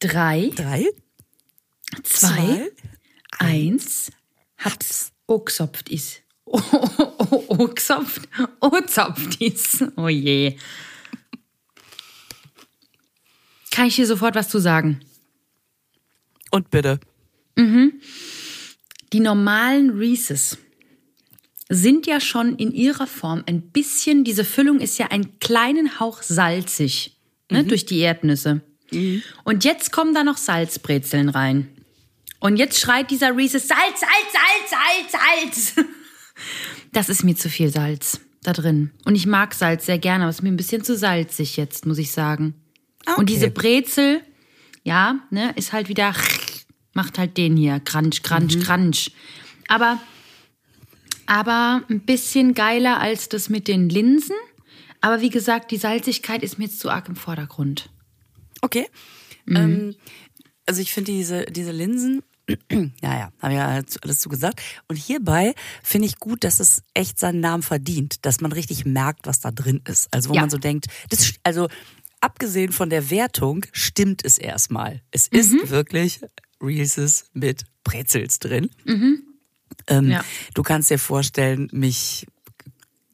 Drei, 0.00 0.50
drei, 0.54 0.84
zwei, 2.02 2.28
zwei, 2.28 2.70
eins, 3.38 4.10
hab's 4.58 5.12
ogsopft 5.26 5.88
is. 5.88 6.18
Ogsopft, 6.46 8.28
ozopft 8.60 9.40
is. 9.40 9.84
Oh 9.96 10.08
je. 10.08 10.56
Kann 13.70 13.86
ich 13.86 13.94
hier 13.96 14.06
sofort 14.06 14.34
was 14.34 14.48
zu 14.48 14.58
sagen? 14.58 15.00
und 16.50 16.70
bitte. 16.70 17.00
Die 17.56 19.20
normalen 19.20 19.90
Reese's 19.96 20.58
sind 21.74 22.06
ja 22.06 22.20
schon 22.20 22.56
in 22.56 22.72
ihrer 22.72 23.06
Form 23.06 23.42
ein 23.46 23.62
bisschen, 23.62 24.24
diese 24.24 24.44
Füllung 24.44 24.80
ist 24.80 24.98
ja 24.98 25.06
einen 25.06 25.38
kleinen 25.38 25.98
Hauch 25.98 26.22
salzig, 26.22 27.16
ne, 27.50 27.64
durch 27.64 27.86
die 27.86 27.98
Erdnüsse. 27.98 28.60
Und 29.44 29.64
jetzt 29.64 29.90
kommen 29.90 30.14
da 30.14 30.22
noch 30.22 30.36
Salzbrezeln 30.36 31.30
rein. 31.30 31.68
Und 32.40 32.56
jetzt 32.56 32.78
schreit 32.78 33.10
dieser 33.10 33.34
Reese's 33.34 33.68
Salz, 33.68 34.00
Salz, 34.00 34.32
Salz, 34.32 35.12
Salz, 35.12 35.72
Salz. 35.74 35.86
Das 36.92 37.08
ist 37.08 37.22
mir 37.22 37.36
zu 37.36 37.48
viel 37.48 37.70
Salz 37.70 38.20
da 38.42 38.52
drin. 38.52 38.90
Und 39.04 39.14
ich 39.14 39.26
mag 39.26 39.54
Salz 39.54 39.86
sehr 39.86 39.98
gerne, 39.98 40.24
aber 40.24 40.30
es 40.30 40.36
ist 40.36 40.42
mir 40.42 40.50
ein 40.50 40.56
bisschen 40.56 40.82
zu 40.84 40.96
salzig 40.96 41.56
jetzt, 41.56 41.86
muss 41.86 41.98
ich 41.98 42.10
sagen. 42.10 42.54
Okay. 43.06 43.20
Und 43.20 43.30
diese 43.30 43.50
Brezel, 43.50 44.20
ja, 44.82 45.20
ne, 45.30 45.52
ist 45.56 45.72
halt 45.72 45.88
wieder, 45.88 46.12
macht 46.94 47.18
halt 47.18 47.36
den 47.36 47.56
hier, 47.56 47.80
Crunch, 47.80 48.22
Crunch, 48.22 48.60
Crunch. 48.60 49.12
Aber, 49.68 50.00
aber 51.32 51.82
ein 51.88 52.00
bisschen 52.00 52.52
geiler 52.52 53.00
als 53.00 53.28
das 53.30 53.48
mit 53.48 53.66
den 53.66 53.88
Linsen. 53.88 54.36
Aber 55.00 55.22
wie 55.22 55.30
gesagt, 55.30 55.70
die 55.70 55.78
Salzigkeit 55.78 56.42
ist 56.42 56.58
mir 56.58 56.66
jetzt 56.66 56.78
zu 56.78 56.90
arg 56.90 57.08
im 57.08 57.16
Vordergrund. 57.16 57.90
Okay. 58.60 58.86
Ähm, 59.48 59.94
also 60.66 60.82
ich 60.82 60.92
finde 60.92 61.12
diese, 61.12 61.46
diese 61.46 61.72
Linsen, 61.72 62.22
ja, 62.70 62.90
ja, 63.02 63.32
habe 63.40 63.54
ja 63.54 63.80
alles 64.02 64.20
zu 64.20 64.28
gesagt. 64.28 64.60
Und 64.88 64.96
hierbei 64.96 65.54
finde 65.82 66.06
ich 66.06 66.18
gut, 66.18 66.44
dass 66.44 66.60
es 66.60 66.82
echt 66.92 67.18
seinen 67.18 67.40
Namen 67.40 67.62
verdient, 67.62 68.24
dass 68.26 68.40
man 68.42 68.52
richtig 68.52 68.84
merkt, 68.84 69.26
was 69.26 69.40
da 69.40 69.50
drin 69.50 69.80
ist. 69.88 70.12
Also 70.12 70.28
wo 70.30 70.34
Ja. 70.34 70.42
man 70.42 70.50
so 70.50 70.58
denkt, 70.58 70.86
das, 71.08 71.32
also 71.44 71.68
abgesehen 72.20 72.72
von 72.72 72.90
der 72.90 73.08
Wertung 73.10 73.64
stimmt 73.72 74.22
es 74.24 74.36
erstmal. 74.38 75.00
Es 75.10 75.28
ist 75.28 75.70
wirklich 75.70 76.20
Reese's 76.60 77.24
mit 77.32 77.64
Brezels 77.84 78.38
drin. 78.38 78.70
Ähm, 79.86 80.10
Ja. 80.10 80.24
Du 80.54 80.62
kannst 80.62 80.90
dir 80.90 80.98
vorstellen, 80.98 81.68
mich 81.72 82.26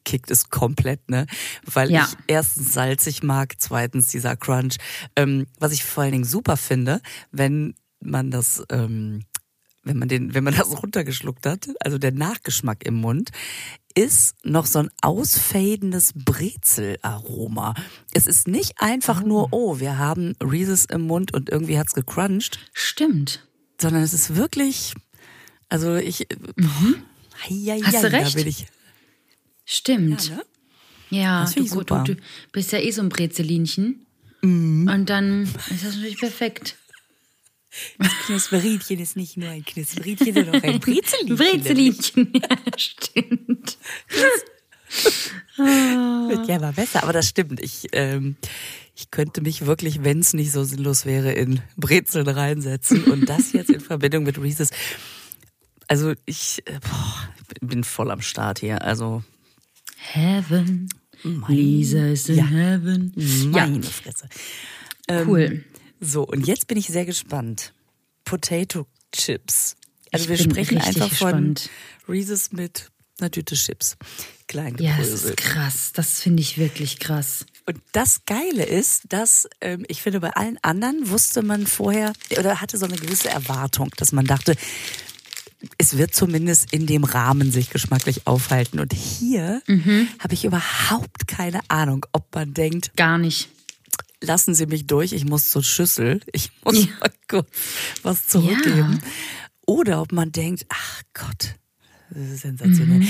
kickt 0.05 0.31
es 0.31 0.49
komplett, 0.49 1.09
ne? 1.09 1.27
Weil 1.65 1.91
Ja. 1.91 2.07
ich 2.09 2.17
erstens 2.27 2.73
salzig 2.73 3.21
mag, 3.21 3.55
zweitens 3.59 4.07
dieser 4.07 4.35
Crunch. 4.35 4.77
Ähm, 5.15 5.45
was 5.59 5.71
ich 5.71 5.83
vor 5.83 6.03
allen 6.03 6.13
Dingen 6.13 6.23
super 6.25 6.57
finde, 6.57 7.01
wenn 7.31 7.75
man 7.99 8.31
das, 8.31 8.63
ähm, 8.71 9.23
wenn 9.83 9.97
man 9.97 10.07
den, 10.09 10.33
wenn 10.33 10.43
man 10.43 10.53
das 10.57 10.81
runtergeschluckt 10.81 11.45
hat, 11.45 11.69
also 11.81 11.97
der 11.97 12.11
Nachgeschmack 12.11 12.85
im 12.85 12.95
Mund, 12.95 13.29
ist 13.95 14.35
noch 14.45 14.65
so 14.65 14.79
ein 14.79 14.89
ausfadendes 15.01 16.13
Brezelaroma. 16.15 17.73
Es 18.13 18.27
ist 18.27 18.47
nicht 18.47 18.75
einfach 18.79 19.21
nur, 19.23 19.49
oh, 19.51 19.79
wir 19.79 19.97
haben 19.97 20.33
Reese's 20.41 20.85
im 20.85 21.01
Mund 21.01 21.33
und 21.33 21.49
irgendwie 21.49 21.77
hat's 21.77 21.93
gecrunched, 21.93 22.59
Stimmt. 22.73 23.47
sondern 23.81 24.01
es 24.01 24.13
ist 24.13 24.35
wirklich, 24.35 24.93
also 25.69 25.95
ich, 25.95 26.27
Mhm. 26.55 27.03
Hei, 27.47 27.79
Hast 27.83 28.03
du 28.03 28.09
da 28.09 28.17
recht? 28.17 28.35
bin 28.35 28.47
ich. 28.47 28.65
Stimmt. 29.65 30.27
Ja, 30.29 30.35
ne? 30.35 30.43
Ja, 31.11 31.41
Das 31.41 31.53
du, 31.55 31.61
ich 31.63 31.69
du, 31.69 31.75
super. 31.75 32.03
du 32.05 32.15
bist 32.51 32.71
ja 32.71 32.79
eh 32.79 32.91
so 32.91 33.01
ein 33.01 33.09
Brezelinchen. 33.09 34.05
Und 34.41 35.05
dann 35.07 35.43
ist 35.43 35.83
das 35.85 35.95
natürlich 35.95 36.17
perfekt. 36.19 36.75
Knusperinchen 38.25 38.99
ist 38.99 39.15
nicht 39.15 39.37
nur 39.37 39.49
ein 39.49 39.63
Knusperinchen, 39.63 40.33
sondern 40.33 40.55
auch 40.55 40.63
ein 40.63 40.79
Brezelinchen. 40.81 41.35
Brezelinchen, 41.35 42.33
ja, 42.33 42.57
stimmt. 42.77 43.77
Wird 45.57 46.47
ja 46.47 46.59
mal 46.59 46.73
besser, 46.73 47.03
aber 47.03 47.13
das 47.13 47.27
stimmt. 47.27 47.59
Ich, 47.61 47.87
ähm, 47.91 48.37
ich 48.95 49.11
könnte 49.11 49.41
mich 49.41 49.65
wirklich, 49.65 50.03
wenn 50.03 50.19
es 50.19 50.33
nicht 50.33 50.51
so 50.51 50.63
sinnlos 50.63 51.05
wäre, 51.05 51.31
in 51.33 51.61
Brezeln 51.77 52.27
reinsetzen 52.27 53.03
und 53.05 53.27
das 53.29 53.51
jetzt 53.53 53.69
in 53.69 53.81
Verbindung 53.81 54.23
mit 54.23 54.39
Reese's. 54.41 54.69
Also 55.89 56.13
ich 56.25 56.61
äh, 56.65 56.79
boah, 56.79 57.29
bin 57.61 57.83
voll 57.83 58.11
am 58.11 58.21
Start 58.21 58.59
hier. 58.59 58.81
Also 58.83 59.23
Heaven. 59.97 60.87
Lisa 61.49 62.05
is 62.05 62.29
in 62.29 62.37
Ja. 62.37 62.45
heaven. 62.45 63.11
Ja, 63.17 63.67
meine 63.67 63.83
Fresse. 63.83 64.29
cool. 65.09 65.65
So, 65.99 66.23
und 66.25 66.47
jetzt 66.47 66.67
bin 66.67 66.77
ich 66.77 66.87
sehr 66.87 67.05
gespannt. 67.05 67.73
Potato 68.23 68.87
Chips. 69.11 69.75
Also 70.13 70.23
Ich 70.23 70.29
wir 70.29 70.37
sprechen 70.37 70.77
einfach 70.77 71.09
gespannt. 71.09 71.69
von 72.07 72.13
Reese's 72.15 72.53
mit 72.53 72.89
einer 73.19 73.29
Tüte 73.31 73.55
Chips. 73.55 73.97
Klein 74.47 74.77
Ja, 74.79 74.95
das 74.97 75.09
ist 75.09 75.35
krass. 75.37 75.91
Das 75.93 76.21
finde 76.21 76.41
ich 76.41 76.57
wirklich 76.57 76.99
krass. 76.99 77.45
Und 77.65 77.81
das 77.91 78.21
Geile 78.25 78.63
ist, 78.63 79.03
dass 79.09 79.47
ähm, 79.59 79.83
ich 79.89 80.01
finde, 80.01 80.21
bei 80.21 80.31
allen 80.31 80.57
anderen 80.61 81.09
wusste 81.09 81.41
man 81.41 81.67
vorher 81.67 82.13
oder 82.37 82.61
hatte 82.61 82.77
so 82.77 82.85
eine 82.85 82.95
gewisse 82.95 83.29
Erwartung, 83.29 83.91
dass 83.97 84.11
man 84.13 84.25
dachte, 84.25 84.55
es 85.77 85.97
wird 85.97 86.15
zumindest 86.15 86.71
in 86.73 86.85
dem 86.87 87.03
Rahmen 87.03 87.51
sich 87.51 87.69
geschmacklich 87.69 88.27
aufhalten. 88.27 88.79
Und 88.79 88.93
hier 88.93 89.61
Mhm. 89.67 90.07
habe 90.19 90.33
ich 90.33 90.45
überhaupt 90.45 91.27
keine 91.27 91.59
Ahnung, 91.67 92.05
ob 92.13 92.33
man 92.33 92.53
denkt, 92.53 92.95
Gar 92.95 93.17
nicht. 93.17 93.49
lassen 94.21 94.55
Sie 94.55 94.65
mich 94.67 94.87
durch, 94.87 95.11
ich 95.13 95.25
muss 95.25 95.49
zur 95.49 95.63
Schüssel, 95.63 96.21
ich 96.31 96.51
muss 96.63 96.87
mal 96.99 97.11
kurz 97.27 97.49
was 98.03 98.27
zurückgeben. 98.27 98.99
Oder 99.65 100.01
ob 100.01 100.11
man 100.13 100.31
denkt, 100.31 100.65
ach 100.69 101.01
Gott, 101.13 101.55
das 102.09 102.23
ist 102.29 102.41
sensationell. 102.41 103.05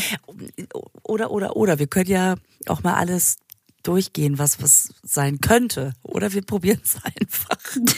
Oder, 1.03 1.31
oder, 1.31 1.55
oder, 1.55 1.79
wir 1.79 1.87
können 1.87 2.09
ja 2.09 2.35
auch 2.65 2.83
mal 2.83 2.95
alles 2.95 3.37
durchgehen, 3.83 4.37
was 4.37 4.61
was 4.61 4.89
sein 5.03 5.39
könnte. 5.39 5.93
Oder 6.03 6.33
wir 6.33 6.41
probieren 6.45 6.81
es 6.83 6.95
einfach. 6.95 7.57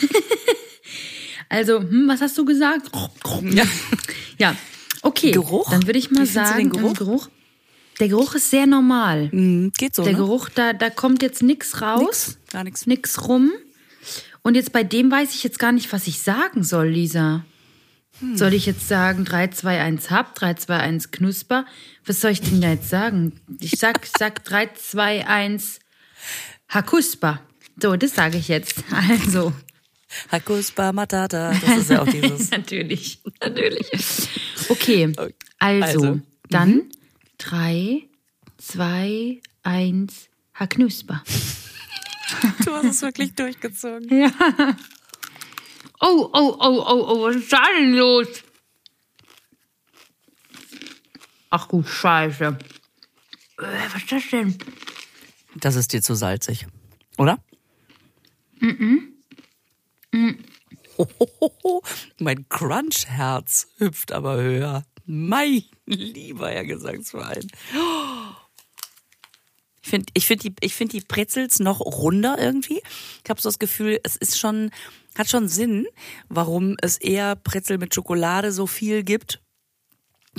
Also, 1.51 1.81
hm, 1.81 2.07
was 2.07 2.21
hast 2.21 2.37
du 2.37 2.45
gesagt? 2.45 2.89
Ja. 3.43 3.65
Ja, 4.37 4.55
okay. 5.01 5.31
Geruch? 5.31 5.69
Dann 5.69 5.85
würde 5.85 5.99
ich 5.99 6.09
mal 6.09 6.23
Wie 6.23 6.25
sagen, 6.25 6.57
den 6.57 6.69
Geruch? 6.69 6.93
Geruch. 6.93 7.29
Der 7.99 8.07
Geruch 8.07 8.35
ist 8.35 8.49
sehr 8.49 8.65
normal. 8.65 9.29
Hm, 9.31 9.73
Geht 9.77 9.93
so, 9.93 10.03
Der 10.03 10.13
ne? 10.13 10.19
Geruch, 10.19 10.47
da, 10.47 10.71
da 10.71 10.89
kommt 10.89 11.21
jetzt 11.21 11.43
nichts 11.43 11.81
raus, 11.81 11.99
Nix, 12.29 12.37
gar 12.51 12.63
nichts. 12.63 12.87
nix 12.87 13.27
rum. 13.27 13.51
Und 14.43 14.55
jetzt 14.55 14.71
bei 14.71 14.85
dem 14.85 15.11
weiß 15.11 15.35
ich 15.35 15.43
jetzt 15.43 15.59
gar 15.59 15.73
nicht, 15.73 15.91
was 15.91 16.07
ich 16.07 16.21
sagen 16.21 16.63
soll, 16.63 16.87
Lisa. 16.87 17.43
Hm. 18.21 18.37
Soll 18.37 18.53
ich 18.53 18.65
jetzt 18.65 18.87
sagen 18.87 19.25
3, 19.25 19.47
2, 19.49 19.81
1 19.81 20.09
hab, 20.09 20.33
3, 20.35 20.53
2, 20.53 20.77
1 20.77 21.11
knusper? 21.11 21.65
Was 22.05 22.21
soll 22.21 22.31
ich 22.31 22.41
denn 22.41 22.61
da 22.61 22.69
jetzt 22.69 22.89
sagen? 22.89 23.33
Ich 23.59 23.77
sag, 23.77 24.07
sag 24.17 24.45
3, 24.45 24.67
2, 24.73 25.27
1 25.27 25.79
Hakuspa. 26.69 27.41
So, 27.81 27.97
das 27.97 28.15
sage 28.15 28.37
ich 28.37 28.47
jetzt. 28.47 28.85
Also. 29.09 29.51
Hakuspa 30.31 30.91
Matata, 30.91 31.51
das 31.53 31.77
ist 31.77 31.89
ja 31.89 32.01
auch 32.01 32.07
dieses. 32.07 32.51
natürlich, 32.51 33.19
natürlich. 33.41 33.87
Okay, 34.69 35.11
also, 35.59 35.83
Also, 35.83 36.19
dann 36.49 36.89
3, 37.39 38.03
2, 38.57 39.41
1 39.63 40.29
Haknusper. 40.53 41.23
Du 42.63 42.71
hast 42.71 42.85
es 42.85 43.01
wirklich 43.01 43.33
durchgezogen. 43.35 44.31
Oh, 46.03 46.31
oh, 46.33 46.55
oh, 46.59 46.83
oh, 46.87 47.05
oh, 47.09 47.21
was 47.27 47.35
ist 47.35 47.53
da 47.53 47.63
denn 47.77 47.93
los? 47.93 48.27
Ach 51.51 51.67
gut, 51.67 51.87
Scheiße. 51.87 52.57
Äh, 53.59 53.63
was 53.93 54.01
ist 54.01 54.11
das 54.11 54.29
denn? 54.31 54.57
Das 55.55 55.75
ist 55.75 55.93
dir 55.93 56.01
zu 56.01 56.15
salzig, 56.15 56.65
oder? 57.19 57.37
Hohoho, 61.19 61.83
mein 62.19 62.47
Crunch-Herz 62.49 63.67
hüpft 63.77 64.11
aber 64.11 64.41
höher. 64.41 64.85
Mein 65.05 65.63
lieber 65.85 66.49
Herr 66.49 66.65
Gesangsverein. 66.65 67.47
Ich 69.81 69.89
finde 69.89 70.05
ich 70.13 70.27
find 70.27 70.43
die, 70.43 70.53
ich 70.61 70.75
find 70.75 70.93
die 70.93 71.01
Brezels 71.01 71.59
noch 71.59 71.79
runder 71.79 72.37
irgendwie. 72.39 72.81
Ich 73.23 73.29
habe 73.29 73.41
so 73.41 73.49
das 73.49 73.59
Gefühl, 73.59 73.99
es 74.03 74.15
ist 74.15 74.39
schon, 74.39 74.71
hat 75.17 75.27
schon 75.27 75.47
Sinn, 75.47 75.87
warum 76.29 76.77
es 76.81 76.97
eher 76.97 77.35
Brezel 77.35 77.77
mit 77.77 77.95
Schokolade 77.95 78.51
so 78.51 78.67
viel 78.67 79.03
gibt. 79.03 79.41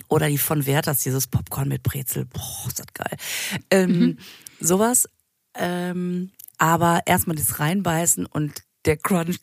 Oder 0.08 0.28
die 0.28 0.38
von 0.38 0.64
Werthers, 0.64 1.02
dieses 1.02 1.26
Popcorn 1.26 1.68
mit 1.68 1.82
Brezel. 1.82 2.24
Boah, 2.24 2.64
ist 2.68 2.78
das 2.78 2.86
geil. 2.94 3.18
Ähm, 3.70 4.18
Sowas. 4.60 5.08
Ähm, 5.54 6.30
aber 6.58 7.02
erstmal 7.06 7.36
das 7.36 7.58
reinbeißen 7.58 8.24
und 8.26 8.62
der 8.84 8.96
Crunch 8.96 9.38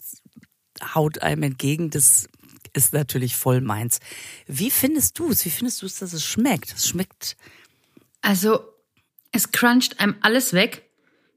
haut 0.95 1.21
einem 1.21 1.43
entgegen. 1.43 1.89
Das 1.89 2.27
ist 2.73 2.93
natürlich 2.93 3.35
voll 3.35 3.61
meins. 3.61 3.99
Wie 4.47 4.71
findest 4.71 5.17
du 5.19 5.29
es? 5.31 5.45
Wie 5.45 5.49
findest 5.49 5.81
du 5.81 5.85
es, 5.85 5.99
dass 5.99 6.13
es 6.13 6.25
schmeckt? 6.25 6.73
Es 6.73 6.87
schmeckt. 6.87 7.35
Also, 8.21 8.59
es 9.31 9.51
cruncht 9.51 9.99
einem 9.99 10.15
alles 10.21 10.53
weg. 10.53 10.83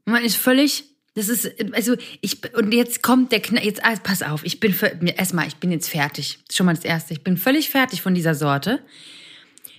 Man 0.05 0.25
ist 0.25 0.37
völlig, 0.37 0.85
das 1.15 1.29
ist, 1.29 1.51
also 1.73 1.97
ich, 2.21 2.55
und 2.55 2.73
jetzt 2.73 3.03
kommt 3.03 3.33
der 3.33 3.41
Knall, 3.41 3.65
jetzt, 3.65 3.85
ah, 3.85 3.95
pass 3.97 4.23
auf, 4.23 4.45
ich 4.45 4.61
bin, 4.61 4.75
erstmal, 5.17 5.47
ich 5.47 5.57
bin 5.57 5.71
jetzt 5.71 5.89
fertig. 5.89 6.39
Schon 6.51 6.67
mal 6.67 6.75
das 6.75 6.85
Erste. 6.85 7.15
Ich 7.15 7.23
bin 7.23 7.37
völlig 7.37 7.71
fertig 7.71 8.03
von 8.03 8.15
dieser 8.15 8.35
Sorte. 8.35 8.85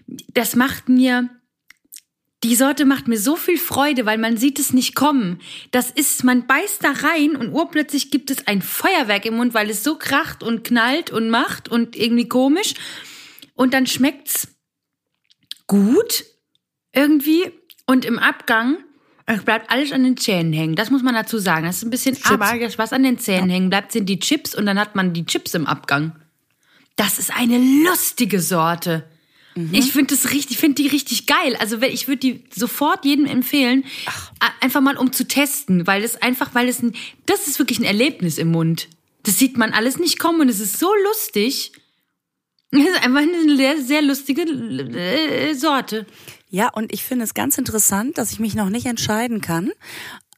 Das 0.07 0.55
macht 0.55 0.89
mir, 0.89 1.29
die 2.43 2.55
Sorte 2.55 2.85
macht 2.85 3.07
mir 3.07 3.17
so 3.17 3.35
viel 3.35 3.57
Freude, 3.57 4.05
weil 4.05 4.17
man 4.17 4.37
sieht 4.37 4.59
es 4.59 4.73
nicht 4.73 4.95
kommen. 4.95 5.39
Das 5.71 5.89
ist, 5.89 6.23
man 6.23 6.45
beißt 6.45 6.83
da 6.83 6.91
rein 6.91 7.35
und 7.35 7.53
urplötzlich 7.53 8.11
gibt 8.11 8.29
es 8.29 8.47
ein 8.47 8.61
Feuerwerk 8.61 9.25
im 9.25 9.37
Mund, 9.37 9.53
weil 9.53 9.69
es 9.69 9.83
so 9.83 9.97
kracht 9.97 10.43
und 10.43 10.63
knallt 10.63 11.09
und 11.09 11.29
macht 11.29 11.69
und 11.69 11.95
irgendwie 11.95 12.27
komisch. 12.27 12.73
Und 13.55 13.73
dann 13.73 13.87
schmeckt's 13.87 14.49
gut 15.67 16.25
irgendwie 16.91 17.51
und 17.87 18.05
im 18.05 18.19
Abgang 18.19 18.77
es 19.25 19.43
bleibt 19.43 19.71
alles 19.71 19.93
an 19.93 20.03
den 20.03 20.17
Zähnen 20.17 20.51
hängen. 20.51 20.75
Das 20.75 20.91
muss 20.91 21.01
man 21.01 21.13
dazu 21.13 21.37
sagen. 21.37 21.65
Das 21.65 21.77
ist 21.77 21.83
ein 21.83 21.89
bisschen, 21.89 22.17
aber 22.25 22.59
das, 22.59 22.77
was 22.77 22.91
an 22.91 23.03
den 23.03 23.17
Zähnen 23.19 23.49
hängen 23.49 23.69
bleibt, 23.69 23.93
sind 23.93 24.07
die 24.07 24.19
Chips 24.19 24.53
und 24.53 24.65
dann 24.65 24.77
hat 24.77 24.95
man 24.95 25.13
die 25.13 25.25
Chips 25.25 25.53
im 25.53 25.65
Abgang. 25.65 26.13
Das 26.97 27.19
ist 27.19 27.33
eine 27.33 27.57
lustige 27.57 28.41
Sorte. 28.41 29.09
Ich 29.71 29.91
finde 29.91 30.15
das 30.15 30.31
richtig, 30.31 30.57
finde 30.57 30.81
die 30.81 30.87
richtig 30.87 31.27
geil. 31.27 31.55
Also 31.59 31.79
ich 31.81 32.07
würde 32.07 32.19
die 32.19 32.43
sofort 32.53 33.05
jedem 33.05 33.25
empfehlen, 33.25 33.85
a- 34.39 34.51
einfach 34.61 34.81
mal 34.81 34.97
um 34.97 35.11
zu 35.11 35.27
testen, 35.27 35.85
weil 35.85 36.03
es 36.03 36.21
einfach, 36.21 36.55
weil 36.55 36.67
es 36.67 36.81
ein, 36.81 36.95
das 37.25 37.47
ist 37.47 37.59
wirklich 37.59 37.79
ein 37.79 37.85
Erlebnis 37.85 38.37
im 38.37 38.49
Mund. 38.51 38.87
Das 39.23 39.37
sieht 39.39 39.57
man 39.57 39.71
alles 39.71 39.99
nicht 39.99 40.19
kommen 40.19 40.41
und 40.41 40.49
es 40.49 40.59
ist 40.59 40.79
so 40.79 40.91
lustig. 41.05 41.71
Es 42.75 42.79
ist 42.79 43.03
einfach 43.05 43.21
eine 43.21 43.55
sehr, 43.55 43.79
sehr 43.83 44.01
lustige 44.01 44.41
äh, 44.41 45.53
Sorte. 45.53 46.07
Ja, 46.49 46.69
und 46.69 46.91
ich 46.91 47.03
finde 47.03 47.23
es 47.23 47.35
ganz 47.35 47.59
interessant, 47.59 48.17
dass 48.17 48.31
ich 48.31 48.39
mich 48.39 48.55
noch 48.55 48.69
nicht 48.69 48.87
entscheiden 48.87 49.41
kann. 49.41 49.71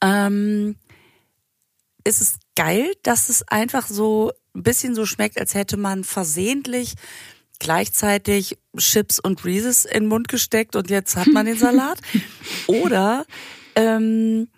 Ähm, 0.02 0.76
ist 2.04 2.20
es 2.20 2.36
geil, 2.54 2.92
dass 3.02 3.30
es 3.30 3.42
einfach 3.48 3.86
so 3.86 4.32
ein 4.54 4.62
bisschen 4.62 4.94
so 4.94 5.06
schmeckt, 5.06 5.40
als 5.40 5.54
hätte 5.54 5.78
man 5.78 6.04
versehentlich 6.04 6.92
gleichzeitig 7.58 8.58
Chips 8.76 9.18
und 9.18 9.44
Reese's 9.44 9.84
in 9.84 10.04
den 10.04 10.08
Mund 10.08 10.28
gesteckt 10.28 10.76
und 10.76 10.90
jetzt 10.90 11.16
hat 11.16 11.28
man 11.28 11.46
den 11.46 11.56
Salat? 11.56 11.98
Oder 12.66 13.26
ähm, 13.74 14.48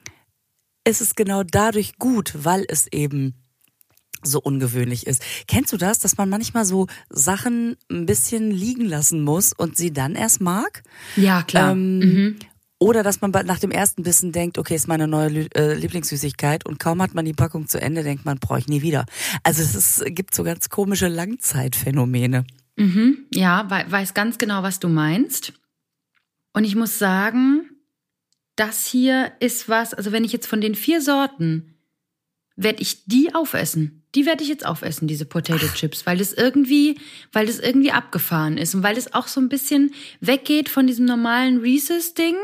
ist 0.84 1.00
es 1.00 1.14
genau 1.14 1.42
dadurch 1.42 1.98
gut, 1.98 2.32
weil 2.34 2.64
es 2.68 2.86
eben 2.92 3.34
so 4.22 4.40
ungewöhnlich 4.40 5.06
ist. 5.06 5.22
Kennst 5.46 5.72
du 5.72 5.76
das, 5.76 5.98
dass 5.98 6.16
man 6.16 6.28
manchmal 6.28 6.64
so 6.64 6.86
Sachen 7.08 7.76
ein 7.90 8.06
bisschen 8.06 8.50
liegen 8.50 8.84
lassen 8.84 9.22
muss 9.22 9.52
und 9.52 9.76
sie 9.76 9.92
dann 9.92 10.14
erst 10.14 10.40
mag? 10.40 10.82
Ja, 11.16 11.42
klar. 11.42 11.72
Ähm, 11.72 12.36
Oder 12.80 13.02
dass 13.02 13.20
man 13.20 13.30
nach 13.30 13.58
dem 13.58 13.70
ersten 13.70 14.02
Bissen 14.02 14.30
denkt, 14.32 14.56
okay, 14.56 14.74
ist 14.74 14.86
meine 14.86 15.08
neue 15.08 15.28
Lü 15.28 15.46
äh, 15.54 15.74
Lieblingssüßigkeit 15.74 16.64
und 16.64 16.78
kaum 16.78 17.02
hat 17.02 17.12
man 17.12 17.24
die 17.24 17.32
Packung 17.32 17.66
zu 17.66 17.80
Ende, 17.80 18.04
denkt 18.04 18.24
man, 18.24 18.38
brauche 18.38 18.60
ich 18.60 18.68
nie 18.68 18.82
wieder. 18.82 19.04
Also 19.42 19.62
es 19.62 19.74
ist, 19.74 20.04
gibt 20.14 20.34
so 20.34 20.44
ganz 20.44 20.68
komische 20.68 21.08
Langzeitphänomene. 21.08 22.44
Mhm, 22.78 23.26
ja, 23.32 23.68
we 23.70 23.90
weiß 23.90 24.14
ganz 24.14 24.38
genau, 24.38 24.62
was 24.62 24.80
du 24.80 24.88
meinst. 24.88 25.52
Und 26.52 26.64
ich 26.64 26.76
muss 26.76 26.98
sagen, 26.98 27.70
das 28.56 28.86
hier 28.86 29.32
ist 29.40 29.68
was, 29.68 29.94
also 29.94 30.12
wenn 30.12 30.24
ich 30.24 30.32
jetzt 30.32 30.46
von 30.46 30.60
den 30.60 30.74
vier 30.74 31.00
Sorten, 31.00 31.74
werde 32.56 32.82
ich 32.82 33.04
die 33.04 33.34
aufessen. 33.34 34.02
Die 34.14 34.26
werde 34.26 34.42
ich 34.42 34.48
jetzt 34.48 34.66
aufessen, 34.66 35.06
diese 35.06 35.24
Potato. 35.26 35.66
Chips, 35.74 36.06
weil 36.06 36.18
das 36.18 36.32
irgendwie, 36.32 36.98
weil 37.32 37.46
das 37.46 37.58
irgendwie 37.58 37.92
abgefahren 37.92 38.58
ist 38.58 38.74
und 38.74 38.82
weil 38.82 38.94
das 38.94 39.12
auch 39.12 39.28
so 39.28 39.40
ein 39.40 39.48
bisschen 39.48 39.92
weggeht 40.20 40.68
von 40.68 40.86
diesem 40.86 41.04
normalen 41.04 41.58
Reese's-Ding 41.58 42.34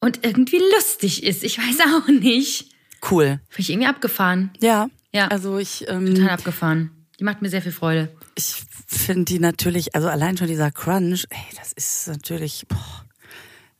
und 0.00 0.24
irgendwie 0.24 0.60
lustig 0.74 1.22
ist. 1.22 1.44
Ich 1.44 1.58
weiß 1.58 1.78
auch 1.94 2.08
nicht. 2.08 2.70
Cool. 3.10 3.40
Finde 3.48 3.62
ich 3.62 3.70
irgendwie 3.70 3.88
abgefahren. 3.88 4.50
Ja. 4.60 4.88
Ja. 5.12 5.28
Also 5.28 5.58
ich. 5.58 5.84
Ähm, 5.88 6.14
Total 6.14 6.30
abgefahren. 6.30 6.90
Die 7.20 7.24
macht 7.24 7.42
mir 7.42 7.48
sehr 7.48 7.62
viel 7.62 7.72
Freude. 7.72 8.08
Ich 8.34 8.64
finde 8.86 9.24
die 9.24 9.38
natürlich, 9.38 9.94
also 9.94 10.08
allein 10.08 10.36
schon 10.36 10.48
dieser 10.48 10.70
Crunch, 10.70 11.26
ey, 11.30 11.56
das 11.56 11.72
ist 11.72 12.08
natürlich. 12.08 12.66
Boah, 12.68 13.04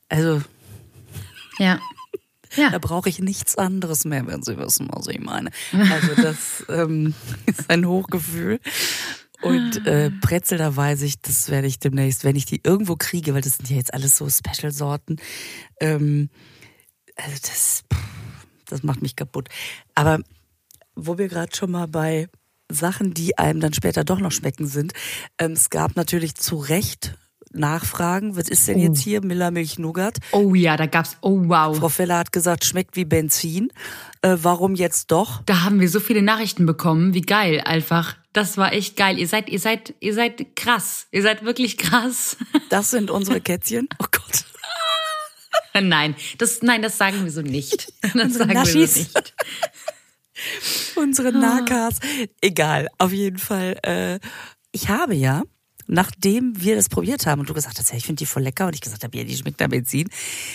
also. 0.09 0.41
Ja. 1.59 1.79
Ja. 2.55 2.69
Da 2.69 2.77
brauche 2.77 3.09
ich 3.09 3.19
nichts 3.19 3.57
anderes 3.57 4.05
mehr, 4.05 4.27
wenn 4.27 4.43
Sie 4.43 4.57
wissen, 4.57 4.87
was 4.91 5.07
ich 5.07 5.19
meine. 5.19 5.49
Also 5.71 6.21
das 6.21 6.63
ähm, 6.69 7.15
ist 7.45 7.69
ein 7.69 7.85
Hochgefühl. 7.87 8.59
Und 9.41 9.85
äh, 9.85 10.09
Brezel, 10.21 10.57
da 10.57 10.73
weiß 10.75 11.01
ich, 11.01 11.19
das 11.21 11.49
werde 11.49 11.67
ich 11.67 11.79
demnächst, 11.79 12.23
wenn 12.23 12.35
ich 12.35 12.45
die 12.45 12.61
irgendwo 12.63 12.95
kriege, 12.95 13.33
weil 13.33 13.41
das 13.41 13.57
sind 13.57 13.69
ja 13.69 13.75
jetzt 13.75 13.93
alles 13.93 14.17
so 14.17 14.29
Special-Sorten. 14.29 15.17
Ähm, 15.81 16.29
also 17.15 17.37
das, 17.41 17.83
das 18.67 18.83
macht 18.83 19.01
mich 19.01 19.15
kaputt. 19.15 19.49
Aber 19.95 20.19
wo 20.95 21.17
wir 21.17 21.27
gerade 21.27 21.53
schon 21.55 21.71
mal 21.71 21.87
bei 21.87 22.29
Sachen, 22.69 23.13
die 23.13 23.37
einem 23.37 23.59
dann 23.59 23.73
später 23.73 24.03
doch 24.03 24.19
noch 24.19 24.31
schmecken 24.31 24.67
sind, 24.67 24.93
ähm, 25.37 25.53
es 25.53 25.69
gab 25.69 25.95
natürlich 25.95 26.35
zu 26.35 26.57
Recht 26.57 27.15
Nachfragen. 27.53 28.35
Was 28.35 28.49
ist 28.49 28.67
denn 28.67 28.77
oh. 28.77 28.83
jetzt 28.83 28.99
hier? 28.99 29.23
Millermilch 29.23 29.77
Nougat? 29.79 30.17
Oh 30.31 30.55
ja, 30.55 30.75
da 30.75 30.87
gab's, 30.87 31.17
oh 31.21 31.43
wow. 31.45 31.77
Frau 31.77 31.89
Feller 31.89 32.17
hat 32.17 32.31
gesagt, 32.31 32.65
schmeckt 32.65 32.95
wie 32.95 33.05
Benzin. 33.05 33.69
Äh, 34.21 34.37
warum 34.41 34.75
jetzt 34.75 35.11
doch? 35.11 35.43
Da 35.45 35.61
haben 35.61 35.79
wir 35.79 35.89
so 35.89 35.99
viele 35.99 36.21
Nachrichten 36.21 36.65
bekommen. 36.65 37.13
Wie 37.13 37.21
geil 37.21 37.61
einfach. 37.63 38.15
Das 38.33 38.57
war 38.57 38.73
echt 38.73 38.97
geil. 38.97 39.19
Ihr 39.19 39.27
seid, 39.27 39.49
ihr 39.49 39.59
seid, 39.59 39.93
ihr 39.99 40.13
seid 40.13 40.55
krass. 40.55 41.07
Ihr 41.11 41.21
seid 41.21 41.45
wirklich 41.45 41.77
krass. 41.77 42.37
Das 42.69 42.89
sind 42.89 43.11
unsere 43.11 43.39
Kätzchen. 43.39 43.87
Oh 43.99 44.05
Gott. 44.09 44.45
Nein, 45.79 46.15
das, 46.39 46.63
nein, 46.63 46.81
das 46.81 46.97
sagen 46.97 47.23
wir 47.23 47.31
so 47.31 47.41
nicht. 47.41 47.93
Das 48.13 48.33
sagen 48.33 48.53
Naschis. 48.53 48.75
wir 48.75 48.87
so 48.87 49.19
nicht. 49.19 49.33
unsere 50.95 51.31
Nakas. 51.31 51.99
Egal, 52.41 52.87
auf 52.97 53.11
jeden 53.11 53.37
Fall. 53.37 53.77
Äh, 53.83 54.19
ich 54.71 54.89
habe 54.89 55.15
ja 55.15 55.43
nachdem 55.87 56.59
wir 56.61 56.75
das 56.75 56.89
probiert 56.89 57.25
haben 57.25 57.41
und 57.41 57.49
du 57.49 57.53
gesagt 57.53 57.77
hast, 57.79 57.91
ja, 57.91 57.97
ich 57.97 58.05
finde 58.05 58.19
die 58.19 58.25
voll 58.25 58.43
lecker 58.43 58.67
und 58.67 58.73
ich 58.73 58.81
gesagt 58.81 59.03
habe, 59.03 59.17
ja, 59.17 59.23
die 59.23 59.35
schmeckt 59.35 59.59
nach 59.59 59.67
Benzin, 59.67 60.07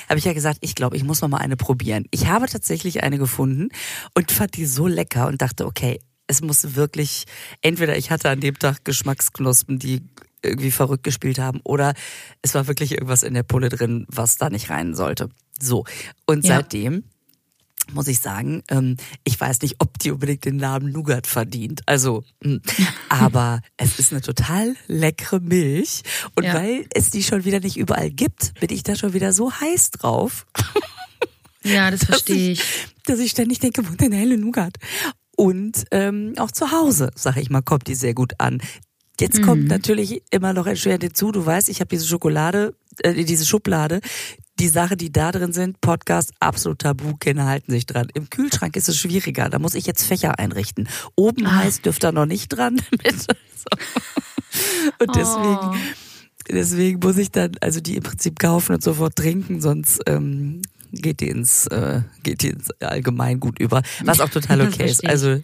habe 0.08 0.18
ich 0.18 0.24
ja 0.24 0.32
gesagt, 0.32 0.58
ich 0.62 0.74
glaube, 0.74 0.96
ich 0.96 1.04
muss 1.04 1.20
noch 1.20 1.28
mal 1.28 1.38
eine 1.38 1.56
probieren. 1.56 2.06
Ich 2.10 2.26
habe 2.26 2.46
tatsächlich 2.46 3.02
eine 3.02 3.18
gefunden 3.18 3.68
und 4.14 4.32
fand 4.32 4.56
die 4.56 4.66
so 4.66 4.86
lecker 4.86 5.26
und 5.26 5.42
dachte, 5.42 5.66
okay, 5.66 6.00
es 6.26 6.42
muss 6.42 6.74
wirklich, 6.74 7.24
entweder 7.62 7.96
ich 7.96 8.10
hatte 8.10 8.30
an 8.30 8.40
dem 8.40 8.58
Tag 8.58 8.84
Geschmacksknospen, 8.84 9.78
die 9.78 10.02
irgendwie 10.42 10.70
verrückt 10.70 11.02
gespielt 11.02 11.38
haben 11.38 11.60
oder 11.64 11.94
es 12.42 12.54
war 12.54 12.68
wirklich 12.68 12.92
irgendwas 12.92 13.22
in 13.22 13.34
der 13.34 13.42
Pulle 13.42 13.70
drin, 13.70 14.06
was 14.08 14.36
da 14.36 14.50
nicht 14.50 14.70
rein 14.70 14.94
sollte. 14.94 15.30
So. 15.60 15.84
Und 16.26 16.44
ja. 16.44 16.56
seitdem 16.56 17.04
muss 17.92 18.08
ich 18.08 18.20
sagen, 18.20 18.62
ähm, 18.68 18.96
ich 19.24 19.40
weiß 19.40 19.62
nicht, 19.62 19.76
ob 19.78 19.98
die 19.98 20.10
unbedingt 20.10 20.44
den 20.44 20.56
Namen 20.56 20.92
Nougat 20.92 21.26
verdient. 21.26 21.82
Also, 21.86 22.24
mh. 22.42 22.60
Hm. 22.66 22.86
aber 23.08 23.60
es 23.76 23.98
ist 23.98 24.12
eine 24.12 24.20
total 24.20 24.74
leckere 24.86 25.40
Milch. 25.40 26.02
Und 26.34 26.44
ja. 26.44 26.54
weil 26.54 26.86
es 26.94 27.10
die 27.10 27.22
schon 27.22 27.44
wieder 27.44 27.60
nicht 27.60 27.76
überall 27.76 28.10
gibt, 28.10 28.54
bin 28.60 28.70
ich 28.70 28.82
da 28.82 28.96
schon 28.96 29.14
wieder 29.14 29.32
so 29.32 29.52
heiß 29.52 29.90
drauf. 29.92 30.46
Ja, 31.64 31.90
das 31.90 32.04
verstehe 32.04 32.52
ich, 32.52 32.60
ich. 32.60 32.86
Dass 33.04 33.18
ich 33.18 33.30
ständig 33.30 33.58
denke, 33.58 33.88
wo 33.88 33.94
denn 33.94 34.12
helle 34.12 34.38
Nougat? 34.38 34.76
Und 35.36 35.84
ähm, 35.92 36.34
auch 36.38 36.50
zu 36.50 36.72
Hause, 36.72 37.10
sage 37.14 37.40
ich 37.40 37.50
mal, 37.50 37.62
kommt 37.62 37.86
die 37.86 37.94
sehr 37.94 38.14
gut 38.14 38.34
an. 38.38 38.60
Jetzt 39.20 39.42
kommt 39.42 39.62
mhm. 39.62 39.68
natürlich 39.68 40.22
immer 40.30 40.52
noch 40.52 40.66
erschwerend 40.66 41.02
hinzu. 41.02 41.32
Du 41.32 41.44
weißt, 41.44 41.68
ich 41.68 41.80
habe 41.80 41.88
diese 41.88 42.06
Schokolade, 42.06 42.74
äh, 43.00 43.24
diese 43.24 43.46
Schublade, 43.46 44.00
die 44.58 44.68
Sache, 44.68 44.96
die 44.96 45.12
da 45.12 45.32
drin 45.32 45.52
sind, 45.52 45.80
Podcast, 45.80 46.32
absolut 46.40 46.80
tabu, 46.80 47.14
Kinder 47.16 47.46
halten 47.46 47.72
sich 47.72 47.86
dran. 47.86 48.08
Im 48.14 48.30
Kühlschrank 48.30 48.76
ist 48.76 48.88
es 48.88 48.96
schwieriger, 48.96 49.48
da 49.48 49.58
muss 49.58 49.74
ich 49.74 49.86
jetzt 49.86 50.04
Fächer 50.04 50.38
einrichten. 50.38 50.88
Oben 51.14 51.46
ah. 51.46 51.56
heißt, 51.56 51.86
dürft 51.86 52.04
ihr 52.04 52.12
noch 52.12 52.26
nicht 52.26 52.48
dran. 52.48 52.80
und 54.98 55.14
deswegen, 55.14 55.58
oh. 55.60 55.74
deswegen 56.50 56.98
muss 57.00 57.18
ich 57.18 57.30
dann 57.30 57.52
also 57.60 57.80
die 57.80 57.96
im 57.96 58.02
Prinzip 58.02 58.38
kaufen 58.38 58.74
und 58.74 58.82
sofort 58.82 59.16
trinken, 59.16 59.60
sonst 59.60 60.00
ähm, 60.06 60.62
geht 60.92 61.20
die 61.20 61.28
ins, 61.28 61.66
äh, 61.68 62.02
geht 62.22 62.42
die 62.42 62.48
ins 62.48 62.70
Allgemeingut 62.80 63.60
über, 63.60 63.82
was 64.04 64.20
auch 64.20 64.30
total 64.30 64.62
okay 64.68 64.86
ist. 64.86 65.06
Also 65.06 65.40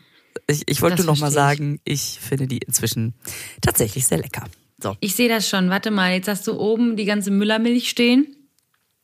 ich, 0.49 0.63
ich 0.67 0.83
wollte 0.83 0.97
das 0.97 1.07
noch 1.07 1.19
mal 1.19 1.31
sagen, 1.31 1.81
ich 1.85 2.19
finde 2.21 2.47
die 2.47 2.59
inzwischen 2.59 3.15
tatsächlich 3.61 4.07
sehr 4.07 4.19
lecker. 4.19 4.45
So. 4.83 4.97
Ich 5.01 5.15
sehe 5.15 5.29
das 5.29 5.49
schon. 5.49 5.71
Warte 5.71 5.91
mal, 5.91 6.13
jetzt 6.13 6.29
hast 6.29 6.47
du 6.47 6.59
oben 6.59 6.97
die 6.97 7.05
ganze 7.05 7.31
Müllermilch 7.31 7.89
stehen. 7.89 8.27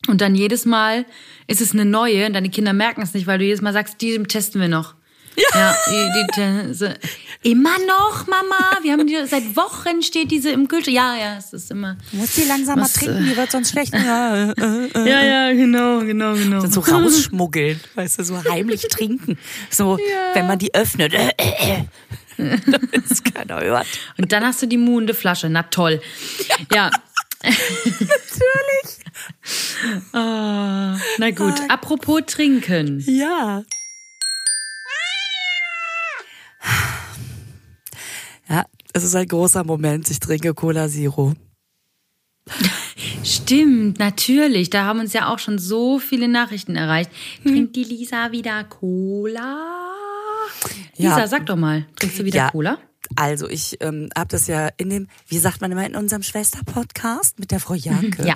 Und 0.09 0.20
dann 0.20 0.34
jedes 0.34 0.64
Mal 0.64 1.05
ist 1.46 1.61
es 1.61 1.72
eine 1.72 1.84
neue 1.84 2.26
und 2.26 2.32
deine 2.32 2.48
Kinder 2.48 2.72
merken 2.72 3.03
es 3.03 3.12
nicht, 3.12 3.26
weil 3.26 3.38
du 3.38 3.44
jedes 3.44 3.61
Mal 3.61 3.72
sagst, 3.72 4.01
die 4.01 4.22
testen 4.22 4.61
wir 4.61 4.68
noch. 4.68 4.94
Ja. 5.36 5.44
ja 5.61 5.76
die, 5.86 6.72
die, 6.72 7.51
immer 7.51 7.78
noch, 7.86 8.26
Mama. 8.26 8.78
Wir 8.82 8.92
haben 8.92 9.07
die 9.07 9.16
seit 9.26 9.57
Wochen 9.57 10.03
steht 10.03 10.30
diese 10.30 10.51
im 10.51 10.68
Kühlschrank. 10.68 10.96
Ja, 10.96 11.16
ja, 11.16 11.36
es 11.38 11.53
ist 11.53 11.70
immer. 11.70 11.96
Du 12.11 12.18
musst 12.18 12.36
die 12.36 12.44
langsam 12.44 12.80
was, 12.80 12.96
mal 12.96 13.01
trinken, 13.01 13.26
die 13.26 13.36
wird 13.36 13.51
sonst 13.51 13.70
schlecht. 13.70 13.94
ja, 13.94 14.51
äh, 14.51 14.53
äh, 14.53 15.09
ja, 15.09 15.22
ja, 15.22 15.53
genau, 15.53 16.01
genau, 16.01 16.34
genau. 16.34 16.61
Dann 16.61 16.70
so 16.70 16.80
rausschmuggeln, 16.80 17.80
weißt 17.94 18.18
du, 18.18 18.24
so 18.24 18.44
heimlich 18.44 18.82
trinken. 18.88 19.38
So, 19.70 19.98
ja. 19.98 20.34
wenn 20.34 20.46
man 20.46 20.59
die 20.59 20.74
öffnet. 20.74 21.14
Äh, 21.14 21.32
äh, 21.38 21.72
äh. 21.72 21.84
damit 22.66 23.11
es 23.11 23.22
keiner 23.22 23.61
hört. 23.61 23.86
Und 24.16 24.32
dann 24.32 24.44
hast 24.44 24.62
du 24.62 24.66
die 24.66 24.78
muhende 24.78 25.14
Flasche. 25.14 25.48
Na 25.51 25.64
toll. 25.64 26.01
Ja. 26.72 26.90
Natürlich. 27.43 29.01
Oh, 30.12 30.16
na 31.18 31.30
gut, 31.34 31.55
apropos 31.68 32.22
trinken. 32.26 33.03
Ja. 33.07 33.64
Ja, 38.49 38.64
es 38.93 39.05
ist 39.05 39.14
ein 39.14 39.26
großer 39.26 39.64
Moment. 39.64 40.11
Ich 40.11 40.20
trinke 40.20 40.53
Cola 40.55 40.88
Zero. 40.88 41.34
Stimmt, 43.24 43.99
natürlich. 43.99 44.70
Da 44.70 44.84
haben 44.84 45.01
uns 45.01 45.12
ja 45.12 45.32
auch 45.32 45.38
schon 45.38 45.59
so 45.59 45.99
viele 45.99 46.28
Nachrichten 46.28 46.76
erreicht. 46.76 47.11
Trinkt 47.43 47.76
die 47.76 47.84
Lisa 47.84 48.32
wieder 48.32 48.64
Cola? 48.64 49.95
Lisa, 50.97 51.18
ja. 51.20 51.26
sag 51.26 51.47
doch 51.47 51.57
mal, 51.57 51.86
trinkst 51.97 52.18
du 52.18 52.24
wieder 52.24 52.36
ja. 52.36 52.51
Cola? 52.51 52.78
Also 53.16 53.48
ich 53.48 53.76
ähm, 53.80 54.08
habe 54.16 54.28
das 54.28 54.46
ja 54.46 54.68
in 54.76 54.90
dem, 54.90 55.08
wie 55.26 55.38
sagt 55.38 55.61
man 55.61 55.72
immer, 55.72 55.84
in 55.84 55.96
unserem 55.96 56.22
Schwester-Podcast 56.22 57.38
mit 57.38 57.50
der 57.50 57.61
Frau 57.61 57.74
Janke, 57.74 58.24
ja. 58.26 58.34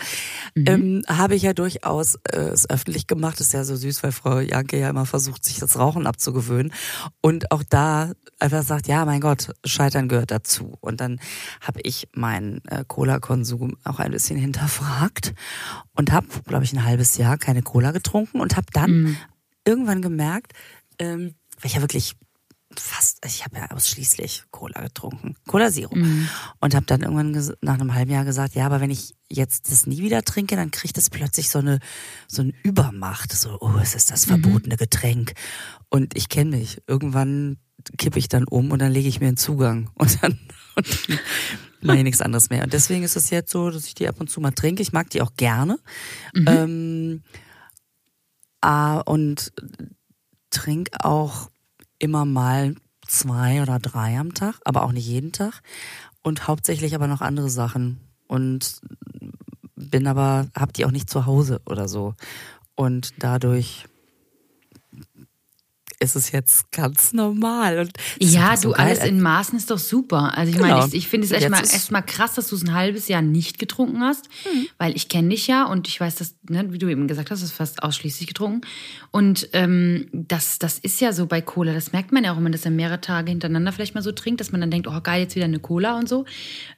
Mhm. 0.54 0.64
Ähm, 0.66 1.04
habe 1.08 1.34
ich 1.34 1.42
ja 1.42 1.52
durchaus 1.52 2.16
äh, 2.30 2.36
es 2.36 2.68
öffentlich 2.68 3.06
gemacht. 3.06 3.38
Das 3.38 3.48
ist 3.48 3.52
ja 3.52 3.64
so 3.64 3.76
süß, 3.76 4.02
weil 4.02 4.12
Frau 4.12 4.40
Janke 4.40 4.78
ja 4.78 4.90
immer 4.90 5.06
versucht, 5.06 5.44
sich 5.44 5.58
das 5.58 5.78
Rauchen 5.78 6.06
abzugewöhnen. 6.06 6.72
Und 7.20 7.50
auch 7.52 7.62
da 7.62 8.12
einfach 8.38 8.62
sagt, 8.62 8.88
ja, 8.88 9.04
mein 9.04 9.20
Gott, 9.20 9.50
Scheitern 9.64 10.08
gehört 10.08 10.30
dazu. 10.30 10.76
Und 10.80 11.00
dann 11.00 11.20
habe 11.60 11.80
ich 11.82 12.08
meinen 12.12 12.60
äh, 12.66 12.84
Cola-Konsum 12.86 13.76
auch 13.84 14.00
ein 14.00 14.10
bisschen 14.10 14.38
hinterfragt 14.38 15.34
und 15.94 16.12
habe, 16.12 16.26
glaube 16.46 16.64
ich, 16.64 16.72
ein 16.72 16.84
halbes 16.84 17.16
Jahr 17.16 17.38
keine 17.38 17.62
Cola 17.62 17.92
getrunken 17.92 18.40
und 18.40 18.56
habe 18.56 18.66
dann 18.72 18.90
mhm. 18.90 19.16
irgendwann 19.64 20.02
gemerkt, 20.02 20.52
ähm, 20.98 21.34
weil 21.60 21.66
ich 21.66 21.74
ja 21.74 21.80
wirklich 21.80 22.16
fast, 22.80 23.24
ich 23.24 23.44
habe 23.44 23.56
ja 23.56 23.70
ausschließlich 23.70 24.44
Cola 24.50 24.82
getrunken, 24.82 25.36
Cola 25.46 25.70
Zero. 25.70 25.94
Mhm. 25.94 26.28
Und 26.60 26.74
habe 26.74 26.86
dann 26.86 27.02
irgendwann 27.02 27.54
nach 27.60 27.74
einem 27.74 27.94
halben 27.94 28.10
Jahr 28.10 28.24
gesagt, 28.24 28.54
ja, 28.54 28.66
aber 28.66 28.80
wenn 28.80 28.90
ich 28.90 29.14
jetzt 29.28 29.70
das 29.70 29.86
nie 29.86 30.02
wieder 30.02 30.22
trinke, 30.22 30.56
dann 30.56 30.70
kriegt 30.70 30.98
es 30.98 31.10
plötzlich 31.10 31.50
so 31.50 31.58
eine 31.58 31.78
so 32.28 32.42
eine 32.42 32.52
Übermacht, 32.62 33.32
so 33.32 33.58
oh, 33.60 33.78
es 33.80 33.94
ist 33.94 34.10
das 34.10 34.26
mhm. 34.26 34.42
verbotene 34.42 34.76
Getränk. 34.76 35.32
Und 35.88 36.16
ich 36.16 36.28
kenne 36.28 36.56
mich. 36.56 36.82
Irgendwann 36.86 37.58
kippe 37.98 38.18
ich 38.18 38.28
dann 38.28 38.44
um 38.44 38.70
und 38.70 38.78
dann 38.80 38.92
lege 38.92 39.08
ich 39.08 39.20
mir 39.20 39.28
einen 39.28 39.36
Zugang 39.36 39.90
und 39.94 40.22
dann, 40.22 40.38
und 40.76 41.08
dann 41.08 41.18
mache 41.82 41.98
ich 41.98 42.04
nichts 42.04 42.22
anderes 42.22 42.50
mehr. 42.50 42.64
Und 42.64 42.72
deswegen 42.72 43.04
ist 43.04 43.16
es 43.16 43.30
jetzt 43.30 43.50
so, 43.50 43.70
dass 43.70 43.86
ich 43.86 43.94
die 43.94 44.08
ab 44.08 44.20
und 44.20 44.30
zu 44.30 44.40
mal 44.40 44.52
trinke. 44.52 44.82
Ich 44.82 44.92
mag 44.92 45.10
die 45.10 45.22
auch 45.22 45.34
gerne. 45.36 45.78
Mhm. 46.34 46.46
Ähm, 46.48 47.22
ah, 48.60 49.00
und 49.00 49.52
trinke 50.50 51.04
auch 51.04 51.50
immer 52.04 52.24
mal 52.24 52.74
zwei 53.06 53.62
oder 53.62 53.78
drei 53.78 54.18
am 54.18 54.34
Tag, 54.34 54.60
aber 54.64 54.82
auch 54.82 54.92
nicht 54.92 55.06
jeden 55.06 55.32
Tag. 55.32 55.62
Und 56.22 56.46
hauptsächlich 56.46 56.94
aber 56.94 57.06
noch 57.06 57.20
andere 57.20 57.50
Sachen. 57.50 58.00
Und 58.26 58.80
bin 59.74 60.06
aber, 60.06 60.48
hab 60.54 60.72
die 60.72 60.84
auch 60.84 60.90
nicht 60.90 61.10
zu 61.10 61.26
Hause 61.26 61.60
oder 61.66 61.88
so. 61.88 62.14
Und 62.76 63.14
dadurch 63.18 63.86
ist 66.00 66.16
es 66.16 66.32
jetzt 66.32 66.70
ganz 66.72 67.12
normal. 67.12 67.78
Und 67.80 67.92
Ja, 68.18 68.56
so 68.56 68.70
du, 68.70 68.74
geil. 68.76 68.86
alles 68.86 69.04
in 69.04 69.20
Maßen 69.20 69.56
ist 69.58 69.70
doch 69.70 69.78
super. 69.78 70.36
Also 70.36 70.50
ich 70.50 70.56
Genau. 70.56 70.68
meine, 70.76 70.86
ich, 70.88 70.94
ich 70.94 71.08
finde 71.08 71.26
es 71.26 71.30
Und 71.30 71.36
echt 71.36 71.42
jetzt 71.44 71.50
mal, 71.52 71.60
ist- 71.62 71.72
erst 71.72 71.90
mal 71.92 72.02
krass, 72.02 72.34
dass 72.34 72.48
du 72.48 72.56
es 72.56 72.62
ein 72.64 72.74
halbes 72.74 73.08
Jahr 73.08 73.22
nicht 73.22 73.58
getrunken 73.58 74.02
hast, 74.02 74.28
weil 74.78 74.94
ich 74.96 75.08
kenne 75.08 75.28
dich 75.30 75.46
ja 75.46 75.64
und 75.64 75.88
ich 75.88 76.00
weiß, 76.00 76.16
dass, 76.16 76.34
ne, 76.48 76.72
wie 76.72 76.78
du 76.78 76.88
eben 76.88 77.06
gesagt 77.08 77.30
hast, 77.30 77.40
du 77.40 77.44
hast 77.44 77.52
fast 77.52 77.82
ausschließlich 77.82 78.26
getrunken. 78.28 78.62
Und 79.10 79.48
ähm, 79.52 80.08
das, 80.12 80.58
das 80.58 80.78
ist 80.78 81.00
ja 81.00 81.12
so 81.12 81.26
bei 81.26 81.40
Cola, 81.40 81.72
das 81.72 81.92
merkt 81.92 82.12
man 82.12 82.24
ja 82.24 82.32
auch, 82.32 82.36
wenn 82.36 82.42
man 82.44 82.52
das 82.52 82.62
dann 82.62 82.76
mehrere 82.76 83.00
Tage 83.00 83.30
hintereinander 83.30 83.72
vielleicht 83.72 83.94
mal 83.94 84.02
so 84.02 84.12
trinkt, 84.12 84.40
dass 84.40 84.52
man 84.52 84.60
dann 84.60 84.70
denkt, 84.70 84.86
oh 84.88 85.00
geil, 85.02 85.22
jetzt 85.22 85.36
wieder 85.36 85.44
eine 85.44 85.58
Cola 85.60 85.96
und 85.98 86.08
so. 86.08 86.24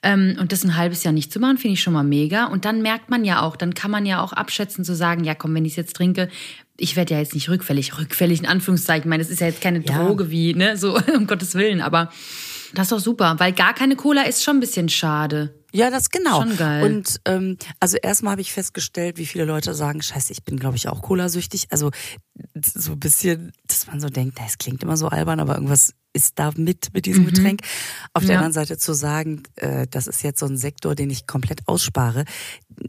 Ähm, 0.02 0.36
und 0.40 0.52
das 0.52 0.64
ein 0.64 0.76
halbes 0.76 1.02
Jahr 1.04 1.12
nicht 1.12 1.32
zu 1.32 1.40
machen, 1.40 1.58
finde 1.58 1.74
ich 1.74 1.82
schon 1.82 1.92
mal 1.94 2.04
mega. 2.04 2.46
Und 2.46 2.64
dann 2.64 2.82
merkt 2.82 3.10
man 3.10 3.24
ja 3.24 3.42
auch, 3.42 3.56
dann 3.56 3.74
kann 3.74 3.90
man 3.90 4.04
ja 4.06 4.20
auch 4.22 4.32
abschätzen 4.32 4.84
zu 4.84 4.94
sagen, 4.94 5.24
ja 5.24 5.34
komm, 5.34 5.54
wenn 5.54 5.64
ich 5.64 5.72
es 5.72 5.76
jetzt 5.76 5.96
trinke, 5.96 6.28
ich 6.78 6.96
werde 6.96 7.14
ja 7.14 7.20
jetzt 7.20 7.34
nicht 7.34 7.48
rückfällig, 7.48 7.98
rückfällig 7.98 8.40
in 8.40 8.46
Anführungszeichen. 8.46 9.04
Ich 9.04 9.08
meine, 9.08 9.22
das 9.22 9.30
ist 9.30 9.40
ja 9.40 9.46
jetzt 9.46 9.60
keine 9.60 9.82
Ja. 9.84 10.04
Droge 10.04 10.30
wie, 10.30 10.54
ne, 10.54 10.76
so 10.76 10.98
um 11.16 11.26
Gottes 11.26 11.54
Willen, 11.54 11.80
aber 11.80 12.10
das 12.74 12.84
ist 12.86 12.92
doch 12.92 12.98
super, 13.00 13.36
weil 13.38 13.52
gar 13.52 13.74
keine 13.74 13.96
Cola 13.96 14.22
ist 14.22 14.42
schon 14.42 14.56
ein 14.56 14.60
bisschen 14.60 14.88
schade. 14.88 15.54
Ja, 15.76 15.90
das 15.90 16.10
genau. 16.10 16.40
Schon 16.42 16.56
geil. 16.56 16.84
Und 16.84 17.20
ähm, 17.26 17.58
also 17.80 17.96
erstmal 17.98 18.32
habe 18.32 18.40
ich 18.40 18.52
festgestellt, 18.52 19.18
wie 19.18 19.26
viele 19.26 19.44
Leute 19.44 19.74
sagen, 19.74 20.00
scheiße, 20.02 20.32
ich 20.32 20.42
bin, 20.44 20.58
glaube 20.58 20.76
ich, 20.76 20.88
auch 20.88 21.02
Cola-süchtig. 21.02 21.66
Also 21.70 21.90
so 22.62 22.92
ein 22.92 23.00
bisschen, 23.00 23.52
dass 23.66 23.86
man 23.86 24.00
so 24.00 24.08
denkt, 24.08 24.36
na, 24.40 24.46
es 24.46 24.58
klingt 24.58 24.82
immer 24.82 24.96
so 24.96 25.08
albern, 25.08 25.40
aber 25.40 25.54
irgendwas 25.54 25.92
ist 26.12 26.38
da 26.38 26.50
mit 26.56 26.94
mit 26.94 27.04
diesem 27.04 27.26
Getränk. 27.26 27.60
Auf 28.14 28.22
der 28.22 28.28
Mhm. 28.28 28.30
Ja. 28.30 28.36
anderen 28.38 28.52
Seite 28.54 28.78
zu 28.78 28.94
sagen, 28.94 29.42
äh, 29.56 29.86
das 29.86 30.06
ist 30.06 30.22
jetzt 30.22 30.40
so 30.40 30.46
ein 30.46 30.56
Sektor, 30.56 30.94
den 30.94 31.10
ich 31.10 31.26
komplett 31.26 31.68
ausspare, 31.68 32.24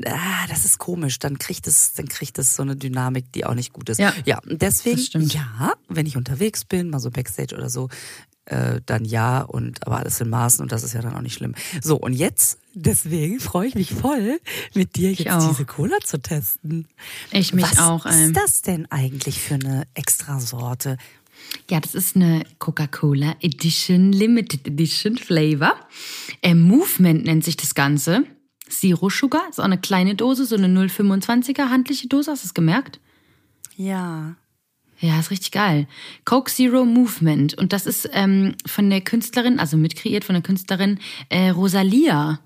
ah, 0.06 0.48
das 0.48 0.64
ist 0.64 0.78
komisch. 0.78 1.20
Dann 1.20 1.38
kriegt 1.38 1.68
es, 1.68 1.92
dann 1.94 2.08
kriegt 2.08 2.40
es 2.40 2.56
so 2.56 2.64
eine 2.64 2.78
Dynamik, 2.78 3.34
die 3.34 3.46
auch 3.46 3.54
nicht 3.54 3.74
gut 3.74 3.90
ist. 3.90 3.98
Ja. 4.00 4.14
ja 4.24 4.40
deswegen, 4.46 5.28
ja, 5.28 5.74
wenn 5.90 6.06
ich 6.06 6.16
unterwegs 6.16 6.64
bin, 6.64 6.90
mal 6.90 7.00
so 7.00 7.12
Backstage 7.12 7.54
oder 7.56 7.70
so, 7.70 7.90
äh, 8.48 8.82
dann 8.86 9.06
ja 9.06 9.42
und 9.42 9.86
aber 9.86 9.98
alles 9.98 10.20
in 10.22 10.30
Maßen 10.30 10.62
und 10.64 10.72
das 10.72 10.84
ist 10.84 10.94
ja 10.94 11.02
dann 11.02 11.16
auch 11.16 11.22
nicht 11.22 11.36
schlimm. 11.36 11.54
So 11.82 11.98
und 11.98 12.14
jetzt 12.14 12.60
deswegen 12.74 13.40
freue 13.40 13.68
ich 13.68 13.76
mich 13.76 13.94
voll 13.94 14.40
mit 14.74 14.96
dir 14.96 15.12
jetzt 15.12 15.30
auch. 15.30 15.50
diese 15.50 15.66
Cola 15.66 15.98
zu 16.04 16.20
testen. 16.20 16.88
Ich 17.32 17.54
mich 17.54 17.64
Was 17.64 17.80
auch. 17.80 18.06
Ähm, 18.06 18.12
ist 18.12 18.38
das 18.38 18.62
denn 18.62 18.90
eigentlich 18.92 19.40
für 19.40 19.56
eine 19.56 19.84
Extrasorte? 19.94 20.98
Ja, 21.70 21.80
das 21.80 21.94
ist 21.94 22.16
eine 22.16 22.44
Coca-Cola 22.60 23.36
Edition, 23.42 24.12
Limited 24.12 24.68
Edition 24.68 25.18
Flavor. 25.18 25.76
Äh, 26.42 26.56
Movement 26.56 27.26
nennt 27.26 27.44
sich 27.44 27.58
das 27.58 27.76
Ganze. 27.76 28.24
Zero 28.70 29.10
Sugar, 29.10 29.48
ist 29.50 29.60
auch 29.60 29.66
eine 29.66 29.80
kleine 29.80 30.16
Dose, 30.16 30.46
so 30.46 30.56
eine 30.56 30.68
0,25er 30.68 31.70
handliche 31.70 32.08
Dose, 32.08 32.32
hast 32.32 32.44
du 32.44 32.48
es 32.48 32.54
gemerkt? 32.54 33.00
Ja. 33.78 34.36
Ja, 35.00 35.20
ist 35.20 35.30
richtig 35.32 35.52
geil. 35.52 35.88
Coke 36.26 36.52
Zero 36.52 36.86
Movement. 36.86 37.54
Und 37.56 37.72
das 37.74 37.86
ist 37.86 38.10
ähm, 38.14 38.56
von 38.66 38.90
der 38.90 39.02
Künstlerin, 39.02 39.60
also 39.60 39.78
mitkreiert 39.78 40.24
von 40.24 40.34
der 40.34 40.42
Künstlerin 40.42 41.00
äh, 41.30 41.50
Rosalia. 41.50 42.40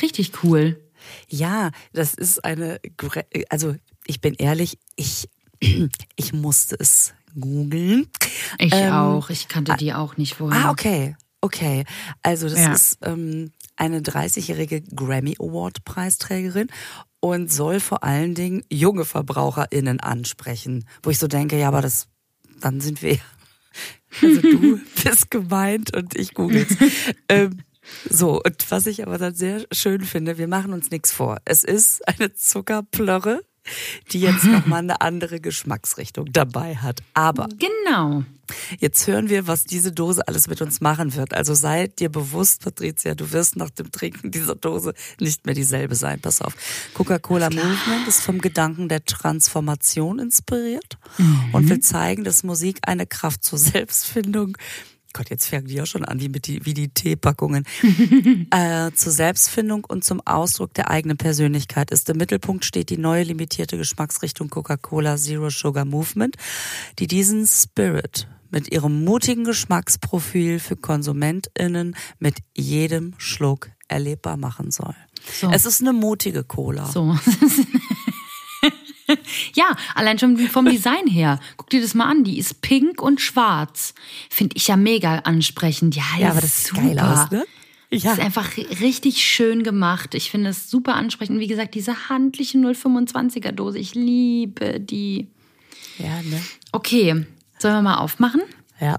Richtig 0.00 0.32
cool. 0.42 0.80
Ja, 1.28 1.70
das 1.92 2.14
ist 2.14 2.44
eine 2.44 2.80
also 3.50 3.76
ich 4.06 4.20
bin 4.20 4.34
ehrlich, 4.34 4.78
ich 4.96 5.28
ich 6.16 6.32
musste 6.32 6.76
es 6.78 7.14
googeln. 7.38 8.08
Ich 8.58 8.72
Ähm, 8.72 8.92
auch. 8.92 9.30
Ich 9.30 9.48
kannte 9.48 9.76
die 9.78 9.92
auch 9.94 10.16
nicht 10.16 10.34
vorher. 10.34 10.66
Ah, 10.66 10.70
okay. 10.70 11.16
Okay. 11.40 11.84
Also 12.22 12.48
das 12.48 12.58
Ja. 12.58 12.72
ist 12.72 12.98
ähm, 13.02 13.52
eine 13.76 14.00
30-jährige 14.00 14.80
Grammy 14.82 15.36
Award 15.38 15.84
Preisträgerin 15.84 16.68
und 17.20 17.52
soll 17.52 17.80
vor 17.80 18.02
allen 18.04 18.34
Dingen 18.34 18.62
junge 18.70 19.04
VerbraucherInnen 19.04 20.00
ansprechen. 20.00 20.86
Wo 21.02 21.10
ich 21.10 21.18
so 21.18 21.28
denke, 21.28 21.58
ja, 21.58 21.68
aber 21.68 21.82
das, 21.82 22.08
dann 22.60 22.80
sind 22.80 23.02
wir. 23.02 23.18
Also 24.22 24.40
du 24.40 24.80
bist 25.04 25.30
gemeint 25.30 25.94
und 25.94 26.16
ich 26.16 26.32
google's. 26.32 26.74
ähm, 27.28 27.58
so, 28.08 28.40
und 28.42 28.70
was 28.70 28.86
ich 28.86 29.06
aber 29.06 29.18
dann 29.18 29.34
sehr 29.34 29.66
schön 29.72 30.02
finde, 30.02 30.38
wir 30.38 30.48
machen 30.48 30.72
uns 30.72 30.90
nichts 30.90 31.12
vor. 31.12 31.38
Es 31.44 31.64
ist 31.64 32.06
eine 32.08 32.32
Zuckerplörre, 32.32 33.42
die 34.12 34.20
jetzt 34.20 34.44
nochmal 34.44 34.78
eine 34.80 35.00
andere 35.00 35.40
Geschmacksrichtung 35.40 36.32
dabei 36.32 36.76
hat. 36.76 37.02
Aber 37.14 37.48
Genau. 37.58 38.24
Jetzt 38.78 39.06
hören 39.06 39.28
wir, 39.28 39.46
was 39.46 39.64
diese 39.64 39.92
Dose 39.92 40.26
alles 40.28 40.48
mit 40.48 40.62
uns 40.62 40.80
machen 40.80 41.14
wird. 41.14 41.34
Also 41.34 41.54
sei 41.54 41.88
dir 41.88 42.08
bewusst, 42.08 42.62
Patricia, 42.62 43.14
du 43.14 43.32
wirst 43.32 43.56
nach 43.56 43.70
dem 43.70 43.90
Trinken 43.90 44.30
dieser 44.30 44.54
Dose 44.54 44.94
nicht 45.18 45.46
mehr 45.46 45.54
dieselbe 45.54 45.94
sein. 45.94 46.20
Pass 46.20 46.40
auf. 46.40 46.54
Coca-Cola 46.94 47.50
Movement 47.50 48.06
ist 48.06 48.22
vom 48.22 48.40
Gedanken 48.40 48.88
der 48.88 49.04
Transformation 49.04 50.18
inspiriert 50.18 50.98
und 51.52 51.68
will 51.68 51.80
zeigen, 51.80 52.24
dass 52.24 52.44
Musik 52.44 52.78
eine 52.82 53.06
Kraft 53.06 53.42
zur 53.42 53.58
Selbstfindung 53.58 54.56
Gott, 55.16 55.30
jetzt 55.30 55.48
fangen 55.48 55.64
die 55.64 55.74
ja 55.74 55.86
schon 55.86 56.04
an, 56.04 56.20
wie, 56.20 56.28
mit 56.28 56.46
die, 56.46 56.66
wie 56.66 56.74
die 56.74 56.88
Teepackungen. 56.88 57.64
äh, 58.50 58.92
zur 58.92 59.12
Selbstfindung 59.12 59.84
und 59.86 60.04
zum 60.04 60.20
Ausdruck 60.26 60.74
der 60.74 60.90
eigenen 60.90 61.16
Persönlichkeit 61.16 61.90
ist. 61.90 62.10
Im 62.10 62.18
Mittelpunkt 62.18 62.66
steht 62.66 62.90
die 62.90 62.98
neue 62.98 63.22
limitierte 63.22 63.78
Geschmacksrichtung 63.78 64.50
Coca-Cola 64.50 65.16
Zero 65.16 65.48
Sugar 65.48 65.86
Movement, 65.86 66.36
die 66.98 67.06
diesen 67.06 67.46
Spirit 67.46 68.28
mit 68.50 68.70
ihrem 68.70 69.04
mutigen 69.04 69.44
Geschmacksprofil 69.44 70.58
für 70.58 70.76
KonsumentInnen 70.76 71.96
mit 72.18 72.40
jedem 72.54 73.14
Schluck 73.16 73.70
erlebbar 73.88 74.36
machen 74.36 74.70
soll. 74.70 74.94
So. 75.40 75.50
Es 75.50 75.64
ist 75.64 75.80
eine 75.80 75.94
mutige 75.94 76.44
Cola. 76.44 76.84
So. 76.86 77.16
ja, 79.54 79.76
allein 79.94 80.18
schon 80.18 80.36
vom 80.38 80.66
Design 80.66 81.06
her. 81.06 81.40
Guck 81.56 81.70
dir 81.70 81.80
das 81.80 81.94
mal 81.94 82.06
an. 82.10 82.24
Die 82.24 82.38
ist 82.38 82.60
pink 82.62 83.00
und 83.02 83.20
schwarz. 83.20 83.94
Finde 84.30 84.56
ich 84.56 84.68
ja 84.68 84.76
mega 84.76 85.18
ansprechend. 85.20 85.96
Ja, 85.96 86.04
Ja, 86.18 86.30
aber 86.30 86.40
das 86.40 86.56
sieht 86.64 86.66
super. 86.68 86.82
geil 86.82 86.98
aus, 87.00 87.30
ne? 87.30 87.44
Ja. 87.90 88.12
Ist 88.12 88.20
einfach 88.20 88.50
ri- 88.56 88.80
richtig 88.80 89.22
schön 89.24 89.62
gemacht. 89.62 90.14
Ich 90.14 90.30
finde 90.30 90.50
es 90.50 90.68
super 90.70 90.94
ansprechend. 90.96 91.38
Wie 91.38 91.46
gesagt, 91.46 91.74
diese 91.76 92.08
handliche 92.08 92.58
025er 92.58 93.52
Dose. 93.52 93.78
Ich 93.78 93.94
liebe 93.94 94.80
die. 94.80 95.28
Ja, 95.98 96.20
ne? 96.22 96.42
Okay, 96.72 97.24
sollen 97.58 97.74
wir 97.74 97.82
mal 97.82 97.98
aufmachen? 97.98 98.42
Ja. 98.80 98.98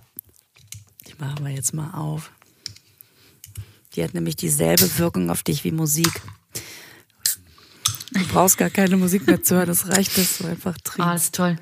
Die 1.06 1.14
machen 1.20 1.46
wir 1.46 1.52
jetzt 1.54 1.74
mal 1.74 1.92
auf. 1.92 2.32
Die 3.96 4.04
hat 4.04 4.14
nämlich 4.14 4.36
dieselbe 4.38 4.98
Wirkung 4.98 5.30
auf 5.32 5.44
dich 5.44 5.64
wie 5.64 5.72
Musik. 5.72 6.22
Du 8.18 8.26
brauchst 8.28 8.58
gar 8.58 8.70
keine 8.70 8.98
Musik 8.98 9.26
mehr 9.28 9.42
zu 9.44 9.56
hören, 9.56 9.70
es 9.70 9.88
reicht, 9.90 10.18
dass 10.18 10.38
du 10.40 10.48
einfach 10.48 10.76
Ah, 10.76 10.82
trinkst. 10.84 11.14
das 11.14 11.24
ist 11.26 11.36
toll. 11.36 11.56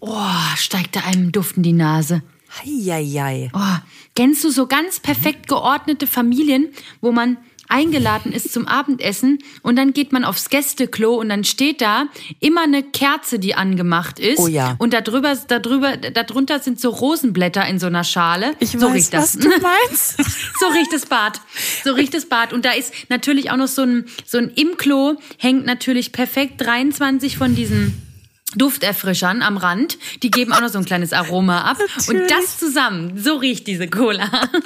Oh, 0.00 0.16
steigt 0.56 0.96
da 0.96 1.00
einem 1.00 1.32
Duft 1.32 1.56
in 1.56 1.62
die 1.62 1.72
Nase. 1.72 2.22
Heieiei. 2.64 3.50
Oh, 3.52 3.76
kennst 4.14 4.42
du 4.44 4.50
so 4.50 4.66
ganz 4.66 5.00
perfekt 5.00 5.48
geordnete 5.48 6.06
Familien, 6.06 6.68
wo 7.00 7.12
man 7.12 7.36
eingeladen 7.68 8.32
ist 8.32 8.52
zum 8.52 8.66
Abendessen 8.66 9.38
und 9.62 9.76
dann 9.76 9.92
geht 9.92 10.12
man 10.12 10.24
aufs 10.24 10.50
Gästeklo 10.50 11.14
und 11.14 11.28
dann 11.28 11.44
steht 11.44 11.80
da 11.80 12.06
immer 12.40 12.62
eine 12.62 12.82
Kerze, 12.82 13.38
die 13.38 13.54
angemacht 13.54 14.18
ist. 14.18 14.38
Oh 14.38 14.46
ja. 14.46 14.76
Und 14.78 14.94
darüber, 14.94 15.36
darüber, 15.48 15.96
darunter 15.96 16.60
sind 16.60 16.80
so 16.80 16.90
Rosenblätter 16.90 17.66
in 17.66 17.78
so 17.78 17.86
einer 17.86 18.04
Schale. 18.04 18.52
Ich 18.58 18.70
so 18.70 18.80
weiß, 18.80 18.94
riecht 18.94 19.14
das. 19.14 19.36
was 19.36 19.44
du 19.44 19.48
meinst. 19.62 20.16
So 20.58 20.66
riecht 20.68 20.92
das 20.92 21.06
Bad. 21.06 21.40
So 21.84 21.92
riecht 21.92 22.14
das 22.14 22.26
Bad. 22.26 22.52
Und 22.52 22.64
da 22.64 22.72
ist 22.72 22.92
natürlich 23.08 23.50
auch 23.50 23.56
noch 23.56 23.68
so 23.68 23.82
ein, 23.82 24.06
so 24.26 24.38
ein 24.38 24.50
im 24.54 24.76
Klo 24.76 25.14
hängt 25.38 25.66
natürlich 25.66 26.12
perfekt 26.12 26.60
23 26.60 27.36
von 27.36 27.54
diesen 27.54 28.07
Dufterfrischern 28.56 29.42
am 29.42 29.56
Rand. 29.56 29.98
Die 30.22 30.30
geben 30.30 30.52
auch 30.52 30.60
noch 30.60 30.68
so 30.70 30.78
ein 30.78 30.84
kleines 30.84 31.12
Aroma 31.12 31.62
ab. 31.62 31.78
Und 32.08 32.16
Natürlich. 32.16 32.28
das 32.28 32.58
zusammen, 32.58 33.18
so 33.22 33.36
riecht 33.36 33.66
diese 33.66 33.88
Cola. 33.88 34.28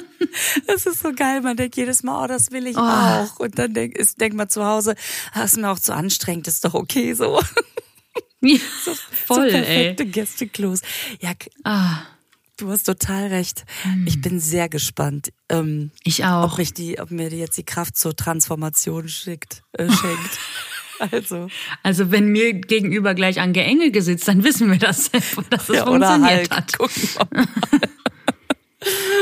Das 0.65 0.87
ist 0.87 1.01
so 1.01 1.11
geil. 1.13 1.41
Man 1.41 1.57
denkt 1.57 1.75
jedes 1.75 2.01
Mal, 2.01 2.23
oh, 2.23 2.27
das 2.27 2.49
will 2.51 2.65
ich 2.65 2.75
auch. 2.77 3.39
Und 3.39 3.59
dann 3.59 3.73
denk, 3.73 3.95
denkt 4.17 4.35
man 4.35 4.49
zu 4.49 4.65
Hause, 4.65 4.95
ah, 5.33 5.43
ist 5.43 5.57
mir 5.57 5.69
auch 5.69 5.77
zu 5.77 5.93
anstrengend, 5.93 6.47
ist 6.47 6.65
doch 6.65 6.73
okay 6.73 7.13
so. 7.13 7.39
Ja, 8.41 8.57
so 8.83 8.93
voll, 9.25 9.51
so 9.51 9.57
ey. 9.57 9.63
perfekte 9.63 10.05
Gästeklos. 10.05 10.81
Ja, 11.21 11.31
Ah, 11.63 11.99
du 12.57 12.71
hast 12.71 12.83
total 12.83 13.27
recht. 13.27 13.63
Ich 14.05 14.21
bin 14.21 14.39
sehr 14.39 14.69
gespannt. 14.69 15.29
Ähm, 15.49 15.91
ich 16.03 16.25
auch. 16.25 16.51
ob, 16.51 16.57
mich 16.57 16.73
die, 16.73 16.99
ob 16.99 17.11
mir 17.11 17.29
die 17.29 17.37
jetzt 17.37 17.57
die 17.57 17.63
Kraft 17.63 17.95
zur 17.95 18.15
Transformation 18.15 19.07
schickt, 19.07 19.61
äh, 19.73 19.85
schenkt. 19.89 20.39
Also, 21.11 21.47
Also 21.81 22.11
wenn 22.11 22.27
mir 22.27 22.53
gegenüber 22.53 23.13
gleich 23.15 23.39
Ange 23.41 23.63
Engel 23.63 23.91
gesitzt, 23.91 24.27
dann 24.27 24.43
wissen 24.43 24.71
wir 24.71 24.77
das, 24.79 25.09
dass 25.11 25.35
das 25.49 25.67
ja, 25.69 25.85
funktioniert 25.85 26.51
halt. 26.51 26.51
hat. 26.51 26.73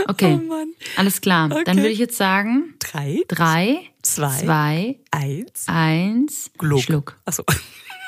Okay, 0.08 0.40
Oh 0.42 0.48
Mann. 0.48 0.70
alles 0.98 1.22
klar. 1.22 1.48
Dann 1.50 1.60
Okay. 1.60 1.76
würde 1.78 1.90
ich 1.90 2.00
jetzt 2.00 2.18
sagen, 2.18 2.74
Drei, 2.80 3.22
drei, 3.28 3.82
Zwei. 4.02 4.38
zwei, 4.44 5.00
eins, 5.12 5.66
eins, 5.68 6.52
Gluck. 6.58 6.82
Schluck. 6.82 7.20
Achso. 7.26 7.44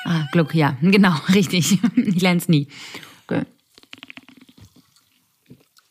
Ah, 0.04 0.26
Gluck, 0.32 0.52
ja, 0.52 0.76
genau, 0.82 1.14
richtig. 1.32 1.78
Ich 1.94 2.20
lerne 2.20 2.38
es 2.38 2.48
nie. 2.48 2.66
Okay. 3.28 3.42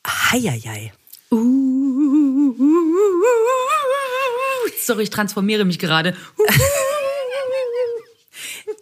Heieiei. 0.05 0.91
Uh, 1.31 2.53
Sorry, 4.81 5.03
ich 5.03 5.09
transformiere 5.09 5.63
mich 5.63 5.79
gerade. 5.79 6.13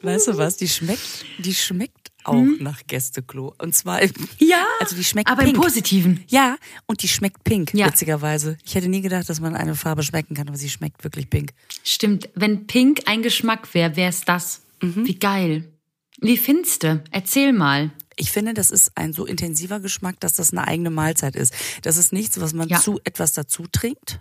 Weißt 0.01 0.27
du 0.27 0.37
was? 0.37 0.57
Die 0.57 0.67
schmeckt, 0.67 1.25
die 1.39 1.53
schmeckt 1.53 2.11
auch 2.23 2.43
nach 2.59 2.81
Gästeklo. 2.87 3.53
Und 3.57 3.75
zwar, 3.75 4.01
Ja, 4.39 4.65
also 4.79 4.95
die 4.95 5.03
schmeckt 5.03 5.29
aber 5.29 5.43
pink. 5.43 5.55
im 5.55 5.61
Positiven. 5.61 6.23
Ja, 6.27 6.57
und 6.85 7.01
die 7.03 7.07
schmeckt 7.07 7.43
pink, 7.43 7.73
Ja. 7.73 7.87
witzigerweise. 7.87 8.57
Ich 8.63 8.75
hätte 8.75 8.87
nie 8.89 9.01
gedacht, 9.01 9.27
dass 9.29 9.39
man 9.39 9.55
eine 9.55 9.75
Farbe 9.75 10.03
schmecken 10.03 10.35
kann, 10.35 10.47
aber 10.47 10.57
sie 10.57 10.69
schmeckt 10.69 11.03
wirklich 11.03 11.29
pink. 11.29 11.51
Stimmt, 11.83 12.29
wenn 12.35 12.67
Pink 12.67 13.01
ein 13.07 13.21
Geschmack 13.23 13.73
wäre, 13.73 13.95
wäre 13.95 14.09
es 14.09 14.21
das. 14.21 14.61
Mhm. 14.81 15.05
Wie 15.07 15.15
geil. 15.19 15.71
Wie 16.19 16.37
findest 16.37 16.83
du? 16.83 17.03
Erzähl 17.11 17.53
mal. 17.53 17.91
Ich 18.17 18.29
finde, 18.31 18.53
das 18.53 18.69
ist 18.69 18.91
ein 18.95 19.13
so 19.13 19.25
intensiver 19.25 19.79
Geschmack, 19.79 20.19
dass 20.19 20.33
das 20.33 20.51
eine 20.51 20.67
eigene 20.67 20.91
Mahlzeit 20.91 21.35
ist. 21.35 21.53
Das 21.81 21.97
ist 21.97 22.13
nichts, 22.13 22.39
was 22.39 22.53
man 22.53 22.67
Ja. 22.69 22.79
zu 22.79 22.99
etwas 23.03 23.33
dazu 23.33 23.65
trinkt. 23.71 24.19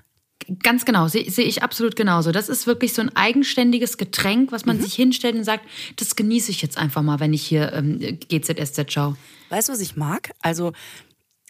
Ganz 0.62 0.84
genau, 0.84 1.06
sehe 1.08 1.30
seh 1.30 1.42
ich 1.42 1.62
absolut 1.62 1.96
genauso. 1.96 2.32
Das 2.32 2.48
ist 2.48 2.66
wirklich 2.66 2.92
so 2.94 3.02
ein 3.02 3.14
eigenständiges 3.14 3.98
Getränk, 3.98 4.52
was 4.52 4.64
man 4.66 4.78
Mhm. 4.78 4.82
sich 4.82 4.94
hinstellt 4.94 5.36
und 5.36 5.44
sagt, 5.44 5.64
das 5.96 6.16
genieße 6.16 6.50
ich 6.50 6.62
jetzt 6.62 6.78
einfach 6.78 7.02
mal, 7.02 7.20
wenn 7.20 7.32
ich 7.32 7.46
hier 7.46 7.72
ähm, 7.72 7.98
GZSZ 7.98 8.90
schaue. 8.92 9.16
Weißt 9.50 9.68
du, 9.68 9.72
was 9.72 9.80
ich 9.80 9.96
mag? 9.96 10.30
Also, 10.40 10.72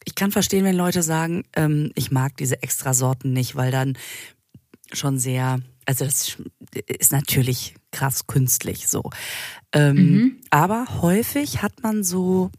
ich 0.04 0.14
kann 0.14 0.32
verstehen, 0.32 0.64
wenn 0.64 0.76
Leute 0.76 1.02
sagen, 1.02 1.44
ähm, 1.54 1.92
ich 1.94 2.10
mag 2.10 2.36
diese 2.36 2.62
Extrasorten 2.62 3.32
nicht, 3.32 3.54
weil 3.54 3.70
dann 3.70 3.96
schon 4.92 5.18
sehr, 5.18 5.60
also 5.86 6.04
das 6.04 6.36
ist 6.98 7.12
natürlich 7.12 7.74
krass 7.92 8.26
künstlich 8.26 8.88
so. 8.88 9.10
Ähm, 9.72 10.40
Aber 10.50 10.86
häufig 11.02 11.62
hat 11.62 11.82
man 11.82 12.02
so, 12.02 12.50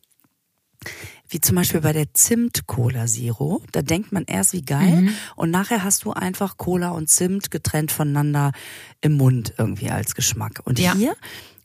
wie 1.31 1.39
zum 1.39 1.55
Beispiel 1.55 1.79
bei 1.79 1.93
der 1.93 2.13
Zimt-Cola 2.13 3.05
Zero, 3.05 3.63
da 3.71 3.81
denkt 3.81 4.11
man 4.11 4.25
erst 4.25 4.51
wie 4.51 4.63
geil 4.63 5.07
und 5.37 5.49
nachher 5.49 5.81
hast 5.81 6.03
du 6.03 6.11
einfach 6.11 6.57
Cola 6.57 6.89
und 6.89 7.07
Zimt 7.09 7.51
getrennt 7.51 7.93
voneinander 7.93 8.51
im 8.99 9.13
Mund 9.13 9.53
irgendwie 9.57 9.89
als 9.89 10.13
Geschmack. 10.13 10.59
Und 10.65 10.77
Ja. 10.77 10.93
hier 10.93 11.15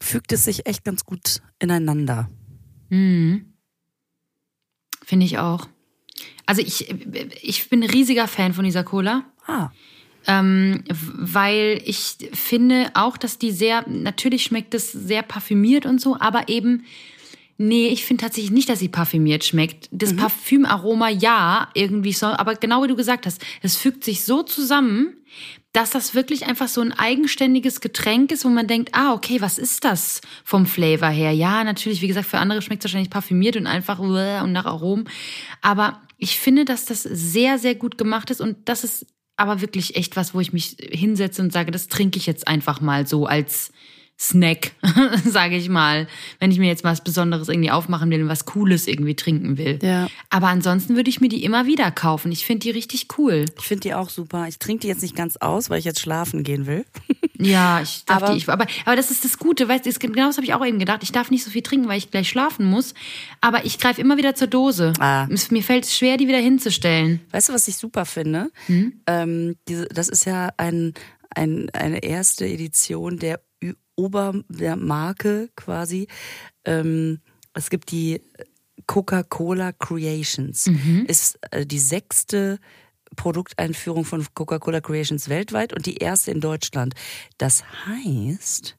fügt 0.00 0.30
es 0.30 0.44
sich 0.44 0.66
echt 0.66 0.84
ganz 0.84 1.04
gut 1.04 1.42
ineinander. 1.58 2.30
Finde 2.88 3.42
ich 5.26 5.38
auch. 5.38 5.66
Also 6.46 6.62
ich, 6.62 6.88
ich 7.42 7.68
bin 7.68 7.82
ein 7.82 7.90
riesiger 7.90 8.28
Fan 8.28 8.54
von 8.54 8.64
dieser 8.64 8.84
Cola. 8.84 9.24
Ah. 9.48 9.70
Ähm, 10.28 10.84
weil 10.88 11.82
ich 11.84 12.16
finde 12.32 12.90
auch, 12.94 13.16
dass 13.16 13.38
die 13.38 13.50
sehr, 13.50 13.84
natürlich 13.88 14.44
schmeckt 14.44 14.74
es 14.74 14.92
sehr 14.92 15.22
parfümiert 15.22 15.86
und 15.86 16.00
so, 16.00 16.16
aber 16.18 16.48
eben, 16.48 16.84
nee, 17.58 17.88
ich 17.88 18.04
finde 18.04 18.22
tatsächlich 18.22 18.50
nicht, 18.50 18.68
dass 18.68 18.78
sie 18.78 18.88
parfümiert 18.88 19.44
schmeckt. 19.44 19.88
Das 19.90 20.14
Parfümaroma 20.14 21.08
ja, 21.08 21.68
irgendwie 21.74 22.12
so, 22.12 22.26
aber 22.26 22.54
genau 22.54 22.82
wie 22.82 22.88
du 22.88 22.96
gesagt 22.96 23.26
hast, 23.26 23.40
es 23.62 23.76
fügt 23.76 24.04
sich 24.04 24.24
so 24.24 24.42
zusammen, 24.42 25.14
dass 25.72 25.90
das 25.90 26.14
wirklich 26.14 26.46
einfach 26.46 26.68
so 26.68 26.80
ein 26.80 26.92
eigenständiges 26.92 27.82
Getränk 27.82 28.32
ist, 28.32 28.46
wo 28.46 28.48
man 28.48 28.66
denkt, 28.66 28.90
ah, 28.92 29.12
okay, 29.12 29.40
was 29.42 29.58
ist 29.58 29.84
das 29.84 30.22
vom 30.42 30.64
Flavor 30.64 31.10
her? 31.10 31.32
Ja, 31.32 31.64
natürlich, 31.64 32.00
wie 32.00 32.08
gesagt, 32.08 32.26
für 32.26 32.38
andere 32.38 32.62
schmeckt 32.62 32.82
es 32.82 32.88
wahrscheinlich 32.88 33.10
parfümiert 33.10 33.56
und 33.56 33.66
einfach 33.66 33.98
und 33.98 34.52
nach 34.52 34.64
Aromen. 34.64 35.08
Aber 35.60 36.00
ich 36.16 36.38
finde, 36.38 36.64
dass 36.64 36.86
das 36.86 37.02
sehr, 37.02 37.58
sehr 37.58 37.74
gut 37.74 37.98
gemacht 37.98 38.30
ist 38.30 38.40
und 38.40 38.56
das 38.68 38.84
ist 38.84 39.06
aber 39.36 39.60
wirklich 39.60 39.96
echt 39.96 40.16
was, 40.16 40.32
wo 40.34 40.40
ich 40.40 40.54
mich 40.54 40.76
hinsetze 40.80 41.42
und 41.42 41.52
sage, 41.52 41.70
das 41.70 41.88
trinke 41.88 42.18
ich 42.18 42.24
jetzt 42.24 42.48
einfach 42.48 42.80
mal 42.80 43.06
so 43.06 43.26
als 43.26 43.70
Snack, 44.18 44.72
sage 45.26 45.56
ich 45.56 45.68
mal, 45.68 46.08
wenn 46.40 46.50
ich 46.50 46.58
mir 46.58 46.68
jetzt 46.68 46.84
was 46.84 47.04
Besonderes 47.04 47.48
irgendwie 47.50 47.70
aufmachen 47.70 48.10
will 48.10 48.22
und 48.22 48.28
was 48.28 48.46
Cooles 48.46 48.86
irgendwie 48.86 49.14
trinken 49.14 49.58
will. 49.58 49.78
Ja. 49.82 50.08
Aber 50.30 50.48
ansonsten 50.48 50.96
würde 50.96 51.10
ich 51.10 51.20
mir 51.20 51.28
die 51.28 51.44
immer 51.44 51.66
wieder 51.66 51.90
kaufen. 51.90 52.32
Ich 52.32 52.46
finde 52.46 52.60
die 52.60 52.70
richtig 52.70 53.08
cool. 53.18 53.44
Ich 53.58 53.64
finde 53.66 53.82
die 53.82 53.94
auch 53.94 54.08
super. 54.08 54.46
Ich 54.48 54.58
trinke 54.58 54.80
die 54.82 54.88
jetzt 54.88 55.02
nicht 55.02 55.14
ganz 55.16 55.36
aus, 55.36 55.68
weil 55.68 55.78
ich 55.80 55.84
jetzt 55.84 56.00
schlafen 56.00 56.44
gehen 56.44 56.66
will. 56.66 56.84
Ja, 57.38 57.82
ich 57.82 58.06
darf 58.06 58.22
Aber- 58.22 58.32
die, 58.32 58.38
ich, 58.38 58.48
aber, 58.48 58.64
aber 58.86 58.96
das 58.96 59.10
ist 59.10 59.22
das 59.26 59.36
Gute, 59.36 59.68
weißt 59.68 59.84
du, 59.84 59.90
genau 60.08 60.28
das 60.28 60.38
habe 60.38 60.46
ich 60.46 60.54
auch 60.54 60.64
eben 60.64 60.78
gedacht. 60.78 61.02
Ich 61.02 61.12
darf 61.12 61.30
nicht 61.30 61.44
so 61.44 61.50
viel 61.50 61.60
trinken, 61.60 61.86
weil 61.86 61.98
ich 61.98 62.10
gleich 62.10 62.30
schlafen 62.30 62.64
muss. 62.64 62.94
Aber 63.42 63.66
ich 63.66 63.78
greife 63.78 64.00
immer 64.00 64.16
wieder 64.16 64.34
zur 64.34 64.46
Dose. 64.46 64.94
Ah. 65.00 65.28
Es, 65.30 65.50
mir 65.50 65.62
fällt 65.62 65.84
es 65.84 65.94
schwer, 65.94 66.16
die 66.16 66.28
wieder 66.28 66.38
hinzustellen. 66.38 67.20
Weißt 67.32 67.50
du, 67.50 67.52
was 67.52 67.68
ich 67.68 67.76
super 67.76 68.06
finde? 68.06 68.50
Hm? 68.68 69.02
Ähm, 69.06 69.56
diese, 69.68 69.84
das 69.84 70.08
ist 70.08 70.24
ja 70.24 70.48
ein, 70.56 70.94
ein, 71.34 71.68
eine 71.74 72.02
erste 72.02 72.46
Edition 72.46 73.18
der 73.18 73.38
Ober 73.96 74.42
der 74.48 74.76
Marke 74.76 75.50
quasi. 75.56 76.06
Ähm, 76.64 77.20
es 77.54 77.70
gibt 77.70 77.90
die 77.90 78.20
Coca-Cola 78.86 79.72
Creations. 79.72 80.66
Mhm. 80.66 81.06
Ist 81.08 81.38
äh, 81.50 81.66
die 81.66 81.78
sechste 81.78 82.58
Produkteinführung 83.16 84.04
von 84.04 84.26
Coca-Cola 84.34 84.80
Creations 84.80 85.28
weltweit 85.28 85.72
und 85.72 85.86
die 85.86 85.96
erste 85.96 86.30
in 86.30 86.40
Deutschland. 86.40 86.94
Das 87.38 87.64
heißt, 87.86 88.76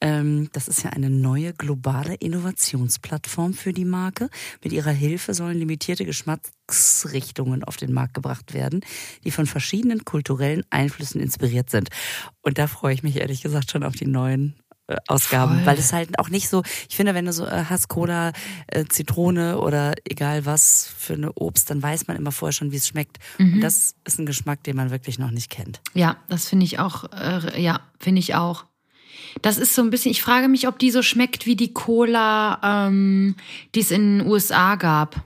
das 0.00 0.68
ist 0.68 0.84
ja 0.84 0.90
eine 0.90 1.10
neue 1.10 1.52
globale 1.52 2.14
Innovationsplattform 2.14 3.52
für 3.52 3.72
die 3.72 3.84
Marke. 3.84 4.28
Mit 4.62 4.72
ihrer 4.72 4.92
Hilfe 4.92 5.34
sollen 5.34 5.58
limitierte 5.58 6.04
Geschmacksrichtungen 6.04 7.64
auf 7.64 7.76
den 7.76 7.92
Markt 7.92 8.14
gebracht 8.14 8.54
werden, 8.54 8.80
die 9.24 9.32
von 9.32 9.46
verschiedenen 9.46 10.04
kulturellen 10.04 10.64
Einflüssen 10.70 11.20
inspiriert 11.20 11.70
sind. 11.70 11.88
Und 12.42 12.58
da 12.58 12.68
freue 12.68 12.94
ich 12.94 13.02
mich 13.02 13.16
ehrlich 13.16 13.42
gesagt 13.42 13.70
schon 13.72 13.82
auf 13.82 13.94
die 13.94 14.06
neuen 14.06 14.54
äh, 14.88 14.96
Ausgaben, 15.06 15.56
Voll. 15.56 15.66
weil 15.66 15.78
es 15.78 15.92
halt 15.92 16.18
auch 16.18 16.30
nicht 16.30 16.48
so, 16.48 16.62
ich 16.88 16.96
finde, 16.96 17.14
wenn 17.14 17.26
du 17.26 17.32
so 17.32 17.44
äh, 17.44 17.64
hast 17.68 17.88
Cola, 17.88 18.32
äh, 18.68 18.86
Zitrone 18.86 19.58
oder 19.58 19.92
egal 20.04 20.46
was 20.46 20.90
für 20.96 21.12
eine 21.12 21.32
Obst, 21.34 21.70
dann 21.70 21.82
weiß 21.82 22.06
man 22.06 22.16
immer 22.16 22.32
vorher 22.32 22.52
schon, 22.52 22.72
wie 22.72 22.76
es 22.76 22.88
schmeckt. 22.88 23.18
Mhm. 23.36 23.54
Und 23.54 23.60
das 23.60 23.96
ist 24.04 24.18
ein 24.18 24.26
Geschmack, 24.26 24.62
den 24.64 24.76
man 24.76 24.90
wirklich 24.90 25.18
noch 25.18 25.30
nicht 25.30 25.50
kennt. 25.50 25.82
Ja, 25.92 26.16
das 26.28 26.48
finde 26.48 26.64
ich 26.64 26.78
auch, 26.78 27.04
äh, 27.12 27.60
ja, 27.60 27.80
finde 27.98 28.20
ich 28.20 28.34
auch. 28.34 28.64
Das 29.42 29.58
ist 29.58 29.74
so 29.74 29.82
ein 29.82 29.90
bisschen, 29.90 30.10
ich 30.10 30.22
frage 30.22 30.48
mich, 30.48 30.66
ob 30.68 30.78
die 30.78 30.90
so 30.90 31.02
schmeckt 31.02 31.46
wie 31.46 31.56
die 31.56 31.72
Cola, 31.72 32.86
ähm, 32.88 33.34
die 33.74 33.80
es 33.80 33.90
in 33.90 34.18
den 34.18 34.26
USA 34.26 34.76
gab. 34.76 35.16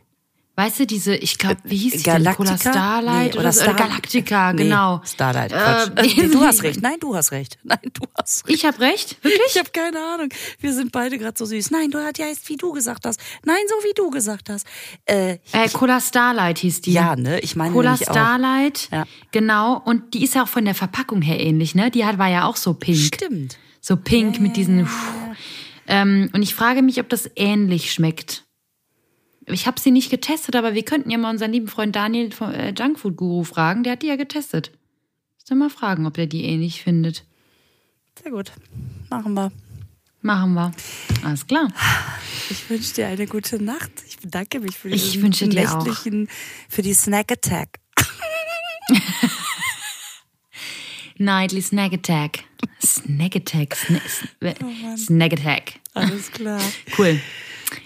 Weißt 0.54 0.80
du, 0.80 0.86
diese, 0.86 1.14
ich 1.16 1.38
glaube, 1.38 1.56
wie 1.64 1.78
hieß 1.78 1.94
die 1.94 2.02
denn? 2.02 2.24
Cola? 2.34 2.58
Starlight 2.58 3.32
Nee, 3.32 3.40
oder? 3.40 3.52
Star- 3.52 3.72
Galactica, 3.72 4.52
Nee, 4.52 4.64
genau. 4.64 5.00
Starlight, 5.02 5.50
Äh, 5.50 5.56
Quatsch. 5.56 5.90
nee, 6.18 6.28
du 6.28 6.42
hast 6.42 6.62
recht. 6.62 6.82
Nein, 6.82 6.96
du 7.00 7.16
hast 7.16 7.32
recht. 7.32 7.58
Nein, 7.64 7.78
du 7.94 8.02
hast 8.14 8.46
recht. 8.46 8.54
Ich 8.58 8.64
habe 8.66 8.78
recht, 8.80 9.16
wirklich? 9.24 9.40
Ich 9.48 9.58
habe 9.58 9.70
keine 9.70 9.98
Ahnung. 9.98 10.28
Wir 10.60 10.74
sind 10.74 10.92
beide 10.92 11.16
gerade 11.16 11.38
so 11.38 11.46
süß. 11.46 11.70
Nein, 11.70 11.90
du 11.90 11.98
hast 11.98 12.18
ja 12.18 12.26
wie 12.46 12.56
du 12.56 12.70
gesagt 12.72 13.06
hast. 13.06 13.18
Nein, 13.46 13.56
so 13.66 13.74
wie 13.88 13.94
du 13.94 14.10
gesagt 14.10 14.50
hast. 14.50 14.66
Äh, 15.06 15.38
Äh, 15.52 15.68
Cola 15.72 16.02
Starlight 16.02 16.58
hieß 16.58 16.82
die. 16.82 16.92
ja, 16.92 17.16
ne? 17.16 17.40
Ich 17.40 17.56
meine 17.56 17.72
Cola 17.72 17.92
nämlich 17.92 18.08
auch. 18.10 18.12
Starlight, 18.12 18.88
Ja. 18.92 19.06
genau. 19.32 19.80
Und 19.82 20.12
die 20.12 20.22
ist 20.22 20.34
ja 20.34 20.42
auch 20.44 20.48
von 20.48 20.66
der 20.66 20.74
Verpackung 20.74 21.22
her 21.22 21.40
ähnlich, 21.40 21.74
ne? 21.74 21.90
Die 21.90 22.04
hat, 22.04 22.18
war 22.18 22.28
ja 22.28 22.44
auch 22.44 22.56
so 22.56 22.74
pink. 22.74 22.98
Stimmt. 22.98 23.56
So 23.84 23.96
pink 23.96 24.40
mit 24.40 24.56
diesen. 24.56 24.88
Ähm, 25.88 26.30
und 26.32 26.42
ich 26.42 26.54
frage 26.54 26.82
mich, 26.82 27.00
ob 27.00 27.08
das 27.08 27.28
ähnlich 27.34 27.92
schmeckt. 27.92 28.44
Ich 29.46 29.66
habe 29.66 29.80
sie 29.80 29.90
nicht 29.90 30.08
getestet, 30.08 30.54
aber 30.54 30.72
wir 30.74 30.84
könnten 30.84 31.10
ja 31.10 31.18
mal 31.18 31.30
unseren 31.30 31.52
lieben 31.52 31.66
Freund 31.66 31.96
Daniel 31.96 32.30
vom 32.30 32.52
äh, 32.52 32.70
Junkfood 32.70 33.16
Guru 33.16 33.42
fragen. 33.42 33.82
Der 33.82 33.94
hat 33.94 34.02
die 34.02 34.06
ja 34.06 34.14
getestet. 34.14 34.70
Müssen 35.34 35.48
wir 35.58 35.64
mal 35.66 35.70
fragen, 35.70 36.06
ob 36.06 36.14
der 36.14 36.26
die 36.28 36.44
ähnlich 36.44 36.82
findet. 36.82 37.24
Sehr 38.22 38.30
gut. 38.30 38.52
Machen 39.10 39.34
wir. 39.34 39.50
Machen 40.20 40.54
wir. 40.54 40.70
Alles 41.24 41.44
klar. 41.48 41.68
Ich 42.50 42.70
wünsche 42.70 42.94
dir 42.94 43.08
eine 43.08 43.26
gute 43.26 43.60
Nacht. 43.60 43.90
Ich 44.06 44.18
bedanke 44.20 44.60
mich 44.60 44.78
für 44.78 44.90
Ich 44.90 45.20
wünsche 45.20 45.48
dir 45.48 45.76
auch. 45.76 45.84
für 46.68 46.82
die 46.82 46.94
Snack 46.94 47.32
Attack. 47.32 47.80
Nightly 51.22 51.62
Snack 51.62 51.92
Attack. 51.92 52.44
Snack 52.84 53.36
Attack. 53.36 53.76
Sna 53.76 54.00
Oh 54.62 54.96
Snack 54.96 55.32
Attack. 55.32 55.74
Alles 55.94 56.30
klar. 56.30 56.60
Cool. 56.98 57.20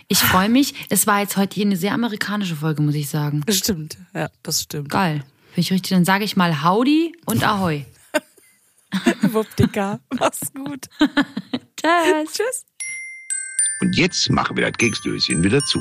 Ich 0.09 0.18
freue 0.18 0.49
mich. 0.49 0.74
Es 0.89 1.07
war 1.07 1.20
jetzt 1.20 1.37
heute 1.37 1.55
hier 1.55 1.66
eine 1.66 1.76
sehr 1.76 1.93
amerikanische 1.93 2.57
Folge, 2.57 2.82
muss 2.82 2.95
ich 2.95 3.09
sagen. 3.09 3.45
Stimmt. 3.49 3.99
Ja, 4.14 4.30
das 4.43 4.62
stimmt. 4.62 4.89
Geil. 4.89 5.22
Finde 5.51 5.61
ich 5.61 5.72
richtig. 5.72 5.91
Dann 5.91 6.05
sage 6.05 6.24
ich 6.24 6.37
mal 6.37 6.64
Howdy 6.64 7.14
und 7.24 7.45
Ahoi. 7.45 7.84
Wuppdika. 9.22 10.01
Mach's 10.18 10.53
gut. 10.53 10.87
Tschüss. 11.76 12.32
Tschüss. 12.32 12.66
Und 13.80 13.97
jetzt 13.97 14.28
machen 14.30 14.57
wir 14.57 14.68
das 14.68 14.76
Keksdöschen 14.78 15.45
wieder 15.45 15.61
zu. 15.61 15.80